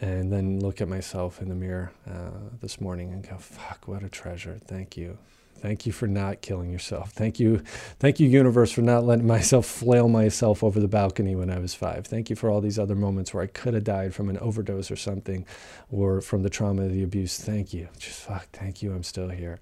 and 0.00 0.32
then 0.32 0.60
look 0.60 0.80
at 0.80 0.88
myself 0.88 1.40
in 1.40 1.48
the 1.48 1.54
mirror 1.54 1.92
uh, 2.10 2.30
this 2.60 2.80
morning 2.80 3.12
and 3.12 3.28
go, 3.28 3.36
fuck, 3.36 3.86
what 3.86 4.02
a 4.02 4.08
treasure. 4.08 4.58
Thank 4.66 4.96
you. 4.96 5.18
Thank 5.56 5.86
you 5.86 5.92
for 5.92 6.06
not 6.06 6.42
killing 6.42 6.70
yourself. 6.70 7.12
Thank 7.12 7.40
you, 7.40 7.62
thank 7.98 8.20
you, 8.20 8.28
universe, 8.28 8.70
for 8.70 8.82
not 8.82 9.04
letting 9.04 9.26
myself 9.26 9.64
flail 9.64 10.08
myself 10.08 10.62
over 10.62 10.78
the 10.78 10.88
balcony 10.88 11.34
when 11.34 11.48
I 11.48 11.58
was 11.58 11.74
five. 11.74 12.06
Thank 12.06 12.28
you 12.28 12.36
for 12.36 12.50
all 12.50 12.60
these 12.60 12.78
other 12.78 12.94
moments 12.94 13.32
where 13.32 13.42
I 13.42 13.46
could 13.46 13.72
have 13.72 13.84
died 13.84 14.14
from 14.14 14.28
an 14.28 14.36
overdose 14.38 14.90
or 14.90 14.96
something, 14.96 15.46
or 15.90 16.20
from 16.20 16.42
the 16.42 16.50
trauma 16.50 16.82
of 16.82 16.92
the 16.92 17.02
abuse. 17.02 17.38
Thank 17.38 17.72
you. 17.72 17.88
Just 17.98 18.20
fuck. 18.20 18.46
Thank 18.52 18.82
you. 18.82 18.92
I'm 18.92 19.02
still 19.02 19.30
here, 19.30 19.58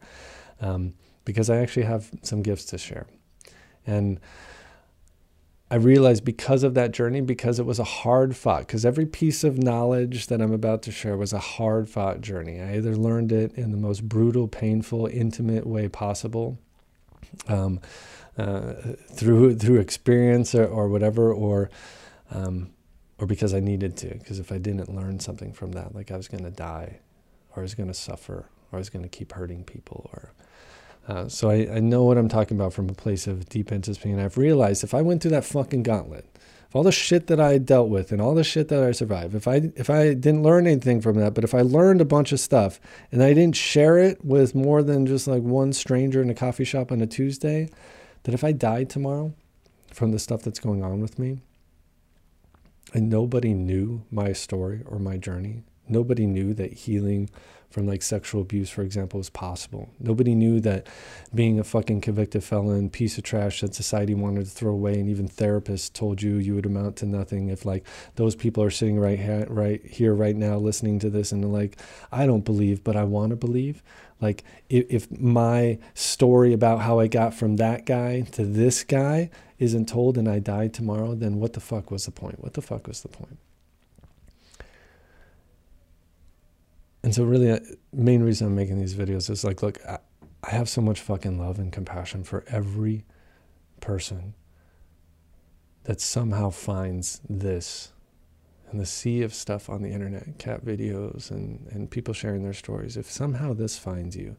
um, 0.61 0.94
because 1.24 1.48
I 1.48 1.59
actually 1.59 1.85
have 1.85 2.11
some 2.22 2.42
gifts 2.42 2.64
to 2.66 2.78
share, 2.78 3.07
and 3.87 4.18
I 5.72 5.76
realized 5.76 6.26
because 6.26 6.64
of 6.64 6.74
that 6.74 6.92
journey, 6.92 7.22
because 7.22 7.58
it 7.58 7.64
was 7.64 7.78
a 7.78 7.85
hard 7.85 8.37
fought, 8.37 8.66
because 8.66 8.85
every 8.85 9.06
piece 9.06 9.42
of 9.42 9.56
knowledge 9.56 10.26
that 10.26 10.42
I'm 10.42 10.52
about 10.52 10.82
to 10.82 10.92
share 10.92 11.16
was 11.16 11.32
a 11.32 11.38
hard 11.38 11.88
fought 11.88 12.20
journey. 12.20 12.61
I 12.61 12.76
either 12.76 12.94
learned 12.94 13.32
it 13.32 13.54
in 13.54 13.70
the 13.70 13.78
most 13.78 14.06
brutal, 14.06 14.48
painful, 14.48 15.06
intimate 15.06 15.66
way 15.66 15.88
possible, 15.88 16.58
um, 17.48 17.80
uh, 18.37 18.74
through 19.14 19.56
through 19.56 19.80
experience 19.80 20.54
or, 20.54 20.66
or 20.66 20.90
whatever, 20.90 21.32
or 21.32 21.70
um, 22.30 22.74
or 23.16 23.26
because 23.26 23.54
I 23.54 23.61
needed 23.61 23.96
to. 23.96 24.08
Because 24.08 24.38
if 24.38 24.52
I 24.52 24.58
didn't 24.58 24.94
learn 24.94 25.20
something 25.20 25.54
from 25.54 25.72
that, 25.72 25.94
like 25.94 26.11
I 26.11 26.18
was 26.18 26.28
going 26.28 26.44
to 26.44 26.50
die, 26.50 27.00
or 27.56 27.61
I 27.61 27.62
was 27.62 27.74
going 27.74 27.88
to 27.88 27.94
suffer, 27.94 28.44
or 28.70 28.76
I 28.76 28.76
was 28.76 28.90
going 28.90 29.04
to 29.04 29.08
keep 29.08 29.32
hurting 29.32 29.64
people, 29.64 30.11
or 30.12 30.35
uh, 31.08 31.28
so 31.28 31.50
I, 31.50 31.68
I 31.74 31.80
know 31.80 32.04
what 32.04 32.16
I'm 32.16 32.28
talking 32.28 32.56
about 32.56 32.72
from 32.72 32.88
a 32.88 32.94
place 32.94 33.26
of 33.26 33.48
deep 33.48 33.72
intimacy, 33.72 34.10
and 34.10 34.20
I've 34.20 34.38
realized 34.38 34.84
if 34.84 34.94
I 34.94 35.02
went 35.02 35.22
through 35.22 35.32
that 35.32 35.44
fucking 35.44 35.82
gauntlet, 35.82 36.26
if 36.68 36.76
all 36.76 36.84
the 36.84 36.92
shit 36.92 37.26
that 37.26 37.40
I 37.40 37.58
dealt 37.58 37.88
with 37.88 38.12
and 38.12 38.20
all 38.22 38.34
the 38.34 38.44
shit 38.44 38.68
that 38.68 38.82
I 38.82 38.92
survived, 38.92 39.34
if 39.34 39.46
I 39.48 39.72
if 39.76 39.90
I 39.90 40.14
didn't 40.14 40.42
learn 40.42 40.66
anything 40.66 41.00
from 41.00 41.16
that, 41.16 41.34
but 41.34 41.44
if 41.44 41.54
I 41.54 41.60
learned 41.60 42.00
a 42.00 42.06
bunch 42.06 42.32
of 42.32 42.40
stuff 42.40 42.80
and 43.10 43.22
I 43.22 43.34
didn't 43.34 43.56
share 43.56 43.98
it 43.98 44.24
with 44.24 44.54
more 44.54 44.82
than 44.82 45.06
just 45.06 45.26
like 45.26 45.42
one 45.42 45.72
stranger 45.72 46.22
in 46.22 46.30
a 46.30 46.34
coffee 46.34 46.64
shop 46.64 46.92
on 46.92 47.00
a 47.00 47.06
Tuesday, 47.06 47.68
that 48.22 48.32
if 48.32 48.44
I 48.44 48.52
died 48.52 48.88
tomorrow 48.88 49.34
from 49.92 50.12
the 50.12 50.18
stuff 50.18 50.42
that's 50.42 50.60
going 50.60 50.82
on 50.82 51.00
with 51.00 51.18
me, 51.18 51.40
and 52.94 53.10
nobody 53.10 53.54
knew 53.54 54.04
my 54.10 54.32
story 54.32 54.82
or 54.86 54.98
my 54.98 55.16
journey, 55.16 55.64
nobody 55.88 56.26
knew 56.26 56.54
that 56.54 56.72
healing 56.72 57.28
from 57.72 57.87
like 57.87 58.02
sexual 58.02 58.42
abuse, 58.42 58.70
for 58.70 58.82
example, 58.82 59.18
was 59.18 59.30
possible. 59.30 59.90
Nobody 59.98 60.35
knew 60.35 60.61
that 60.61 60.87
being 61.35 61.58
a 61.58 61.64
fucking 61.64 62.00
convicted 62.02 62.44
felon, 62.44 62.90
piece 62.90 63.18
of 63.18 63.24
trash 63.24 63.61
that 63.61 63.74
society 63.74 64.14
wanted 64.14 64.44
to 64.44 64.50
throw 64.50 64.72
away, 64.72 64.94
and 64.94 65.08
even 65.08 65.28
therapists 65.28 65.92
told 65.92 66.22
you 66.22 66.37
you 66.37 66.54
would 66.54 66.66
amount 66.66 66.96
to 66.96 67.06
nothing. 67.06 67.48
If 67.48 67.64
like 67.64 67.87
those 68.16 68.37
people 68.37 68.62
are 68.62 68.70
sitting 68.70 68.98
right 68.98 69.18
ha- 69.18 69.46
right 69.48 69.85
here, 69.85 70.14
right 70.14 70.37
now, 70.37 70.56
listening 70.56 70.98
to 71.00 71.11
this, 71.11 71.32
and 71.32 71.52
like, 71.52 71.78
I 72.11 72.26
don't 72.26 72.44
believe, 72.44 72.85
but 72.85 72.96
I 72.96 73.04
want 73.04 73.30
to 73.30 73.37
believe. 73.37 73.82
Like 74.20 74.44
if, 74.68 74.87
if 74.88 75.20
my 75.20 75.78
story 75.94 76.52
about 76.52 76.80
how 76.80 77.00
I 77.00 77.08
got 77.08 77.35
from 77.35 77.56
that 77.56 77.87
guy 77.87 78.20
to 78.32 78.44
this 78.44 78.85
guy 78.85 79.30
isn't 79.58 79.88
told, 79.88 80.18
and 80.18 80.28
I 80.28 80.38
die 80.38 80.68
tomorrow, 80.68 81.14
then 81.14 81.37
what 81.38 81.54
the 81.54 81.61
fuck 81.61 81.90
was 81.90 82.04
the 82.04 82.11
point? 82.12 82.42
What 82.42 82.54
the 82.54 82.62
fuck 82.62 82.87
was 82.87 83.02
the 83.02 83.08
point? 83.08 83.38
And 87.02 87.14
so 87.14 87.24
really 87.24 87.46
the 87.46 87.56
uh, 87.56 87.64
main 87.92 88.22
reason 88.22 88.46
i'm 88.46 88.54
making 88.54 88.78
these 88.78 88.94
videos 88.94 89.28
is 89.30 89.44
like 89.44 89.62
look 89.62 89.78
I, 89.86 89.98
I 90.44 90.50
have 90.50 90.68
so 90.68 90.80
much 90.80 91.00
fucking 91.00 91.38
love 91.38 91.58
and 91.58 91.72
compassion 91.72 92.24
for 92.24 92.44
every 92.48 93.04
person 93.80 94.34
that 95.84 96.00
somehow 96.00 96.50
finds 96.50 97.20
this 97.28 97.92
and 98.70 98.80
the 98.80 98.86
sea 98.86 99.22
of 99.22 99.34
stuff 99.34 99.68
on 99.68 99.82
the 99.82 99.90
internet 99.90 100.38
cat 100.38 100.64
videos 100.64 101.30
and, 101.30 101.66
and 101.70 101.90
people 101.90 102.14
sharing 102.14 102.42
their 102.42 102.52
stories 102.52 102.96
if 102.96 103.10
somehow 103.10 103.52
this 103.52 103.78
finds 103.78 104.16
you 104.16 104.36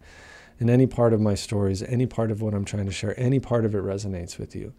in 0.60 0.70
any 0.70 0.88
part 0.88 1.14
of 1.14 1.22
my 1.22 1.36
stories 1.36 1.84
any 1.84 2.06
part 2.06 2.32
of 2.32 2.42
what 2.42 2.54
i'm 2.54 2.66
trying 2.66 2.86
to 2.86 2.92
share 2.92 3.20
any 3.20 3.40
part 3.40 3.66
of 3.66 3.76
it 3.76 3.84
resonates 3.84 4.38
with 4.38 4.56
you 4.56 4.74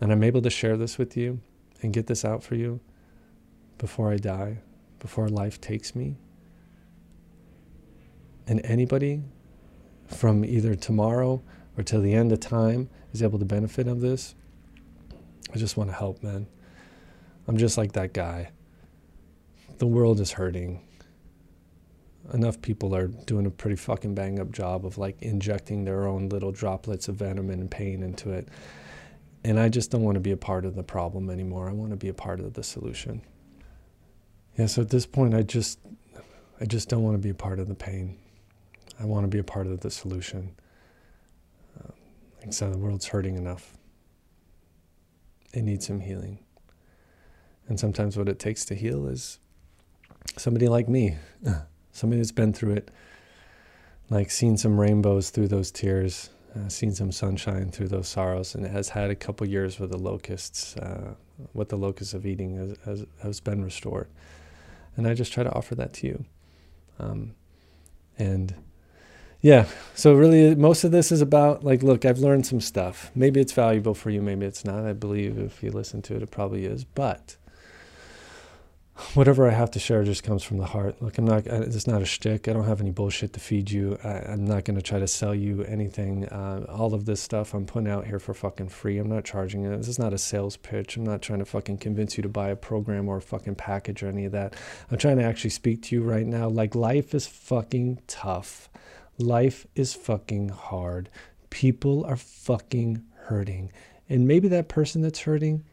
and 0.00 0.12
I'm 0.12 0.22
able 0.22 0.42
to 0.42 0.50
share 0.50 0.76
this 0.76 0.98
with 0.98 1.16
you 1.16 1.40
and 1.82 1.92
get 1.92 2.06
this 2.06 2.24
out 2.24 2.42
for 2.42 2.54
you 2.54 2.80
before 3.78 4.12
I 4.12 4.16
die, 4.16 4.58
before 4.98 5.28
life 5.28 5.60
takes 5.60 5.94
me. 5.94 6.16
And 8.46 8.64
anybody 8.64 9.22
from 10.06 10.44
either 10.44 10.74
tomorrow 10.74 11.42
or 11.76 11.82
till 11.82 12.00
the 12.00 12.14
end 12.14 12.32
of 12.32 12.40
time 12.40 12.88
is 13.12 13.22
able 13.22 13.38
to 13.38 13.44
benefit 13.44 13.88
of 13.88 14.00
this, 14.00 14.34
I 15.52 15.58
just 15.58 15.76
want 15.76 15.90
to 15.90 15.96
help, 15.96 16.22
man. 16.22 16.46
I'm 17.48 17.56
just 17.56 17.78
like 17.78 17.92
that 17.92 18.12
guy. 18.12 18.50
The 19.78 19.86
world 19.86 20.20
is 20.20 20.32
hurting. 20.32 20.82
Enough 22.32 22.60
people 22.60 22.94
are 22.94 23.06
doing 23.06 23.46
a 23.46 23.50
pretty 23.50 23.76
fucking 23.76 24.14
bang 24.14 24.40
up 24.40 24.50
job 24.50 24.84
of 24.84 24.98
like 24.98 25.20
injecting 25.22 25.84
their 25.84 26.06
own 26.06 26.28
little 26.28 26.50
droplets 26.50 27.08
of 27.08 27.16
venom 27.16 27.50
and 27.50 27.70
pain 27.70 28.02
into 28.02 28.32
it. 28.32 28.48
And 29.44 29.60
I 29.60 29.68
just 29.68 29.92
don't 29.92 30.02
want 30.02 30.16
to 30.16 30.20
be 30.20 30.32
a 30.32 30.36
part 30.36 30.64
of 30.64 30.74
the 30.74 30.82
problem 30.82 31.30
anymore. 31.30 31.68
I 31.68 31.72
want 31.72 31.90
to 31.90 31.96
be 31.96 32.08
a 32.08 32.14
part 32.14 32.40
of 32.40 32.54
the 32.54 32.64
solution. 32.64 33.22
Yeah, 34.58 34.66
so 34.66 34.82
at 34.82 34.88
this 34.88 35.06
point 35.06 35.34
I 35.34 35.42
just 35.42 35.78
I 36.60 36.64
just 36.64 36.88
don't 36.88 37.02
want 37.02 37.14
to 37.14 37.22
be 37.22 37.30
a 37.30 37.34
part 37.34 37.60
of 37.60 37.68
the 37.68 37.74
pain. 37.74 38.18
I 38.98 39.04
want 39.04 39.24
to 39.24 39.28
be 39.28 39.38
a 39.38 39.44
part 39.44 39.66
of 39.66 39.80
the 39.80 39.90
solution. 39.90 40.54
Like 42.46 42.48
I 42.48 42.50
said, 42.50 42.72
the 42.72 42.78
world's 42.78 43.06
hurting 43.06 43.36
enough. 43.36 43.76
It 45.52 45.62
needs 45.62 45.86
some 45.86 46.00
healing. 46.00 46.38
And 47.68 47.80
sometimes 47.80 48.16
what 48.16 48.28
it 48.28 48.38
takes 48.38 48.64
to 48.66 48.74
heal 48.74 49.08
is 49.08 49.40
somebody 50.36 50.68
like 50.68 50.88
me, 50.88 51.16
somebody 51.92 52.20
that's 52.20 52.32
been 52.32 52.52
through 52.52 52.74
it, 52.74 52.90
like 54.10 54.30
seen 54.30 54.56
some 54.56 54.78
rainbows 54.78 55.30
through 55.30 55.48
those 55.48 55.70
tears, 55.72 56.30
uh, 56.54 56.68
seen 56.68 56.94
some 56.94 57.10
sunshine 57.10 57.70
through 57.70 57.88
those 57.88 58.06
sorrows, 58.06 58.54
and 58.54 58.64
has 58.64 58.90
had 58.90 59.10
a 59.10 59.16
couple 59.16 59.46
years 59.48 59.80
with 59.80 59.90
the 59.90 59.98
locusts, 59.98 60.76
uh, 60.76 61.14
what 61.52 61.68
the 61.68 61.76
locusts 61.76 62.14
of 62.14 62.24
eating 62.24 62.56
has, 62.56 62.76
has, 62.84 63.06
has, 63.22 63.40
been 63.40 63.64
restored. 63.64 64.08
And 64.96 65.08
I 65.08 65.14
just 65.14 65.32
try 65.32 65.42
to 65.42 65.52
offer 65.52 65.74
that 65.74 65.92
to 65.94 66.06
you. 66.06 66.24
Um, 66.98 67.34
and 68.18 68.54
yeah, 69.40 69.66
so 69.94 70.14
really 70.14 70.54
most 70.54 70.84
of 70.84 70.90
this 70.90 71.12
is 71.12 71.20
about 71.20 71.64
like, 71.64 71.82
look, 71.82 72.04
I've 72.04 72.18
learned 72.18 72.46
some 72.46 72.60
stuff. 72.60 73.10
Maybe 73.14 73.40
it's 73.40 73.52
valuable 73.52 73.94
for 73.94 74.10
you, 74.10 74.22
maybe 74.22 74.46
it's 74.46 74.64
not. 74.64 74.84
I 74.84 74.92
believe 74.92 75.38
if 75.38 75.62
you 75.62 75.70
listen 75.70 76.02
to 76.02 76.16
it, 76.16 76.22
it 76.22 76.30
probably 76.30 76.64
is. 76.64 76.84
But 76.84 77.36
whatever 79.14 79.48
I 79.48 79.52
have 79.52 79.70
to 79.72 79.78
share 79.78 80.04
just 80.04 80.22
comes 80.22 80.42
from 80.42 80.56
the 80.56 80.64
heart. 80.64 81.02
Look, 81.02 81.18
I'm 81.18 81.26
not, 81.26 81.46
it's 81.46 81.86
not 81.86 82.00
a 82.00 82.06
shtick. 82.06 82.48
I 82.48 82.54
don't 82.54 82.64
have 82.64 82.80
any 82.80 82.90
bullshit 82.90 83.34
to 83.34 83.40
feed 83.40 83.70
you. 83.70 83.98
I, 84.02 84.32
am 84.32 84.46
not 84.46 84.64
going 84.64 84.76
to 84.76 84.82
try 84.82 84.98
to 84.98 85.06
sell 85.06 85.34
you 85.34 85.62
anything. 85.64 86.24
Uh, 86.26 86.64
all 86.68 86.94
of 86.94 87.04
this 87.04 87.20
stuff 87.20 87.52
I'm 87.52 87.66
putting 87.66 87.90
out 87.90 88.06
here 88.06 88.18
for 88.18 88.32
fucking 88.32 88.70
free. 88.70 88.98
I'm 88.98 89.08
not 89.08 89.24
charging 89.24 89.64
it. 89.64 89.76
This 89.76 89.88
is 89.88 89.98
not 89.98 90.14
a 90.14 90.18
sales 90.18 90.56
pitch. 90.56 90.96
I'm 90.96 91.04
not 91.04 91.20
trying 91.20 91.40
to 91.40 91.44
fucking 91.44 91.78
convince 91.78 92.16
you 92.16 92.22
to 92.22 92.28
buy 92.28 92.48
a 92.48 92.56
program 92.56 93.08
or 93.08 93.18
a 93.18 93.22
fucking 93.22 93.56
package 93.56 94.02
or 94.02 94.08
any 94.08 94.24
of 94.24 94.32
that. 94.32 94.54
I'm 94.90 94.98
trying 94.98 95.18
to 95.18 95.24
actually 95.24 95.50
speak 95.50 95.82
to 95.82 95.94
you 95.94 96.02
right 96.02 96.26
now. 96.26 96.48
Like, 96.48 96.74
life 96.74 97.14
is 97.14 97.26
fucking 97.26 98.00
tough. 98.06 98.70
Life 99.18 99.66
is 99.74 99.94
fucking 99.94 100.50
hard. 100.50 101.08
People 101.50 102.04
are 102.04 102.16
fucking 102.16 103.02
hurting. 103.14 103.72
And 104.08 104.28
maybe 104.28 104.48
that 104.48 104.68
person 104.68 105.02
that's 105.02 105.20
hurting 105.20 105.64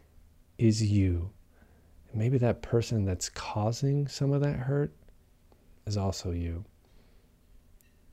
is 0.58 0.82
you 0.82 1.32
maybe 2.14 2.38
that 2.38 2.62
person 2.62 3.06
that's 3.06 3.30
causing 3.30 4.08
some 4.08 4.32
of 4.32 4.42
that 4.42 4.56
hurt 4.56 4.94
is 5.86 5.98
also 5.98 6.32
you. 6.32 6.64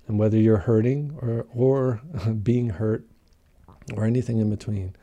And 0.09 0.19
whether 0.19 0.38
you're 0.38 0.59
hurting 0.59 1.16
or, 1.21 1.47
or 1.55 2.01
being 2.43 2.71
hurt 2.71 3.07
or 3.95 4.05
anything 4.05 4.38
in 4.38 4.51
between, 4.51 4.97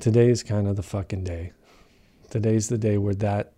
today 0.00 0.28
is 0.28 0.42
kind 0.42 0.66
of 0.66 0.76
the 0.76 0.82
fucking 0.82 1.24
day. 1.24 1.52
Today's 2.30 2.68
the 2.68 2.78
day 2.78 2.98
where 2.98 3.14
that 3.14 3.52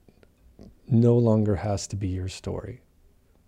no 0.88 1.16
longer 1.16 1.56
has 1.56 1.86
to 1.88 1.96
be 1.96 2.08
your 2.08 2.28
story 2.28 2.82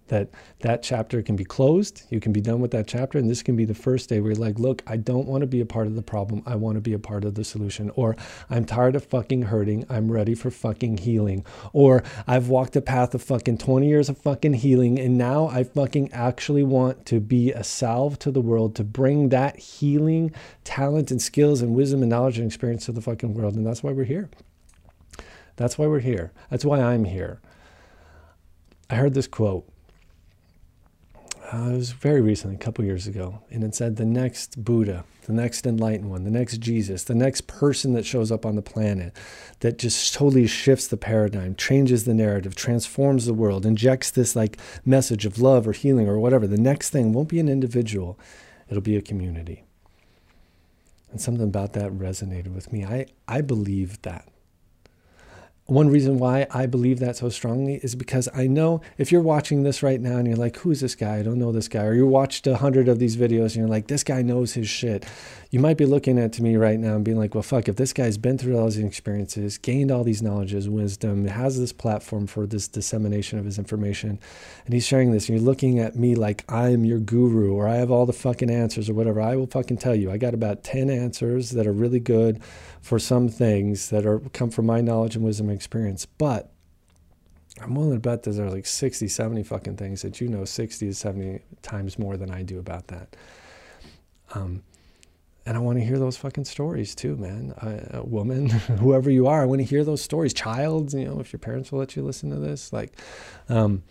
that 0.08 0.30
that 0.60 0.82
chapter 0.82 1.22
can 1.22 1.36
be 1.36 1.44
closed. 1.44 2.02
You 2.10 2.20
can 2.20 2.32
be 2.32 2.40
done 2.40 2.60
with 2.60 2.70
that 2.72 2.86
chapter 2.86 3.18
and 3.18 3.28
this 3.28 3.42
can 3.42 3.56
be 3.56 3.64
the 3.64 3.74
first 3.74 4.08
day 4.08 4.20
where 4.20 4.32
you're 4.32 4.40
like 4.40 4.58
look 4.58 4.82
i 4.86 4.96
don't 4.96 5.26
want 5.26 5.42
to 5.42 5.46
be 5.46 5.60
a 5.60 5.66
part 5.66 5.86
of 5.86 5.94
the 5.94 6.02
problem. 6.02 6.42
I 6.46 6.56
want 6.56 6.76
to 6.76 6.80
be 6.80 6.92
a 6.92 6.98
part 6.98 7.24
of 7.24 7.34
the 7.34 7.44
solution. 7.44 7.90
Or 7.90 8.16
i'm 8.50 8.64
tired 8.64 8.96
of 8.96 9.04
fucking 9.04 9.42
hurting. 9.42 9.86
I'm 9.88 10.10
ready 10.10 10.34
for 10.34 10.50
fucking 10.50 10.98
healing. 10.98 11.44
Or 11.72 12.02
i've 12.26 12.48
walked 12.48 12.76
a 12.76 12.80
path 12.80 13.14
of 13.14 13.22
fucking 13.22 13.58
20 13.58 13.88
years 13.88 14.08
of 14.08 14.18
fucking 14.18 14.54
healing 14.54 14.98
and 14.98 15.18
now 15.18 15.46
i 15.48 15.64
fucking 15.64 16.12
actually 16.12 16.62
want 16.62 17.06
to 17.06 17.20
be 17.20 17.52
a 17.52 17.64
salve 17.64 18.18
to 18.20 18.30
the 18.30 18.40
world 18.40 18.74
to 18.76 18.84
bring 18.84 19.28
that 19.30 19.58
healing 19.58 20.32
talent 20.64 21.10
and 21.10 21.20
skills 21.22 21.62
and 21.62 21.74
wisdom 21.74 22.02
and 22.02 22.10
knowledge 22.10 22.38
and 22.38 22.46
experience 22.46 22.86
to 22.86 22.92
the 22.92 23.00
fucking 23.00 23.34
world. 23.34 23.54
And 23.54 23.66
that's 23.66 23.82
why 23.82 23.92
we're 23.92 24.04
here. 24.04 24.28
That's 25.56 25.78
why 25.78 25.86
we're 25.86 26.00
here. 26.00 26.32
That's 26.50 26.64
why 26.64 26.80
i'm 26.80 27.04
here. 27.04 27.40
I 28.90 28.96
heard 28.96 29.14
this 29.14 29.26
quote 29.26 29.68
uh, 31.52 31.70
it 31.70 31.76
was 31.76 31.92
very 31.92 32.20
recently, 32.20 32.56
a 32.56 32.59
couple 32.59 32.85
years 32.85 33.06
ago, 33.06 33.42
and 33.50 33.62
it 33.62 33.74
said 33.74 33.96
the 33.96 34.04
next 34.04 34.64
Buddha, 34.64 35.04
the 35.26 35.32
next 35.32 35.66
enlightened 35.66 36.11
one, 36.11 36.24
the 36.24 36.30
next 36.30 36.59
Jesus, 36.59 37.04
the 37.04 37.14
next 37.14 37.46
person 37.46 37.92
that 37.92 38.04
shows 38.04 38.32
up 38.32 38.44
on 38.44 38.56
the 38.56 38.62
planet 38.62 39.12
that 39.61 39.78
just 39.78 40.12
totally 40.14 40.46
shifts 40.46 40.88
the 40.88 40.96
paradigm, 40.96 41.54
changes 41.54 42.04
the 42.04 42.14
narrative, 42.14 42.54
transforms 42.54 43.26
the 43.26 43.35
world, 43.35 43.64
injects 43.64 44.11
this 44.11 44.35
like 44.35 44.59
message 44.85 45.24
of 45.24 45.38
love 45.38 45.68
or 45.68 45.72
healing 45.72 46.09
or 46.09 46.18
whatever. 46.18 46.46
The 46.46 46.56
next 46.56 46.90
thing 46.90 47.12
won't 47.12 47.28
be 47.28 47.40
an 47.40 47.48
individual, 47.48 48.18
it'll 48.68 48.82
be 48.82 48.96
a 48.96 49.02
community. 49.02 49.64
And 51.11 51.20
something 51.20 51.44
about 51.44 51.74
that 51.74 51.92
resonated 51.92 52.54
with 52.54 52.72
me. 52.72 52.85
I, 52.85 53.06
I 53.28 53.40
believe 53.40 54.02
that. 54.02 54.28
One 55.66 55.88
reason 55.88 56.20
why 56.20 56.46
I 56.52 56.66
believe 56.66 57.00
that 57.00 57.16
so 57.16 57.29
strongly 57.29 57.81
is 57.83 57.96
because 57.96 58.29
I 58.33 58.46
know 58.46 58.83
if 58.98 59.11
you're 59.11 59.20
watching 59.20 59.64
this 59.64 59.83
right 59.83 60.00
now 60.00 60.16
and 60.16 60.24
you're 60.24 60.37
like, 60.37 60.59
who's 60.59 60.81
this 60.81 60.94
guy? 60.94 61.16
I 61.16 61.22
don't 61.24 61.40
know 61.40 61.50
this 61.50 61.66
guy. 61.66 61.83
Or 61.83 61.92
you 61.92 62.07
watched 62.07 62.46
a 62.46 62.59
hundred 62.59 62.87
of 62.87 63.00
these 63.00 63.16
videos 63.16 63.46
and 63.46 63.57
you're 63.57 63.68
like, 63.68 63.88
this 63.88 64.05
guy 64.05 64.22
knows 64.22 64.52
his 64.52 64.68
shit. 64.68 65.05
You 65.50 65.59
might 65.59 65.76
be 65.76 65.85
looking 65.85 66.20
at 66.20 66.38
me 66.38 66.55
right 66.55 66.79
now 66.79 66.94
and 66.94 67.05
being 67.05 67.18
like, 67.18 67.35
well, 67.35 67.42
fuck, 67.42 67.68
if 67.68 67.74
this 67.74 67.92
guy's 67.92 68.16
been 68.16 68.38
through 68.38 68.57
all 68.57 68.66
these 68.66 68.79
experiences, 68.79 69.59
gained 69.59 69.90
all 69.90 70.05
these 70.05 70.22
knowledges, 70.22 70.68
wisdom, 70.68 71.26
has 71.26 71.59
this 71.59 71.72
platform 71.72 72.29
for 72.29 72.46
this 72.46 72.68
dissemination 72.68 73.38
of 73.38 73.44
his 73.44 73.59
information, 73.59 74.20
and 74.66 74.74
he's 74.74 74.87
sharing 74.87 75.11
this, 75.11 75.29
and 75.29 75.38
you're 75.38 75.46
looking 75.46 75.81
at 75.81 75.96
me 75.96 76.14
like 76.14 76.44
I'm 76.48 76.85
your 76.85 76.98
guru 77.00 77.55
or 77.55 77.66
I 77.66 77.76
have 77.76 77.90
all 77.90 78.07
the 78.07 78.12
fucking 78.12 78.50
answers 78.50 78.88
or 78.88 78.94
whatever, 78.94 79.20
I 79.20 79.35
will 79.35 79.46
fucking 79.46 79.79
tell 79.79 79.94
you. 79.94 80.12
I 80.12 80.16
got 80.16 80.35
about 80.35 80.62
10 80.62 80.90
answers 80.90 81.50
that 81.50 81.66
are 81.66 81.72
really 81.72 82.00
good 82.00 82.40
for 82.87 83.01
some 83.01 83.29
things 83.29 83.90
that 83.90 84.07
are 84.07 84.20
come 84.33 84.49
from 84.49 84.64
my 84.64 84.81
knowledge 84.81 85.16
and 85.16 85.25
wisdom 85.25 85.49
and 85.49 85.57
experience. 85.57 86.07
But 86.07 86.53
I'm 87.61 87.75
willing 87.75 87.94
to 87.94 87.99
bet 87.99 88.22
that 88.22 88.31
there's 88.31 88.53
like 88.53 88.64
60, 88.64 89.09
70 89.09 89.42
fucking 89.42 89.77
things 89.77 90.03
that 90.03 90.20
you 90.20 90.29
know 90.29 90.44
60 90.44 90.87
to 90.87 90.94
70 90.94 91.40
times 91.62 91.99
more 91.99 92.16
than 92.16 92.31
I 92.31 92.44
do 92.44 92.61
about 92.61 92.87
that. 92.87 93.16
Um, 94.35 94.62
and 95.44 95.57
I 95.57 95.61
want 95.61 95.79
to 95.81 95.85
hear 95.85 95.99
those 95.99 96.16
fucking 96.16 96.44
stories 96.44 96.94
too, 96.94 97.16
man. 97.16 97.55
I, 97.61 97.99
a 97.99 98.05
woman, 98.05 98.51
whoever 98.79 99.11
you 99.11 99.27
are, 99.27 99.42
I 99.42 99.46
want 99.46 99.62
to 99.62 99.64
hear 99.64 99.83
those 99.83 100.01
stories. 100.01 100.33
Child, 100.33 100.92
you 100.92 101.07
know, 101.07 101.18
if 101.18 101.33
your 101.33 101.40
parents 101.40 101.72
will 101.72 101.81
let 101.81 101.96
you 101.96 102.05
listen 102.05 102.31
to 102.31 102.37
this, 102.37 102.72
like, 102.72 102.92
um, 103.49 103.83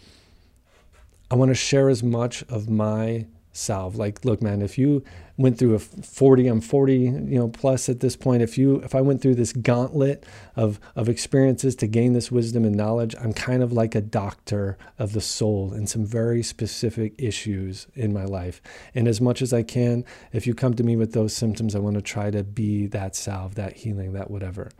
I 1.29 1.35
want 1.35 1.49
to 1.49 1.55
share 1.55 1.89
as 1.89 2.01
much 2.01 2.43
of 2.43 2.69
my 2.69 3.25
salve. 3.55 3.95
Like, 3.95 4.25
look, 4.25 4.41
man, 4.41 4.61
if 4.61 4.77
you 4.77 5.03
went 5.37 5.57
through 5.57 5.75
a 5.75 5.79
40 5.79 6.47
i'm 6.47 6.61
40 6.61 6.95
you 6.95 7.37
know 7.37 7.49
plus 7.49 7.89
at 7.89 7.99
this 7.99 8.15
point 8.15 8.41
if 8.41 8.57
you 8.57 8.77
if 8.77 8.95
i 8.95 9.01
went 9.01 9.21
through 9.21 9.35
this 9.35 9.51
gauntlet 9.51 10.25
of 10.55 10.79
of 10.95 11.09
experiences 11.09 11.75
to 11.75 11.87
gain 11.87 12.13
this 12.13 12.31
wisdom 12.31 12.63
and 12.63 12.75
knowledge 12.75 13.15
i'm 13.19 13.33
kind 13.33 13.61
of 13.61 13.73
like 13.73 13.95
a 13.95 14.01
doctor 14.01 14.77
of 14.97 15.11
the 15.11 15.19
soul 15.19 15.73
in 15.73 15.87
some 15.87 16.05
very 16.05 16.41
specific 16.41 17.13
issues 17.17 17.87
in 17.95 18.13
my 18.13 18.23
life 18.23 18.61
and 18.93 19.07
as 19.07 19.19
much 19.19 19.41
as 19.41 19.51
i 19.51 19.61
can 19.61 20.05
if 20.31 20.47
you 20.47 20.55
come 20.55 20.73
to 20.73 20.83
me 20.83 20.95
with 20.95 21.11
those 21.11 21.35
symptoms 21.35 21.75
i 21.75 21.79
want 21.79 21.95
to 21.95 22.01
try 22.01 22.31
to 22.31 22.43
be 22.43 22.87
that 22.87 23.13
salve 23.13 23.55
that 23.55 23.73
healing 23.73 24.13
that 24.13 24.31
whatever 24.31 24.71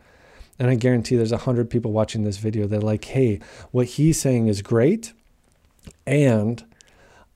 and 0.58 0.70
i 0.70 0.74
guarantee 0.74 1.16
there's 1.16 1.32
a 1.32 1.38
hundred 1.38 1.68
people 1.68 1.92
watching 1.92 2.24
this 2.24 2.38
video 2.38 2.66
that 2.66 2.78
are 2.78 2.86
like 2.86 3.04
hey 3.04 3.38
what 3.72 3.86
he's 3.86 4.18
saying 4.18 4.46
is 4.46 4.62
great 4.62 5.12
and 6.06 6.64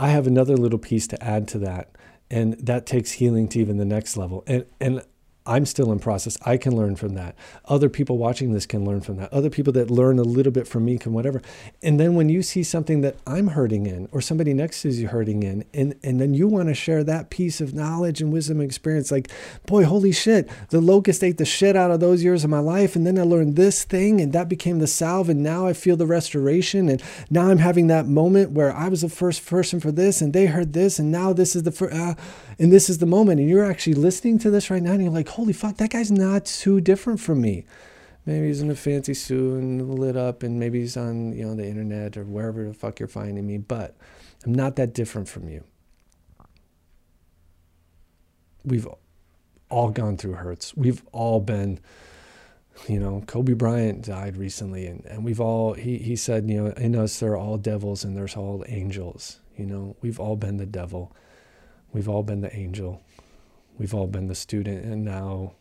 i 0.01 0.09
have 0.09 0.27
another 0.27 0.57
little 0.57 0.79
piece 0.79 1.07
to 1.07 1.23
add 1.23 1.47
to 1.47 1.59
that 1.59 1.91
and 2.31 2.55
that 2.55 2.87
takes 2.87 3.13
healing 3.13 3.49
to 3.49 3.59
even 3.59 3.77
the 3.77 3.85
next 3.85 4.17
level. 4.17 4.45
And 4.47 4.65
and 4.81 5.03
I'm 5.51 5.67
still 5.67 5.91
in 5.91 5.99
process. 5.99 6.39
I 6.43 6.57
can 6.57 6.77
learn 6.77 6.95
from 6.95 7.15
that. 7.15 7.35
Other 7.65 7.89
people 7.89 8.19
watching 8.19 8.53
this 8.53 8.67
can 8.67 8.85
learn 8.85 9.01
from 9.01 9.17
that. 9.17 9.33
Other 9.33 9.51
people 9.51 9.73
that 9.73 9.91
learn 9.91 10.21
a 10.21 10.23
little 10.23 10.53
bit 10.53 10.69
from 10.69 10.85
me 10.85 10.97
can 10.97 11.13
whatever. 11.13 11.43
And 11.83 11.99
then 11.99 12.15
when 12.15 12.29
you 12.29 12.41
see 12.41 12.63
something 12.63 13.01
that 13.01 13.17
I'm 13.27 13.49
hurting 13.49 13.85
in 13.87 14.09
or 14.13 14.21
somebody 14.21 14.55
next 14.55 14.83
to 14.83 14.91
you 14.91 15.09
hurting 15.09 15.43
in, 15.43 15.65
and, 15.75 15.97
and 16.05 16.21
then 16.21 16.35
you 16.35 16.47
want 16.47 16.69
to 16.69 16.75
share 16.75 17.03
that 17.03 17.31
piece 17.31 17.61
of 17.61 17.75
knowledge 17.75 18.21
and 18.21 18.33
wisdom 18.33 18.61
and 18.61 18.69
experience, 18.69 19.11
like, 19.11 19.29
boy, 19.67 19.85
holy 19.85 20.13
shit, 20.13 20.49
the 20.69 20.81
locust 20.81 21.25
ate 21.25 21.39
the 21.39 21.45
shit 21.45 21.75
out 21.75 21.91
of 21.91 21.99
those 21.99 22.23
years 22.23 22.45
of 22.45 22.51
my 22.51 22.61
life. 22.61 22.95
And 22.95 23.05
then 23.05 23.19
I 23.19 23.23
learned 23.23 23.57
this 23.57 23.83
thing 23.83 24.21
and 24.21 24.33
that 24.33 24.49
became 24.49 24.79
the 24.79 24.87
salve. 24.87 25.29
And 25.29 25.43
now 25.43 25.67
I 25.67 25.73
feel 25.73 25.97
the 25.97 26.07
restoration. 26.07 26.89
And 26.89 27.03
now 27.29 27.51
I'm 27.51 27.59
having 27.59 27.89
that 27.89 28.07
moment 28.07 28.53
where 28.53 28.73
I 28.73 28.89
was 28.89 29.01
the 29.01 29.09
first 29.09 29.45
person 29.45 29.81
for 29.81 29.91
this 29.91 30.21
and 30.21 30.33
they 30.33 30.47
heard 30.47 30.75
this. 30.75 31.01
And 31.01 31.11
now 31.11 31.33
this 31.33 31.57
is 31.57 31.65
the 31.65 31.73
first, 31.73 31.93
uh, 31.93 32.15
and 32.61 32.73
this 32.73 32.89
is 32.89 32.99
the 32.99 33.07
moment. 33.07 33.41
And 33.41 33.51
you're 33.51 33.65
actually 33.65 33.95
listening 33.95 34.39
to 34.39 34.51
this 34.51 34.71
right 34.71 34.83
now 34.83 34.93
and 34.93 35.03
you're 35.03 35.11
like, 35.11 35.40
holy 35.41 35.55
fuck, 35.55 35.79
that 35.79 35.89
guy's 35.89 36.11
not 36.11 36.45
too 36.45 36.83
different 36.83 37.19
from 37.19 37.41
me. 37.41 37.65
Maybe 38.27 38.49
he's 38.49 38.61
in 38.61 38.71
a 38.71 38.75
fancy 38.75 39.15
suit 39.15 39.59
and 39.59 39.99
lit 39.99 40.15
up, 40.15 40.43
and 40.43 40.61
maybe 40.61 40.81
he's 40.81 40.99
on 40.99 41.33
you 41.33 41.47
know 41.47 41.55
the 41.55 41.67
internet 41.67 42.19
or 42.19 42.25
wherever 42.25 42.63
the 42.63 42.75
fuck 42.75 43.01
you're 43.01 43.09
finding 43.09 43.47
me. 43.47 43.57
But 43.57 43.97
I'm 44.45 44.55
not 44.55 44.77
that 44.77 44.93
different 44.93 45.29
from 45.29 45.49
you. 45.49 45.65
We've 48.65 48.87
all 49.71 49.89
gone 49.89 50.19
through 50.19 50.35
hurts. 50.35 50.77
We've 50.77 51.03
all 51.11 51.41
been, 51.41 51.81
you 52.87 53.01
know, 53.01 53.23
Kobe 53.27 53.55
Bryant 53.55 54.05
died 54.05 54.37
recently, 54.37 54.87
and, 54.89 55.03
and 55.07 55.25
we've 55.25 55.41
all, 55.41 55.73
he, 55.73 55.97
he 55.97 56.17
said, 56.17 56.51
you 56.51 56.63
know, 56.63 56.71
in 56.73 56.95
us 56.95 57.19
there 57.19 57.33
are 57.33 57.39
all 57.39 57.57
devils 57.57 58.05
and 58.05 58.15
there's 58.15 58.37
all 58.37 58.63
angels. 58.69 59.41
You 59.57 59.65
know, 59.65 59.97
we've 60.03 60.21
all 60.21 60.37
been 60.37 60.59
the 60.59 60.67
devil. 60.67 61.17
We've 61.93 62.09
all 62.09 62.23
been 62.23 62.43
the 62.43 62.55
angel. 62.55 63.01
We've 63.81 63.95
all 63.95 64.07
been 64.07 64.27
the 64.27 64.35
student, 64.35 64.85
and 64.85 65.07
now 65.07 65.55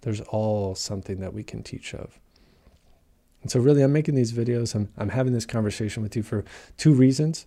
there's 0.00 0.22
all 0.22 0.74
something 0.74 1.20
that 1.20 1.34
we 1.34 1.42
can 1.42 1.62
teach 1.62 1.92
of. 1.92 2.18
And 3.42 3.50
so, 3.50 3.60
really, 3.60 3.82
I'm 3.82 3.92
making 3.92 4.14
these 4.14 4.32
videos. 4.32 4.74
I'm, 4.74 4.88
I'm 4.96 5.10
having 5.10 5.34
this 5.34 5.44
conversation 5.44 6.02
with 6.02 6.16
you 6.16 6.22
for 6.22 6.46
two 6.78 6.94
reasons. 6.94 7.46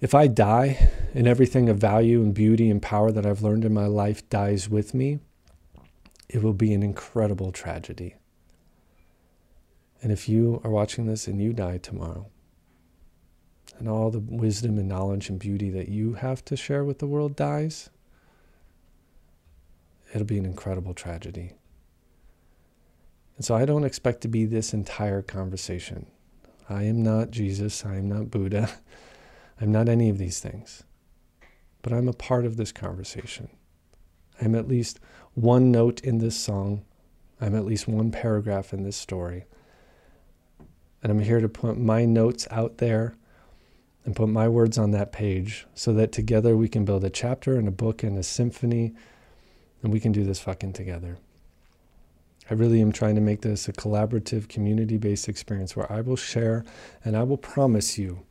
If 0.00 0.14
I 0.14 0.28
die 0.28 0.88
and 1.14 1.26
everything 1.26 1.68
of 1.68 1.78
value 1.78 2.22
and 2.22 2.32
beauty 2.32 2.70
and 2.70 2.80
power 2.80 3.10
that 3.10 3.26
I've 3.26 3.42
learned 3.42 3.64
in 3.64 3.74
my 3.74 3.86
life 3.86 4.30
dies 4.30 4.68
with 4.68 4.94
me, 4.94 5.18
it 6.28 6.40
will 6.40 6.54
be 6.54 6.72
an 6.72 6.84
incredible 6.84 7.50
tragedy. 7.50 8.14
And 10.00 10.12
if 10.12 10.28
you 10.28 10.60
are 10.62 10.70
watching 10.70 11.06
this 11.06 11.26
and 11.26 11.42
you 11.42 11.52
die 11.52 11.78
tomorrow, 11.78 12.28
and 13.80 13.88
all 13.88 14.12
the 14.12 14.20
wisdom 14.20 14.78
and 14.78 14.88
knowledge 14.88 15.28
and 15.28 15.40
beauty 15.40 15.70
that 15.70 15.88
you 15.88 16.14
have 16.14 16.44
to 16.44 16.56
share 16.56 16.84
with 16.84 17.00
the 17.00 17.06
world 17.08 17.34
dies, 17.34 17.90
it'll 20.12 20.26
be 20.26 20.38
an 20.38 20.46
incredible 20.46 20.94
tragedy. 20.94 21.52
And 23.36 23.44
so 23.44 23.54
I 23.54 23.64
don't 23.64 23.84
expect 23.84 24.20
to 24.22 24.28
be 24.28 24.44
this 24.44 24.74
entire 24.74 25.22
conversation. 25.22 26.06
I 26.68 26.82
am 26.82 27.02
not 27.02 27.30
Jesus. 27.30 27.84
I 27.84 27.96
am 27.96 28.08
not 28.08 28.30
Buddha. 28.30 28.68
I'm 29.60 29.72
not 29.72 29.88
any 29.88 30.10
of 30.10 30.18
these 30.18 30.40
things. 30.40 30.82
But 31.82 31.92
I'm 31.92 32.08
a 32.08 32.12
part 32.12 32.44
of 32.44 32.56
this 32.56 32.72
conversation. 32.72 33.48
I'm 34.40 34.54
at 34.54 34.68
least 34.68 35.00
one 35.34 35.70
note 35.70 36.00
in 36.00 36.18
this 36.18 36.36
song. 36.36 36.84
I'm 37.40 37.54
at 37.54 37.64
least 37.64 37.88
one 37.88 38.10
paragraph 38.10 38.72
in 38.72 38.82
this 38.82 38.96
story. 38.96 39.44
And 41.02 41.12
I'm 41.12 41.20
here 41.20 41.40
to 41.40 41.48
put 41.48 41.78
my 41.78 42.04
notes 42.04 42.48
out 42.50 42.78
there 42.78 43.14
and 44.04 44.16
put 44.16 44.28
my 44.28 44.48
words 44.48 44.78
on 44.78 44.90
that 44.92 45.12
page 45.12 45.66
so 45.74 45.92
that 45.92 46.12
together 46.12 46.56
we 46.56 46.68
can 46.68 46.84
build 46.84 47.04
a 47.04 47.10
chapter 47.10 47.56
and 47.56 47.68
a 47.68 47.72
book 47.72 48.02
and 48.02 48.18
a 48.18 48.22
symphony 48.22 48.94
and 49.82 49.92
we 49.92 50.00
can 50.00 50.12
do 50.12 50.24
this 50.24 50.40
fucking 50.40 50.72
together. 50.72 51.18
I 52.50 52.54
really 52.54 52.80
am 52.80 52.92
trying 52.92 53.14
to 53.14 53.20
make 53.20 53.42
this 53.42 53.68
a 53.68 53.72
collaborative, 53.72 54.48
community 54.48 54.96
based 54.96 55.28
experience 55.28 55.76
where 55.76 55.90
I 55.92 56.00
will 56.00 56.16
share 56.16 56.64
and 57.04 57.16
I 57.16 57.22
will 57.22 57.36
promise 57.36 57.98
you, 57.98 58.24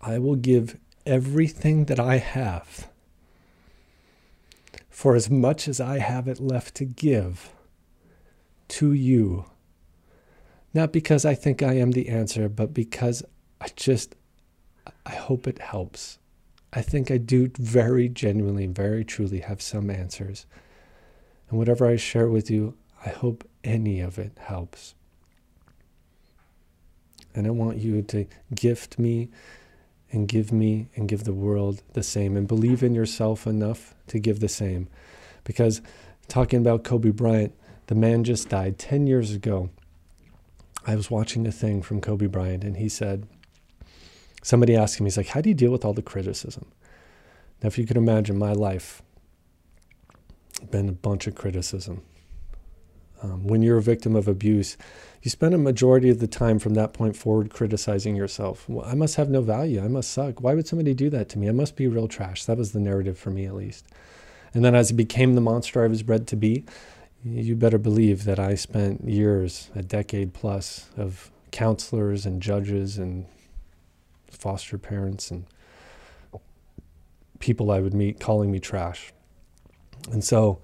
I 0.00 0.18
will 0.18 0.36
give 0.36 0.78
everything 1.04 1.84
that 1.86 2.00
I 2.00 2.16
have 2.16 2.88
for 4.88 5.14
as 5.14 5.30
much 5.30 5.68
as 5.68 5.80
I 5.80 5.98
have 5.98 6.28
it 6.28 6.40
left 6.40 6.74
to 6.76 6.84
give 6.84 7.50
to 8.68 8.92
you. 8.92 9.44
Not 10.72 10.92
because 10.92 11.24
I 11.24 11.34
think 11.34 11.62
I 11.62 11.74
am 11.74 11.90
the 11.90 12.08
answer, 12.08 12.48
but 12.48 12.72
because 12.72 13.22
I 13.60 13.68
just, 13.76 14.14
I 15.04 15.14
hope 15.14 15.46
it 15.46 15.58
helps. 15.58 16.19
I 16.72 16.82
think 16.82 17.10
I 17.10 17.18
do 17.18 17.50
very 17.58 18.08
genuinely, 18.08 18.64
and 18.64 18.74
very 18.74 19.04
truly 19.04 19.40
have 19.40 19.60
some 19.60 19.90
answers. 19.90 20.46
And 21.48 21.58
whatever 21.58 21.86
I 21.86 21.96
share 21.96 22.28
with 22.28 22.50
you, 22.50 22.74
I 23.04 23.08
hope 23.08 23.48
any 23.64 24.00
of 24.00 24.18
it 24.18 24.32
helps. 24.38 24.94
And 27.34 27.46
I 27.46 27.50
want 27.50 27.78
you 27.78 28.02
to 28.02 28.26
gift 28.54 28.98
me 28.98 29.30
and 30.12 30.28
give 30.28 30.52
me 30.52 30.88
and 30.96 31.08
give 31.08 31.24
the 31.24 31.32
world 31.32 31.82
the 31.92 32.02
same 32.02 32.36
and 32.36 32.46
believe 32.46 32.82
in 32.82 32.94
yourself 32.94 33.46
enough 33.46 33.94
to 34.08 34.18
give 34.18 34.40
the 34.40 34.48
same. 34.48 34.88
Because 35.44 35.80
talking 36.28 36.60
about 36.60 36.84
Kobe 36.84 37.10
Bryant, 37.10 37.54
the 37.86 37.94
man 37.94 38.24
just 38.24 38.48
died 38.48 38.78
10 38.78 39.06
years 39.06 39.32
ago. 39.32 39.70
I 40.86 40.96
was 40.96 41.10
watching 41.10 41.46
a 41.46 41.52
thing 41.52 41.82
from 41.82 42.00
Kobe 42.00 42.26
Bryant 42.26 42.64
and 42.64 42.76
he 42.76 42.88
said, 42.88 43.26
somebody 44.42 44.76
asked 44.76 45.00
me, 45.00 45.06
he's 45.06 45.16
like, 45.16 45.28
How 45.28 45.40
do 45.40 45.48
you 45.48 45.54
deal 45.54 45.70
with 45.70 45.84
all 45.84 45.92
the 45.92 46.02
criticism? 46.02 46.66
Now, 47.62 47.66
if 47.66 47.78
you 47.78 47.86
could 47.86 47.96
imagine 47.96 48.38
my 48.38 48.52
life, 48.52 49.02
been 50.70 50.88
a 50.88 50.92
bunch 50.92 51.26
of 51.26 51.34
criticism. 51.34 52.02
Um, 53.22 53.46
when 53.46 53.60
you're 53.60 53.76
a 53.76 53.82
victim 53.82 54.16
of 54.16 54.26
abuse, 54.26 54.78
you 55.22 55.30
spend 55.30 55.54
a 55.54 55.58
majority 55.58 56.08
of 56.08 56.20
the 56.20 56.26
time 56.26 56.58
from 56.58 56.74
that 56.74 56.94
point 56.94 57.16
forward 57.16 57.50
criticizing 57.50 58.16
yourself. 58.16 58.66
Well, 58.68 58.86
I 58.86 58.94
must 58.94 59.16
have 59.16 59.28
no 59.28 59.42
value. 59.42 59.82
I 59.82 59.88
must 59.88 60.10
suck. 60.10 60.40
Why 60.40 60.54
would 60.54 60.66
somebody 60.66 60.94
do 60.94 61.10
that 61.10 61.28
to 61.30 61.38
me? 61.38 61.48
I 61.48 61.52
must 61.52 61.76
be 61.76 61.86
real 61.86 62.08
trash. 62.08 62.44
That 62.44 62.56
was 62.56 62.72
the 62.72 62.80
narrative 62.80 63.18
for 63.18 63.30
me, 63.30 63.44
at 63.44 63.54
least. 63.54 63.86
And 64.54 64.64
then 64.64 64.74
as 64.74 64.90
I 64.90 64.94
became 64.94 65.34
the 65.34 65.40
monster 65.42 65.84
I 65.84 65.88
was 65.88 66.02
bred 66.02 66.26
to 66.28 66.36
be, 66.36 66.64
you 67.22 67.54
better 67.54 67.78
believe 67.78 68.24
that 68.24 68.38
I 68.38 68.54
spent 68.54 69.04
years, 69.04 69.70
a 69.74 69.82
decade 69.82 70.32
plus, 70.32 70.88
of 70.96 71.30
counselors 71.50 72.24
and 72.24 72.40
judges 72.40 72.96
and 72.96 73.26
foster 74.30 74.78
parents 74.78 75.30
and 75.30 75.46
people 77.38 77.70
I 77.70 77.80
would 77.80 77.94
meet 77.94 78.20
calling 78.20 78.50
me 78.50 78.58
trash. 78.60 79.12
And 80.12 80.22
so 80.24 80.60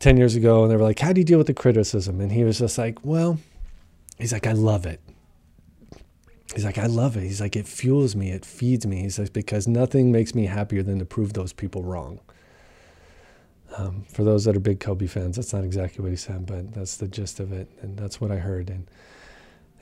10 0.00 0.16
years 0.16 0.34
ago, 0.34 0.62
and 0.62 0.70
they 0.70 0.76
were 0.76 0.82
like, 0.82 0.98
How 0.98 1.12
do 1.12 1.20
you 1.20 1.24
deal 1.24 1.38
with 1.38 1.46
the 1.46 1.54
criticism? 1.54 2.20
And 2.20 2.32
he 2.32 2.44
was 2.44 2.58
just 2.58 2.78
like, 2.78 3.04
Well, 3.04 3.38
he's 4.18 4.32
like, 4.32 4.46
I 4.46 4.52
love 4.52 4.86
it. 4.86 5.00
He's 6.54 6.64
like, 6.64 6.78
I 6.78 6.86
love 6.86 7.16
it. 7.16 7.22
He's 7.22 7.40
like, 7.40 7.56
it 7.56 7.66
fuels 7.66 8.14
me, 8.14 8.30
it 8.30 8.44
feeds 8.44 8.86
me. 8.86 9.00
He 9.00 9.10
says, 9.10 9.28
because 9.28 9.66
nothing 9.66 10.12
makes 10.12 10.34
me 10.34 10.46
happier 10.46 10.82
than 10.82 11.00
to 11.00 11.04
prove 11.04 11.32
those 11.32 11.52
people 11.52 11.82
wrong. 11.82 12.20
Um, 13.76 14.04
for 14.08 14.22
those 14.22 14.44
that 14.44 14.54
are 14.54 14.60
big 14.60 14.78
Kobe 14.78 15.08
fans, 15.08 15.34
that's 15.34 15.52
not 15.52 15.64
exactly 15.64 16.02
what 16.02 16.10
he 16.10 16.16
said, 16.16 16.46
but 16.46 16.72
that's 16.72 16.96
the 16.96 17.08
gist 17.08 17.40
of 17.40 17.52
it, 17.52 17.68
and 17.80 17.98
that's 17.98 18.20
what 18.20 18.30
I 18.30 18.36
heard. 18.36 18.70
And 18.70 18.88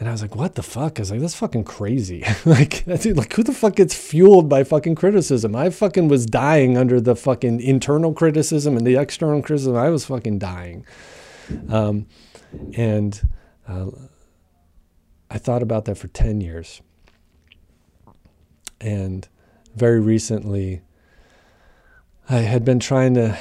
and 0.03 0.09
I 0.09 0.13
was 0.13 0.21
like, 0.21 0.35
what 0.35 0.57
the 0.57 0.65
fuck? 0.65 0.99
I 0.99 1.03
was 1.03 1.13
like, 1.13 1.21
that's 1.21 1.37
fucking 1.37 1.63
crazy. 1.63 2.25
like, 2.45 2.85
dude, 2.87 3.17
like 3.17 3.33
who 3.35 3.45
the 3.45 3.53
fuck 3.53 3.77
gets 3.77 3.95
fueled 3.95 4.49
by 4.49 4.65
fucking 4.65 4.97
criticism? 4.97 5.55
I 5.55 5.71
fucking 5.71 6.09
was 6.09 6.27
dying 6.27 6.77
under 6.77 7.01
the 7.01 7.15
fucking 7.15 7.61
internal 7.61 8.13
criticism 8.13 8.77
and 8.77 8.85
the 8.85 8.97
external 8.97 9.41
criticism. 9.43 9.77
I 9.77 9.91
was 9.91 10.05
fucking 10.07 10.41
dying. 10.41 10.85
Um, 11.69 12.07
and 12.75 13.29
uh, 13.69 13.91
I 15.31 15.39
thought 15.39 15.63
about 15.63 15.85
that 15.85 15.99
for 15.99 16.09
10 16.09 16.41
years. 16.41 16.83
And 18.81 19.29
very 19.77 20.01
recently, 20.01 20.83
I 22.29 22.39
had 22.39 22.65
been 22.65 22.81
trying 22.81 23.15
to 23.15 23.39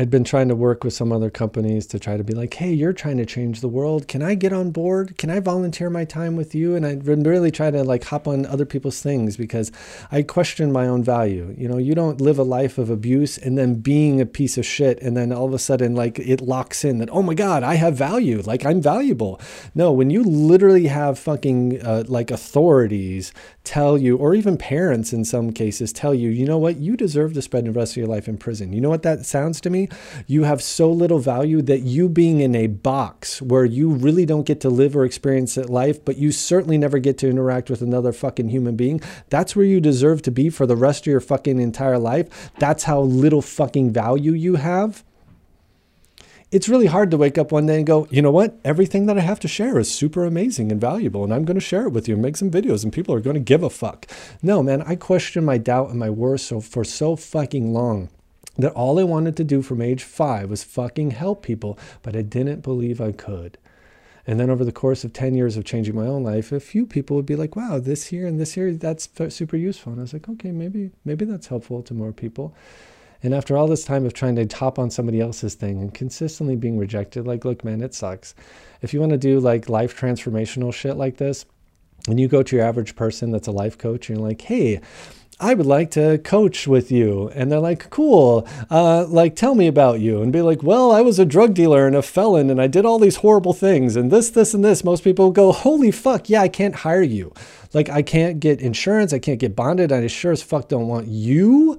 I'd 0.00 0.10
been 0.10 0.22
trying 0.22 0.46
to 0.46 0.54
work 0.54 0.84
with 0.84 0.92
some 0.92 1.10
other 1.10 1.28
companies 1.28 1.84
to 1.88 1.98
try 1.98 2.16
to 2.16 2.22
be 2.22 2.32
like, 2.32 2.54
hey, 2.54 2.72
you're 2.72 2.92
trying 2.92 3.16
to 3.16 3.26
change 3.26 3.60
the 3.60 3.68
world. 3.68 4.06
Can 4.06 4.22
I 4.22 4.36
get 4.36 4.52
on 4.52 4.70
board? 4.70 5.18
Can 5.18 5.28
I 5.28 5.40
volunteer 5.40 5.90
my 5.90 6.04
time 6.04 6.36
with 6.36 6.54
you? 6.54 6.76
And 6.76 6.86
I'd 6.86 7.04
been 7.04 7.24
really 7.24 7.50
trying 7.50 7.72
to 7.72 7.82
like 7.82 8.04
hop 8.04 8.28
on 8.28 8.46
other 8.46 8.64
people's 8.64 9.02
things 9.02 9.36
because 9.36 9.72
I 10.12 10.22
question 10.22 10.70
my 10.70 10.86
own 10.86 11.02
value. 11.02 11.52
You 11.58 11.66
know, 11.66 11.78
you 11.78 11.96
don't 11.96 12.20
live 12.20 12.38
a 12.38 12.44
life 12.44 12.78
of 12.78 12.90
abuse 12.90 13.38
and 13.38 13.58
then 13.58 13.74
being 13.80 14.20
a 14.20 14.26
piece 14.26 14.56
of 14.56 14.64
shit 14.64 15.02
and 15.02 15.16
then 15.16 15.32
all 15.32 15.46
of 15.46 15.52
a 15.52 15.58
sudden 15.58 15.96
like 15.96 16.20
it 16.20 16.40
locks 16.40 16.84
in 16.84 16.98
that, 16.98 17.10
oh 17.10 17.22
my 17.22 17.34
God, 17.34 17.64
I 17.64 17.74
have 17.74 17.96
value. 17.96 18.40
Like 18.42 18.64
I'm 18.64 18.80
valuable. 18.80 19.40
No, 19.74 19.90
when 19.90 20.10
you 20.10 20.22
literally 20.22 20.86
have 20.86 21.18
fucking 21.18 21.82
uh, 21.84 22.04
like 22.06 22.30
authorities 22.30 23.32
tell 23.68 23.98
you, 23.98 24.16
or 24.16 24.34
even 24.34 24.56
parents 24.56 25.12
in 25.12 25.26
some 25.26 25.52
cases 25.52 25.92
tell 25.92 26.14
you, 26.14 26.30
you 26.30 26.46
know 26.46 26.56
what, 26.56 26.78
you 26.78 26.96
deserve 26.96 27.34
to 27.34 27.42
spend 27.42 27.66
the 27.66 27.72
rest 27.72 27.92
of 27.92 27.98
your 27.98 28.06
life 28.06 28.26
in 28.26 28.38
prison. 28.38 28.72
You 28.72 28.80
know 28.80 28.88
what 28.88 29.02
that 29.02 29.26
sounds 29.26 29.60
to 29.60 29.70
me? 29.70 29.88
you 30.26 30.44
have 30.44 30.62
so 30.62 30.90
little 30.90 31.18
value 31.18 31.62
that 31.62 31.80
you 31.80 32.08
being 32.08 32.40
in 32.40 32.54
a 32.54 32.66
box 32.66 33.40
where 33.42 33.64
you 33.64 33.90
really 33.90 34.26
don't 34.26 34.46
get 34.46 34.60
to 34.60 34.70
live 34.70 34.96
or 34.96 35.04
experience 35.04 35.56
life, 35.56 36.04
but 36.04 36.16
you 36.16 36.32
certainly 36.32 36.78
never 36.78 36.98
get 36.98 37.18
to 37.18 37.28
interact 37.28 37.70
with 37.70 37.82
another 37.82 38.12
fucking 38.12 38.48
human 38.48 38.76
being, 38.76 39.00
that's 39.28 39.54
where 39.54 39.64
you 39.64 39.80
deserve 39.80 40.22
to 40.22 40.30
be 40.30 40.50
for 40.50 40.66
the 40.66 40.76
rest 40.76 41.02
of 41.02 41.10
your 41.10 41.20
fucking 41.20 41.60
entire 41.60 41.98
life. 41.98 42.50
That's 42.58 42.84
how 42.84 43.00
little 43.00 43.42
fucking 43.42 43.92
value 43.92 44.32
you 44.32 44.56
have 44.56 45.04
it's 46.50 46.68
really 46.68 46.86
hard 46.86 47.10
to 47.10 47.18
wake 47.18 47.36
up 47.36 47.52
one 47.52 47.66
day 47.66 47.76
and 47.76 47.86
go, 47.86 48.06
you 48.10 48.22
know 48.22 48.30
what? 48.30 48.58
Everything 48.64 49.06
that 49.06 49.18
I 49.18 49.20
have 49.20 49.40
to 49.40 49.48
share 49.48 49.78
is 49.78 49.92
super 49.92 50.24
amazing 50.24 50.72
and 50.72 50.80
valuable, 50.80 51.22
and 51.22 51.32
I'm 51.32 51.44
going 51.44 51.58
to 51.58 51.60
share 51.60 51.86
it 51.86 51.92
with 51.92 52.08
you 52.08 52.14
and 52.14 52.22
make 52.22 52.36
some 52.36 52.50
videos, 52.50 52.84
and 52.84 52.92
people 52.92 53.14
are 53.14 53.20
going 53.20 53.34
to 53.34 53.40
give 53.40 53.62
a 53.62 53.68
fuck. 53.68 54.06
No, 54.42 54.62
man, 54.62 54.82
I 54.82 54.96
questioned 54.96 55.44
my 55.44 55.58
doubt 55.58 55.90
and 55.90 55.98
my 55.98 56.08
worth 56.08 56.40
so 56.40 56.60
for 56.60 56.84
so 56.84 57.16
fucking 57.16 57.72
long 57.72 58.08
that 58.56 58.72
all 58.72 58.98
I 58.98 59.04
wanted 59.04 59.36
to 59.36 59.44
do 59.44 59.62
from 59.62 59.82
age 59.82 60.02
five 60.02 60.50
was 60.50 60.64
fucking 60.64 61.12
help 61.12 61.42
people, 61.42 61.78
but 62.02 62.16
I 62.16 62.22
didn't 62.22 62.62
believe 62.62 63.00
I 63.00 63.12
could. 63.12 63.58
And 64.26 64.38
then 64.38 64.50
over 64.50 64.64
the 64.64 64.72
course 64.72 65.04
of 65.04 65.12
10 65.12 65.34
years 65.34 65.56
of 65.56 65.64
changing 65.64 65.94
my 65.94 66.06
own 66.06 66.22
life, 66.22 66.52
a 66.52 66.60
few 66.60 66.84
people 66.84 67.16
would 67.16 67.24
be 67.24 67.36
like, 67.36 67.56
wow, 67.56 67.78
this 67.78 68.06
here 68.08 68.26
and 68.26 68.38
this 68.38 68.54
here, 68.54 68.74
that's 68.74 69.08
super 69.28 69.56
useful. 69.56 69.92
And 69.92 70.00
I 70.00 70.02
was 70.02 70.12
like, 70.12 70.28
okay, 70.28 70.50
maybe, 70.50 70.90
maybe 71.04 71.24
that's 71.24 71.46
helpful 71.46 71.82
to 71.82 71.94
more 71.94 72.12
people. 72.12 72.54
And 73.22 73.34
after 73.34 73.56
all 73.56 73.66
this 73.66 73.84
time 73.84 74.06
of 74.06 74.14
trying 74.14 74.36
to 74.36 74.46
top 74.46 74.78
on 74.78 74.90
somebody 74.90 75.20
else's 75.20 75.54
thing 75.54 75.80
and 75.80 75.92
consistently 75.92 76.56
being 76.56 76.78
rejected, 76.78 77.26
like, 77.26 77.44
look, 77.44 77.64
man, 77.64 77.82
it 77.82 77.94
sucks. 77.94 78.34
If 78.80 78.94
you 78.94 79.00
want 79.00 79.12
to 79.12 79.18
do 79.18 79.40
like 79.40 79.68
life 79.68 79.98
transformational 79.98 80.72
shit 80.72 80.96
like 80.96 81.16
this, 81.16 81.44
and 82.06 82.18
you 82.18 82.28
go 82.28 82.42
to 82.42 82.56
your 82.56 82.64
average 82.64 82.96
person 82.96 83.30
that's 83.30 83.48
a 83.48 83.52
life 83.52 83.76
coach 83.76 84.08
and 84.08 84.18
you're 84.18 84.28
like, 84.28 84.40
hey, 84.42 84.80
I 85.40 85.54
would 85.54 85.66
like 85.66 85.92
to 85.92 86.18
coach 86.18 86.66
with 86.66 86.90
you. 86.90 87.28
And 87.28 87.50
they're 87.50 87.60
like, 87.60 87.90
cool. 87.90 88.48
Uh, 88.70 89.06
like, 89.06 89.36
tell 89.36 89.54
me 89.54 89.68
about 89.68 90.00
you. 90.00 90.22
And 90.22 90.32
be 90.32 90.42
like, 90.42 90.62
well, 90.62 90.90
I 90.90 91.00
was 91.00 91.18
a 91.18 91.24
drug 91.24 91.54
dealer 91.54 91.86
and 91.86 91.94
a 91.94 92.02
felon 92.02 92.50
and 92.50 92.60
I 92.60 92.66
did 92.66 92.84
all 92.84 92.98
these 92.98 93.16
horrible 93.16 93.52
things 93.52 93.94
and 93.94 94.10
this, 94.10 94.30
this, 94.30 94.52
and 94.52 94.64
this. 94.64 94.82
Most 94.82 95.04
people 95.04 95.30
go, 95.30 95.52
holy 95.52 95.90
fuck, 95.90 96.28
yeah, 96.28 96.42
I 96.42 96.48
can't 96.48 96.74
hire 96.76 97.02
you. 97.02 97.32
Like, 97.72 97.88
I 97.88 98.02
can't 98.02 98.40
get 98.40 98.60
insurance. 98.60 99.12
I 99.12 99.18
can't 99.18 99.38
get 99.38 99.54
bonded. 99.54 99.92
I 99.92 100.06
sure 100.06 100.32
as 100.32 100.42
fuck 100.42 100.68
don't 100.68 100.88
want 100.88 101.06
you 101.06 101.78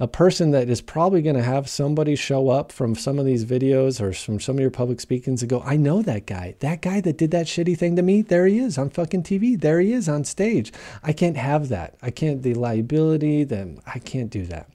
a 0.00 0.08
person 0.08 0.50
that 0.50 0.68
is 0.68 0.80
probably 0.80 1.22
going 1.22 1.36
to 1.36 1.42
have 1.42 1.68
somebody 1.68 2.16
show 2.16 2.48
up 2.48 2.72
from 2.72 2.96
some 2.96 3.18
of 3.18 3.24
these 3.24 3.44
videos 3.44 4.00
or 4.00 4.12
from 4.12 4.40
some 4.40 4.56
of 4.56 4.60
your 4.60 4.70
public 4.70 5.00
speakings 5.00 5.42
and 5.42 5.48
go, 5.48 5.62
I 5.64 5.76
know 5.76 6.02
that 6.02 6.26
guy. 6.26 6.56
That 6.58 6.82
guy 6.82 7.00
that 7.00 7.16
did 7.16 7.30
that 7.30 7.46
shitty 7.46 7.78
thing 7.78 7.94
to 7.96 8.02
me, 8.02 8.22
there 8.22 8.46
he 8.46 8.58
is 8.58 8.76
on 8.76 8.90
fucking 8.90 9.22
TV. 9.22 9.60
There 9.60 9.80
he 9.80 9.92
is 9.92 10.08
on 10.08 10.24
stage. 10.24 10.72
I 11.02 11.12
can't 11.12 11.36
have 11.36 11.68
that. 11.68 11.94
I 12.02 12.10
can't, 12.10 12.42
the 12.42 12.54
liability, 12.54 13.44
then 13.44 13.80
I 13.86 14.00
can't 14.00 14.30
do 14.30 14.44
that. 14.46 14.68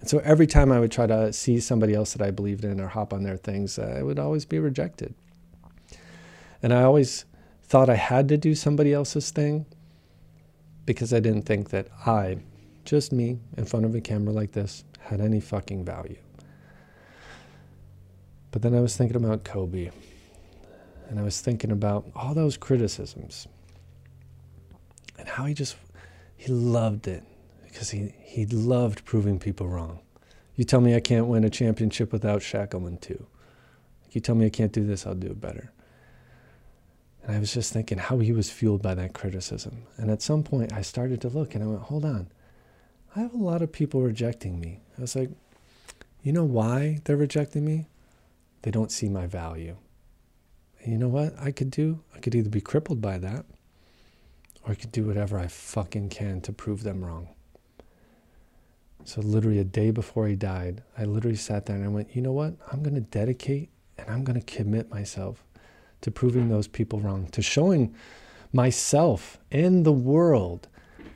And 0.00 0.08
so 0.08 0.18
every 0.18 0.46
time 0.46 0.70
I 0.70 0.78
would 0.78 0.92
try 0.92 1.06
to 1.06 1.32
see 1.32 1.58
somebody 1.58 1.94
else 1.94 2.12
that 2.12 2.24
I 2.26 2.30
believed 2.30 2.64
in 2.64 2.80
or 2.80 2.88
hop 2.88 3.12
on 3.12 3.24
their 3.24 3.36
things, 3.36 3.78
uh, 3.78 3.96
I 3.98 4.02
would 4.02 4.18
always 4.18 4.44
be 4.44 4.58
rejected. 4.58 5.14
And 6.62 6.72
I 6.72 6.82
always 6.82 7.24
thought 7.64 7.90
I 7.90 7.96
had 7.96 8.28
to 8.28 8.36
do 8.36 8.54
somebody 8.54 8.92
else's 8.92 9.30
thing 9.30 9.66
because 10.86 11.12
I 11.12 11.20
didn't 11.20 11.42
think 11.42 11.70
that 11.70 11.88
I 12.06 12.38
just 12.90 13.12
me 13.12 13.38
in 13.56 13.64
front 13.64 13.84
of 13.86 13.94
a 13.94 14.00
camera 14.00 14.32
like 14.32 14.50
this, 14.50 14.82
had 14.98 15.20
any 15.20 15.38
fucking 15.38 15.84
value. 15.84 16.18
But 18.50 18.62
then 18.62 18.74
I 18.74 18.80
was 18.80 18.96
thinking 18.96 19.16
about 19.16 19.44
Kobe, 19.44 19.92
and 21.08 21.20
I 21.20 21.22
was 21.22 21.40
thinking 21.40 21.70
about 21.70 22.10
all 22.16 22.34
those 22.34 22.56
criticisms 22.56 23.46
and 25.16 25.28
how 25.28 25.44
he 25.44 25.54
just 25.54 25.76
he 26.36 26.50
loved 26.50 27.06
it 27.06 27.22
because 27.62 27.90
he, 27.90 28.12
he 28.18 28.44
loved 28.46 29.04
proving 29.04 29.38
people 29.38 29.68
wrong. 29.68 30.00
You 30.56 30.64
tell 30.64 30.80
me 30.80 30.96
I 30.96 31.00
can't 31.00 31.28
win 31.28 31.44
a 31.44 31.50
championship 31.50 32.12
without 32.12 32.42
Shackleton 32.42 32.98
too. 32.98 33.24
You 34.10 34.20
tell 34.20 34.34
me 34.34 34.46
I 34.46 34.50
can't 34.50 34.72
do 34.72 34.84
this, 34.84 35.06
I'll 35.06 35.14
do 35.14 35.28
it 35.28 35.40
better. 35.40 35.70
And 37.22 37.36
I 37.36 37.38
was 37.38 37.54
just 37.54 37.72
thinking 37.72 37.98
how 37.98 38.18
he 38.18 38.32
was 38.32 38.50
fueled 38.50 38.82
by 38.82 38.94
that 38.96 39.12
criticism. 39.12 39.84
And 39.96 40.10
at 40.10 40.22
some 40.22 40.42
point 40.42 40.72
I 40.72 40.82
started 40.82 41.20
to 41.20 41.28
look 41.28 41.54
and 41.54 41.62
I 41.62 41.68
went, 41.68 41.82
hold 41.82 42.04
on. 42.04 42.32
I 43.14 43.20
have 43.20 43.34
a 43.34 43.38
lot 43.38 43.62
of 43.62 43.72
people 43.72 44.02
rejecting 44.02 44.60
me. 44.60 44.80
I 44.96 45.00
was 45.00 45.16
like, 45.16 45.30
you 46.22 46.32
know 46.32 46.44
why 46.44 47.00
they're 47.04 47.16
rejecting 47.16 47.64
me? 47.64 47.86
They 48.62 48.70
don't 48.70 48.92
see 48.92 49.08
my 49.08 49.26
value. 49.26 49.76
And 50.82 50.92
you 50.92 50.98
know 50.98 51.08
what 51.08 51.34
I 51.38 51.50
could 51.50 51.70
do? 51.70 52.00
I 52.14 52.20
could 52.20 52.34
either 52.34 52.50
be 52.50 52.60
crippled 52.60 53.00
by 53.00 53.18
that 53.18 53.46
or 54.64 54.72
I 54.72 54.74
could 54.74 54.92
do 54.92 55.04
whatever 55.04 55.38
I 55.38 55.48
fucking 55.48 56.10
can 56.10 56.40
to 56.42 56.52
prove 56.52 56.82
them 56.82 57.04
wrong. 57.04 57.28
So, 59.04 59.22
literally, 59.22 59.58
a 59.58 59.64
day 59.64 59.90
before 59.90 60.28
he 60.28 60.36
died, 60.36 60.82
I 60.96 61.04
literally 61.04 61.36
sat 61.36 61.66
there 61.66 61.74
and 61.74 61.84
I 61.84 61.88
went, 61.88 62.14
you 62.14 62.20
know 62.20 62.32
what? 62.32 62.54
I'm 62.70 62.82
going 62.82 62.94
to 62.94 63.00
dedicate 63.00 63.70
and 63.98 64.08
I'm 64.08 64.24
going 64.24 64.40
to 64.40 64.56
commit 64.56 64.90
myself 64.90 65.42
to 66.02 66.10
proving 66.10 66.48
those 66.48 66.68
people 66.68 67.00
wrong, 67.00 67.26
to 67.28 67.42
showing 67.42 67.94
myself 68.52 69.38
and 69.50 69.84
the 69.84 69.92
world 69.92 70.68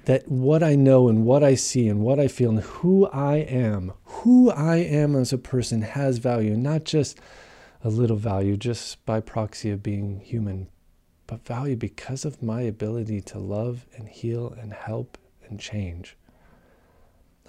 that 0.06 0.28
what 0.28 0.62
I 0.62 0.74
know 0.74 1.08
and 1.08 1.24
what 1.24 1.42
I 1.42 1.54
see 1.54 1.88
and 1.88 2.00
what 2.00 2.20
I 2.20 2.28
feel 2.28 2.50
and 2.50 2.60
who 2.60 3.06
I 3.06 3.36
am, 3.36 3.92
who 4.04 4.50
I 4.50 4.76
am 4.76 5.16
as 5.16 5.32
a 5.32 5.38
person 5.38 5.82
has 5.82 6.18
value, 6.18 6.56
not 6.56 6.84
just 6.84 7.18
a 7.82 7.88
little 7.88 8.16
value 8.16 8.56
just 8.56 9.04
by 9.04 9.20
proxy 9.20 9.70
of 9.70 9.82
being 9.82 10.20
human, 10.20 10.68
but 11.26 11.46
value 11.46 11.76
because 11.76 12.24
of 12.24 12.42
my 12.42 12.62
ability 12.62 13.20
to 13.22 13.38
love 13.38 13.86
and 13.96 14.08
heal 14.08 14.54
and 14.60 14.72
help 14.72 15.18
and 15.48 15.58
change. 15.58 16.16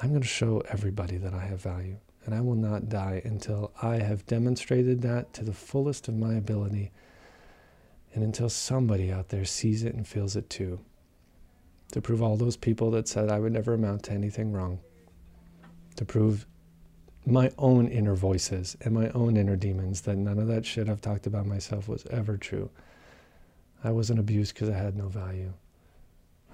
I'm 0.01 0.09
going 0.09 0.21
to 0.21 0.27
show 0.27 0.61
everybody 0.69 1.17
that 1.17 1.33
I 1.33 1.45
have 1.45 1.61
value, 1.61 1.97
and 2.25 2.35
I 2.35 2.41
will 2.41 2.55
not 2.55 2.89
die 2.89 3.21
until 3.23 3.71
I 3.81 3.97
have 3.97 4.25
demonstrated 4.25 5.01
that 5.01 5.33
to 5.33 5.43
the 5.43 5.53
fullest 5.53 6.07
of 6.07 6.15
my 6.15 6.35
ability 6.35 6.91
and 8.13 8.23
until 8.23 8.49
somebody 8.49 9.11
out 9.11 9.29
there 9.29 9.45
sees 9.45 9.83
it 9.83 9.93
and 9.93 10.07
feels 10.07 10.35
it 10.35 10.49
too 10.49 10.79
to 11.91 12.01
prove 12.01 12.21
all 12.21 12.35
those 12.37 12.57
people 12.57 12.91
that 12.91 13.07
said 13.07 13.29
I 13.29 13.39
would 13.39 13.53
never 13.53 13.73
amount 13.73 14.03
to 14.03 14.11
anything 14.11 14.51
wrong, 14.51 14.79
to 15.95 16.05
prove 16.05 16.45
my 17.25 17.51
own 17.57 17.87
inner 17.87 18.15
voices 18.15 18.77
and 18.81 18.93
my 18.93 19.09
own 19.09 19.35
inner 19.37 19.55
demons 19.55 20.01
that 20.01 20.15
none 20.15 20.37
of 20.37 20.47
that 20.47 20.65
shit 20.65 20.89
I've 20.89 21.01
talked 21.01 21.25
about 21.25 21.45
myself 21.45 21.87
was 21.87 22.05
ever 22.07 22.37
true. 22.37 22.69
I 23.83 23.91
wasn't 23.91 24.19
abused 24.19 24.53
because 24.53 24.69
I 24.69 24.77
had 24.77 24.95
no 24.95 25.07
value. 25.07 25.53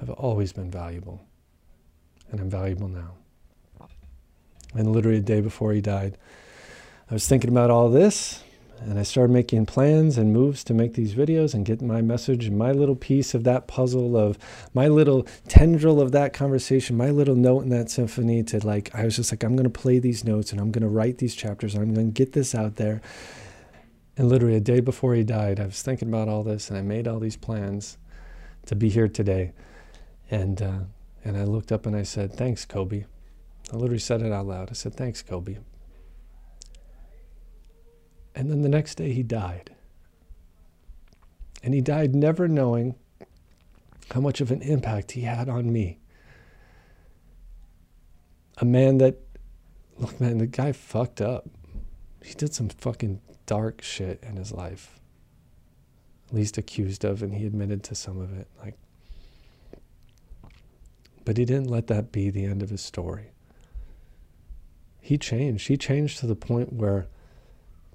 I've 0.02 0.10
always 0.10 0.54
been 0.54 0.72
valuable, 0.72 1.22
and 2.32 2.40
I'm 2.40 2.50
valuable 2.50 2.88
now. 2.88 3.12
And 4.74 4.92
literally 4.92 5.18
a 5.18 5.22
day 5.22 5.42
before 5.42 5.74
he 5.74 5.82
died, 5.82 6.18
I 7.10 7.14
was 7.14 7.28
thinking 7.28 7.50
about 7.50 7.70
all 7.70 7.90
this 7.90 8.44
and 8.84 8.98
I 8.98 9.04
started 9.04 9.32
making 9.32 9.68
plans 9.68 10.18
and 10.18 10.34
moves 10.34 10.64
to 10.64 10.74
make 10.74 10.96
these 10.96 11.14
videos 11.14 11.54
and 11.54 11.66
get 11.66 11.82
my 11.82 12.02
message 12.02 12.50
my 12.50 12.72
little 12.72 12.96
piece 12.96 13.36
of 13.36 13.44
that 13.44 13.68
puzzle 13.68 14.18
of 14.18 14.40
my 14.74 14.88
little 14.88 15.28
tendril 15.48 16.02
of 16.02 16.12
that 16.14 16.34
conversation, 16.34 16.98
my 16.98 17.12
little 17.12 17.36
note 17.36 17.62
in 17.62 17.70
that 17.70 17.92
symphony 17.92 18.42
to 18.44 18.66
like, 18.66 18.94
I 18.96 19.06
was 19.06 19.16
just 19.16 19.32
like, 19.32 19.44
I'm 19.44 19.56
going 19.56 19.72
to 19.72 19.80
play 19.80 20.00
these 20.00 20.24
notes 20.24 20.52
and 20.52 20.60
I'm 20.60 20.72
going 20.72 20.82
to 20.82 20.90
write 20.90 21.20
these 21.20 21.36
chapters. 21.36 21.76
And 21.76 21.84
I'm 21.84 21.94
going 21.94 22.08
to 22.08 22.12
get 22.12 22.34
this 22.34 22.56
out 22.56 22.78
there. 22.78 23.02
And 24.18 24.28
literally 24.30 24.56
a 24.56 24.62
day 24.62 24.80
before 24.80 25.14
he 25.14 25.24
died, 25.24 25.60
I 25.60 25.66
was 25.66 25.82
thinking 25.82 26.08
about 26.08 26.28
all 26.28 26.44
this 26.44 26.70
and 26.70 26.78
I 26.78 26.82
made 26.82 27.08
all 27.08 27.20
these 27.20 27.38
plans 27.38 28.00
to 28.66 28.76
be 28.76 28.90
here 28.90 29.08
today. 29.08 29.54
And, 30.32 30.60
uh, 30.60 30.80
and 31.24 31.38
I 31.38 31.44
looked 31.44 31.72
up 31.72 31.86
and 31.86 31.96
I 31.96 32.04
said, 32.04 32.34
thanks, 32.34 32.66
Kobe. 32.66 33.06
I 33.72 33.76
literally 33.76 34.00
said 34.00 34.24
it 34.24 34.32
out 34.32 34.48
loud. 34.48 34.70
I 34.72 34.74
said, 34.74 34.96
thanks, 34.96 35.22
Kobe. 35.22 35.58
And 38.36 38.50
then 38.50 38.62
the 38.62 38.70
next 38.70 38.96
day 38.96 39.12
he 39.14 39.24
died. 39.24 39.76
And 41.64 41.74
he 41.74 41.82
died 41.82 42.16
never 42.16 42.48
knowing 42.48 42.96
how 44.12 44.20
much 44.20 44.42
of 44.42 44.52
an 44.52 44.62
impact 44.62 45.12
he 45.12 45.22
had 45.22 45.48
on 45.50 45.72
me. 45.72 46.00
A 48.58 48.66
man 48.66 48.98
that, 49.00 49.18
look, 49.98 50.20
man, 50.20 50.38
the 50.38 50.48
guy 50.48 50.72
fucked 50.72 51.22
up. 51.22 51.48
He 52.24 52.34
did 52.34 52.54
some 52.54 52.70
fucking 52.70 53.22
dark 53.46 53.82
shit 53.82 54.24
in 54.24 54.36
his 54.36 54.52
life. 54.52 55.00
At 56.30 56.36
least 56.36 56.58
accused 56.58 57.04
of, 57.04 57.22
and 57.22 57.34
he 57.34 57.46
admitted 57.46 57.84
to 57.84 57.96
some 57.96 58.20
of 58.20 58.38
it. 58.38 58.48
Like, 58.60 58.78
but 61.26 61.38
he 61.38 61.46
didn't 61.46 61.70
let 61.70 61.88
that 61.88 62.12
be 62.12 62.30
the 62.30 62.46
end 62.46 62.64
of 62.64 62.70
his 62.70 62.82
story. 62.82 63.32
He 65.00 65.18
changed. 65.18 65.68
He 65.68 65.78
changed 65.78 66.20
to 66.20 66.28
the 66.28 66.36
point 66.36 66.74
where 66.74 67.08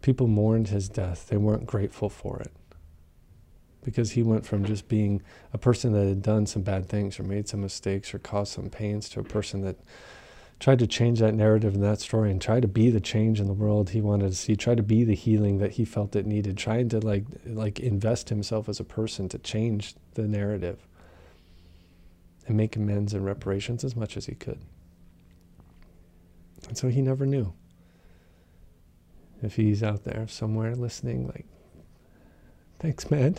people 0.06 0.28
mourned 0.28 0.68
his 0.68 0.88
death. 0.88 1.26
They 1.26 1.36
weren't 1.36 1.66
grateful 1.66 2.08
for 2.08 2.38
it. 2.38 2.52
Because 3.82 4.12
he 4.12 4.22
went 4.22 4.46
from 4.46 4.64
just 4.64 4.86
being 4.86 5.20
a 5.52 5.58
person 5.58 5.92
that 5.94 6.06
had 6.06 6.22
done 6.22 6.46
some 6.46 6.62
bad 6.62 6.88
things 6.88 7.18
or 7.18 7.24
made 7.24 7.48
some 7.48 7.60
mistakes 7.60 8.14
or 8.14 8.20
caused 8.20 8.52
some 8.52 8.70
pains 8.70 9.08
to 9.08 9.20
a 9.20 9.24
person 9.24 9.62
that 9.62 9.80
tried 10.60 10.78
to 10.78 10.86
change 10.86 11.18
that 11.18 11.34
narrative 11.34 11.74
and 11.74 11.82
that 11.82 11.98
story 11.98 12.30
and 12.30 12.40
try 12.40 12.60
to 12.60 12.68
be 12.68 12.88
the 12.88 13.00
change 13.00 13.40
in 13.40 13.48
the 13.48 13.52
world 13.52 13.90
he 13.90 14.00
wanted 14.00 14.28
to 14.28 14.36
see, 14.36 14.54
try 14.54 14.76
to 14.76 14.82
be 14.82 15.02
the 15.02 15.16
healing 15.16 15.58
that 15.58 15.72
he 15.72 15.84
felt 15.84 16.14
it 16.14 16.24
needed, 16.24 16.56
trying 16.56 16.88
to 16.88 17.00
like 17.00 17.24
like 17.44 17.80
invest 17.80 18.28
himself 18.28 18.68
as 18.68 18.78
a 18.78 18.84
person 18.84 19.28
to 19.28 19.38
change 19.38 19.96
the 20.14 20.28
narrative 20.28 20.86
and 22.46 22.56
make 22.56 22.76
amends 22.76 23.12
and 23.12 23.24
reparations 23.24 23.82
as 23.82 23.96
much 23.96 24.16
as 24.16 24.26
he 24.26 24.36
could. 24.36 24.60
And 26.68 26.78
so 26.78 26.90
he 26.90 27.02
never 27.02 27.26
knew 27.26 27.52
if 29.42 29.56
he's 29.56 29.82
out 29.82 30.04
there 30.04 30.26
somewhere 30.28 30.74
listening, 30.74 31.26
like, 31.26 31.46
thanks, 32.78 33.10
man. 33.10 33.38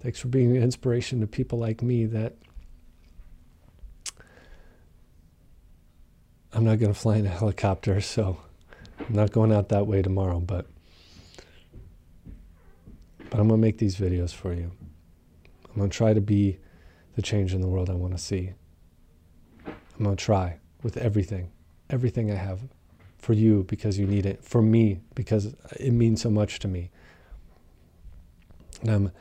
Thanks 0.00 0.20
for 0.20 0.28
being 0.28 0.56
an 0.56 0.62
inspiration 0.62 1.20
to 1.20 1.26
people 1.26 1.58
like 1.58 1.82
me 1.82 2.06
that 2.06 2.36
I'm 6.52 6.64
not 6.64 6.78
going 6.78 6.92
to 6.92 6.98
fly 6.98 7.16
in 7.16 7.26
a 7.26 7.30
helicopter, 7.30 8.00
so 8.00 8.38
I'm 9.00 9.14
not 9.14 9.32
going 9.32 9.52
out 9.52 9.68
that 9.70 9.86
way 9.86 10.02
tomorrow, 10.02 10.40
but 10.40 10.66
but 13.30 13.40
I'm 13.40 13.48
going 13.48 13.60
to 13.60 13.66
make 13.66 13.76
these 13.76 13.96
videos 13.96 14.32
for 14.32 14.54
you. 14.54 14.72
I'm 15.68 15.76
going 15.76 15.90
to 15.90 15.96
try 15.96 16.14
to 16.14 16.20
be 16.20 16.58
the 17.14 17.20
change 17.20 17.52
in 17.52 17.60
the 17.60 17.68
world 17.68 17.90
I 17.90 17.94
want 17.94 18.14
to 18.14 18.18
see. 18.18 18.52
I'm 19.66 20.04
going 20.04 20.16
to 20.16 20.24
try 20.24 20.60
with 20.82 20.96
everything, 20.96 21.50
everything 21.90 22.30
I 22.30 22.36
have 22.36 22.60
for 23.28 23.34
you 23.34 23.62
because 23.64 23.98
you 23.98 24.06
need 24.06 24.24
it, 24.24 24.42
for 24.42 24.62
me 24.62 25.00
because 25.14 25.54
it 25.78 25.90
means 25.90 26.22
so 26.22 26.30
much 26.30 26.60
to 26.60 26.66
me. 26.66 26.90
And 28.80 28.90
I'm, 28.90 29.12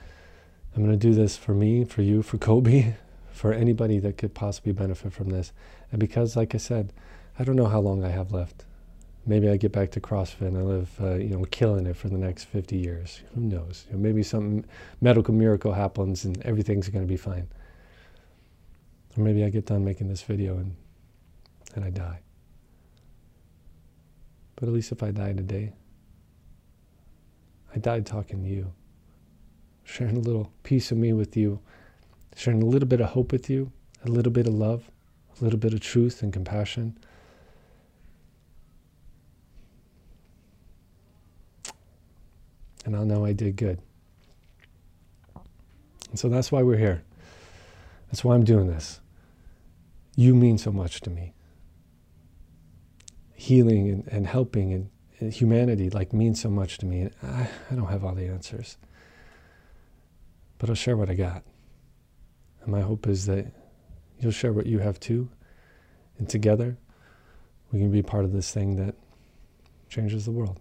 I'm 0.74 0.86
going 0.86 0.98
to 0.98 1.08
do 1.08 1.14
this 1.14 1.36
for 1.36 1.54
me, 1.54 1.84
for 1.84 2.02
you, 2.02 2.22
for 2.22 2.38
Kobe, 2.38 2.94
for 3.34 3.52
anybody 3.52 4.00
that 4.00 4.18
could 4.18 4.34
possibly 4.34 4.72
benefit 4.72 5.12
from 5.12 5.28
this. 5.28 5.52
And 5.92 6.00
because, 6.00 6.38
like 6.38 6.56
I 6.56 6.58
said, 6.58 6.94
I 7.38 7.44
don't 7.44 7.58
know 7.58 7.66
how 7.66 7.82
long 7.82 8.06
I 8.06 8.08
have 8.08 8.32
left. 8.32 8.64
Maybe 9.26 9.50
I 9.50 9.58
get 9.58 9.74
back 9.74 9.92
to 9.92 10.00
CrossFit 10.00 10.48
and 10.48 10.58
I 10.58 10.62
live, 10.62 10.90
uh, 11.02 11.16
you 11.16 11.28
know, 11.28 11.44
killing 11.52 11.86
it 11.86 11.98
for 11.98 12.08
the 12.08 12.18
next 12.18 12.46
50 12.46 12.78
years. 12.78 13.24
Who 13.36 13.42
knows? 13.42 13.88
You 13.90 13.98
know, 13.98 14.02
maybe 14.02 14.24
some 14.24 14.64
medical 15.02 15.34
miracle 15.34 15.74
happens 15.74 16.24
and 16.24 16.42
everything's 16.44 16.88
going 16.88 17.04
to 17.04 17.10
be 17.10 17.18
fine. 17.18 17.50
Or 19.18 19.24
maybe 19.26 19.44
I 19.44 19.50
get 19.50 19.66
done 19.66 19.84
making 19.84 20.08
this 20.08 20.22
video 20.22 20.56
and, 20.56 20.78
and 21.76 21.84
I 21.84 21.90
die. 21.90 22.22
But 24.58 24.68
at 24.68 24.74
least 24.74 24.92
if 24.92 25.04
I 25.04 25.12
die 25.12 25.34
today, 25.34 25.72
I 27.74 27.78
died 27.78 28.08
talking 28.08 28.44
to 28.44 28.50
you, 28.50 28.74
sharing 29.84 30.18
a 30.18 30.20
little 30.20 30.52
piece 30.64 30.92
of 30.92 30.98
me 30.98 31.14
with 31.14 31.38
you, 31.38 31.60
sharing 32.36 32.64
a 32.64 32.66
little 32.66 32.88
bit 32.88 33.00
of 33.00 33.10
hope 33.10 33.32
with 33.32 33.52
you, 33.52 33.72
a 34.04 34.10
little 34.10 34.32
bit 34.32 34.48
of 34.48 34.54
love, 34.56 34.90
a 35.40 35.44
little 35.44 35.60
bit 35.60 35.74
of 35.74 35.80
truth 35.80 36.24
and 36.24 36.34
compassion. 36.34 36.98
And 42.84 42.96
I'll 42.96 43.06
know 43.06 43.26
I 43.26 43.34
did 43.34 43.58
good. 43.58 43.80
And 46.10 46.18
so 46.18 46.30
that's 46.30 46.52
why 46.52 46.64
we're 46.64 46.78
here. 46.78 47.04
That's 48.08 48.24
why 48.24 48.34
I'm 48.34 48.44
doing 48.44 48.68
this. 48.68 49.02
You 50.16 50.34
mean 50.34 50.58
so 50.58 50.72
much 50.72 51.02
to 51.02 51.12
me. 51.12 51.34
Healing 53.40 53.90
and, 53.90 54.08
and 54.08 54.26
helping 54.26 54.74
and, 54.74 54.90
and 55.20 55.32
humanity 55.32 55.92
like 55.92 56.12
means 56.12 56.42
so 56.42 56.50
much 56.50 56.80
to 56.80 56.86
me. 56.86 57.02
And 57.02 57.12
I, 57.22 57.48
I 57.72 57.76
don't 57.76 57.88
have 57.88 58.04
all 58.04 58.16
the 58.16 58.26
answers. 58.26 58.78
But 60.58 60.70
I'll 60.70 60.76
share 60.76 60.98
what 60.98 61.10
I 61.10 61.14
got. 61.14 61.44
And 62.62 62.72
my 62.72 62.82
hope 62.82 63.08
is 63.08 63.28
that 63.28 63.46
you'll 64.20 64.32
share 64.32 64.52
what 64.52 64.66
you 64.66 64.80
have 64.80 65.00
too. 65.00 65.30
And 66.18 66.28
together, 66.28 66.78
we 67.72 67.80
can 67.80 67.92
be 67.92 68.02
part 68.02 68.26
of 68.26 68.34
this 68.34 68.52
thing 68.52 68.76
that 68.78 68.96
changes 69.88 70.26
the 70.26 70.32
world. 70.32 70.60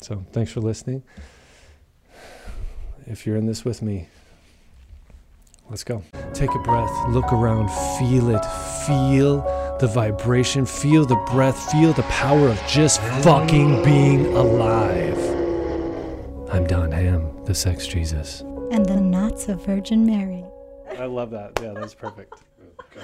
So 0.00 0.24
thanks 0.32 0.50
for 0.50 0.60
listening. 0.60 1.02
If 3.06 3.26
you're 3.26 3.36
in 3.36 3.46
this 3.46 3.64
with 3.64 3.82
me, 3.82 4.08
let's 5.68 5.84
go. 5.84 6.02
Take 6.32 6.54
a 6.54 6.58
breath, 6.60 6.90
look 7.10 7.32
around, 7.32 7.68
feel 7.98 8.30
it, 8.30 8.44
feel 8.86 9.61
the 9.82 9.88
vibration, 9.88 10.64
feel 10.64 11.04
the 11.04 11.16
breath, 11.32 11.72
feel 11.72 11.92
the 11.92 12.04
power 12.04 12.46
of 12.46 12.66
just 12.68 13.00
fucking 13.24 13.82
being 13.82 14.26
alive. 14.36 15.18
I'm 16.52 16.68
Don 16.68 16.92
Ham, 16.92 17.44
the 17.46 17.54
Sex 17.54 17.88
Jesus. 17.88 18.42
And 18.70 18.86
the 18.86 19.00
Knots 19.00 19.48
of 19.48 19.66
Virgin 19.66 20.06
Mary. 20.06 20.44
I 20.96 21.06
love 21.06 21.30
that. 21.30 21.58
Yeah, 21.60 21.72
that's 21.74 21.94
perfect. 21.94 22.34
Oh, 22.96 23.00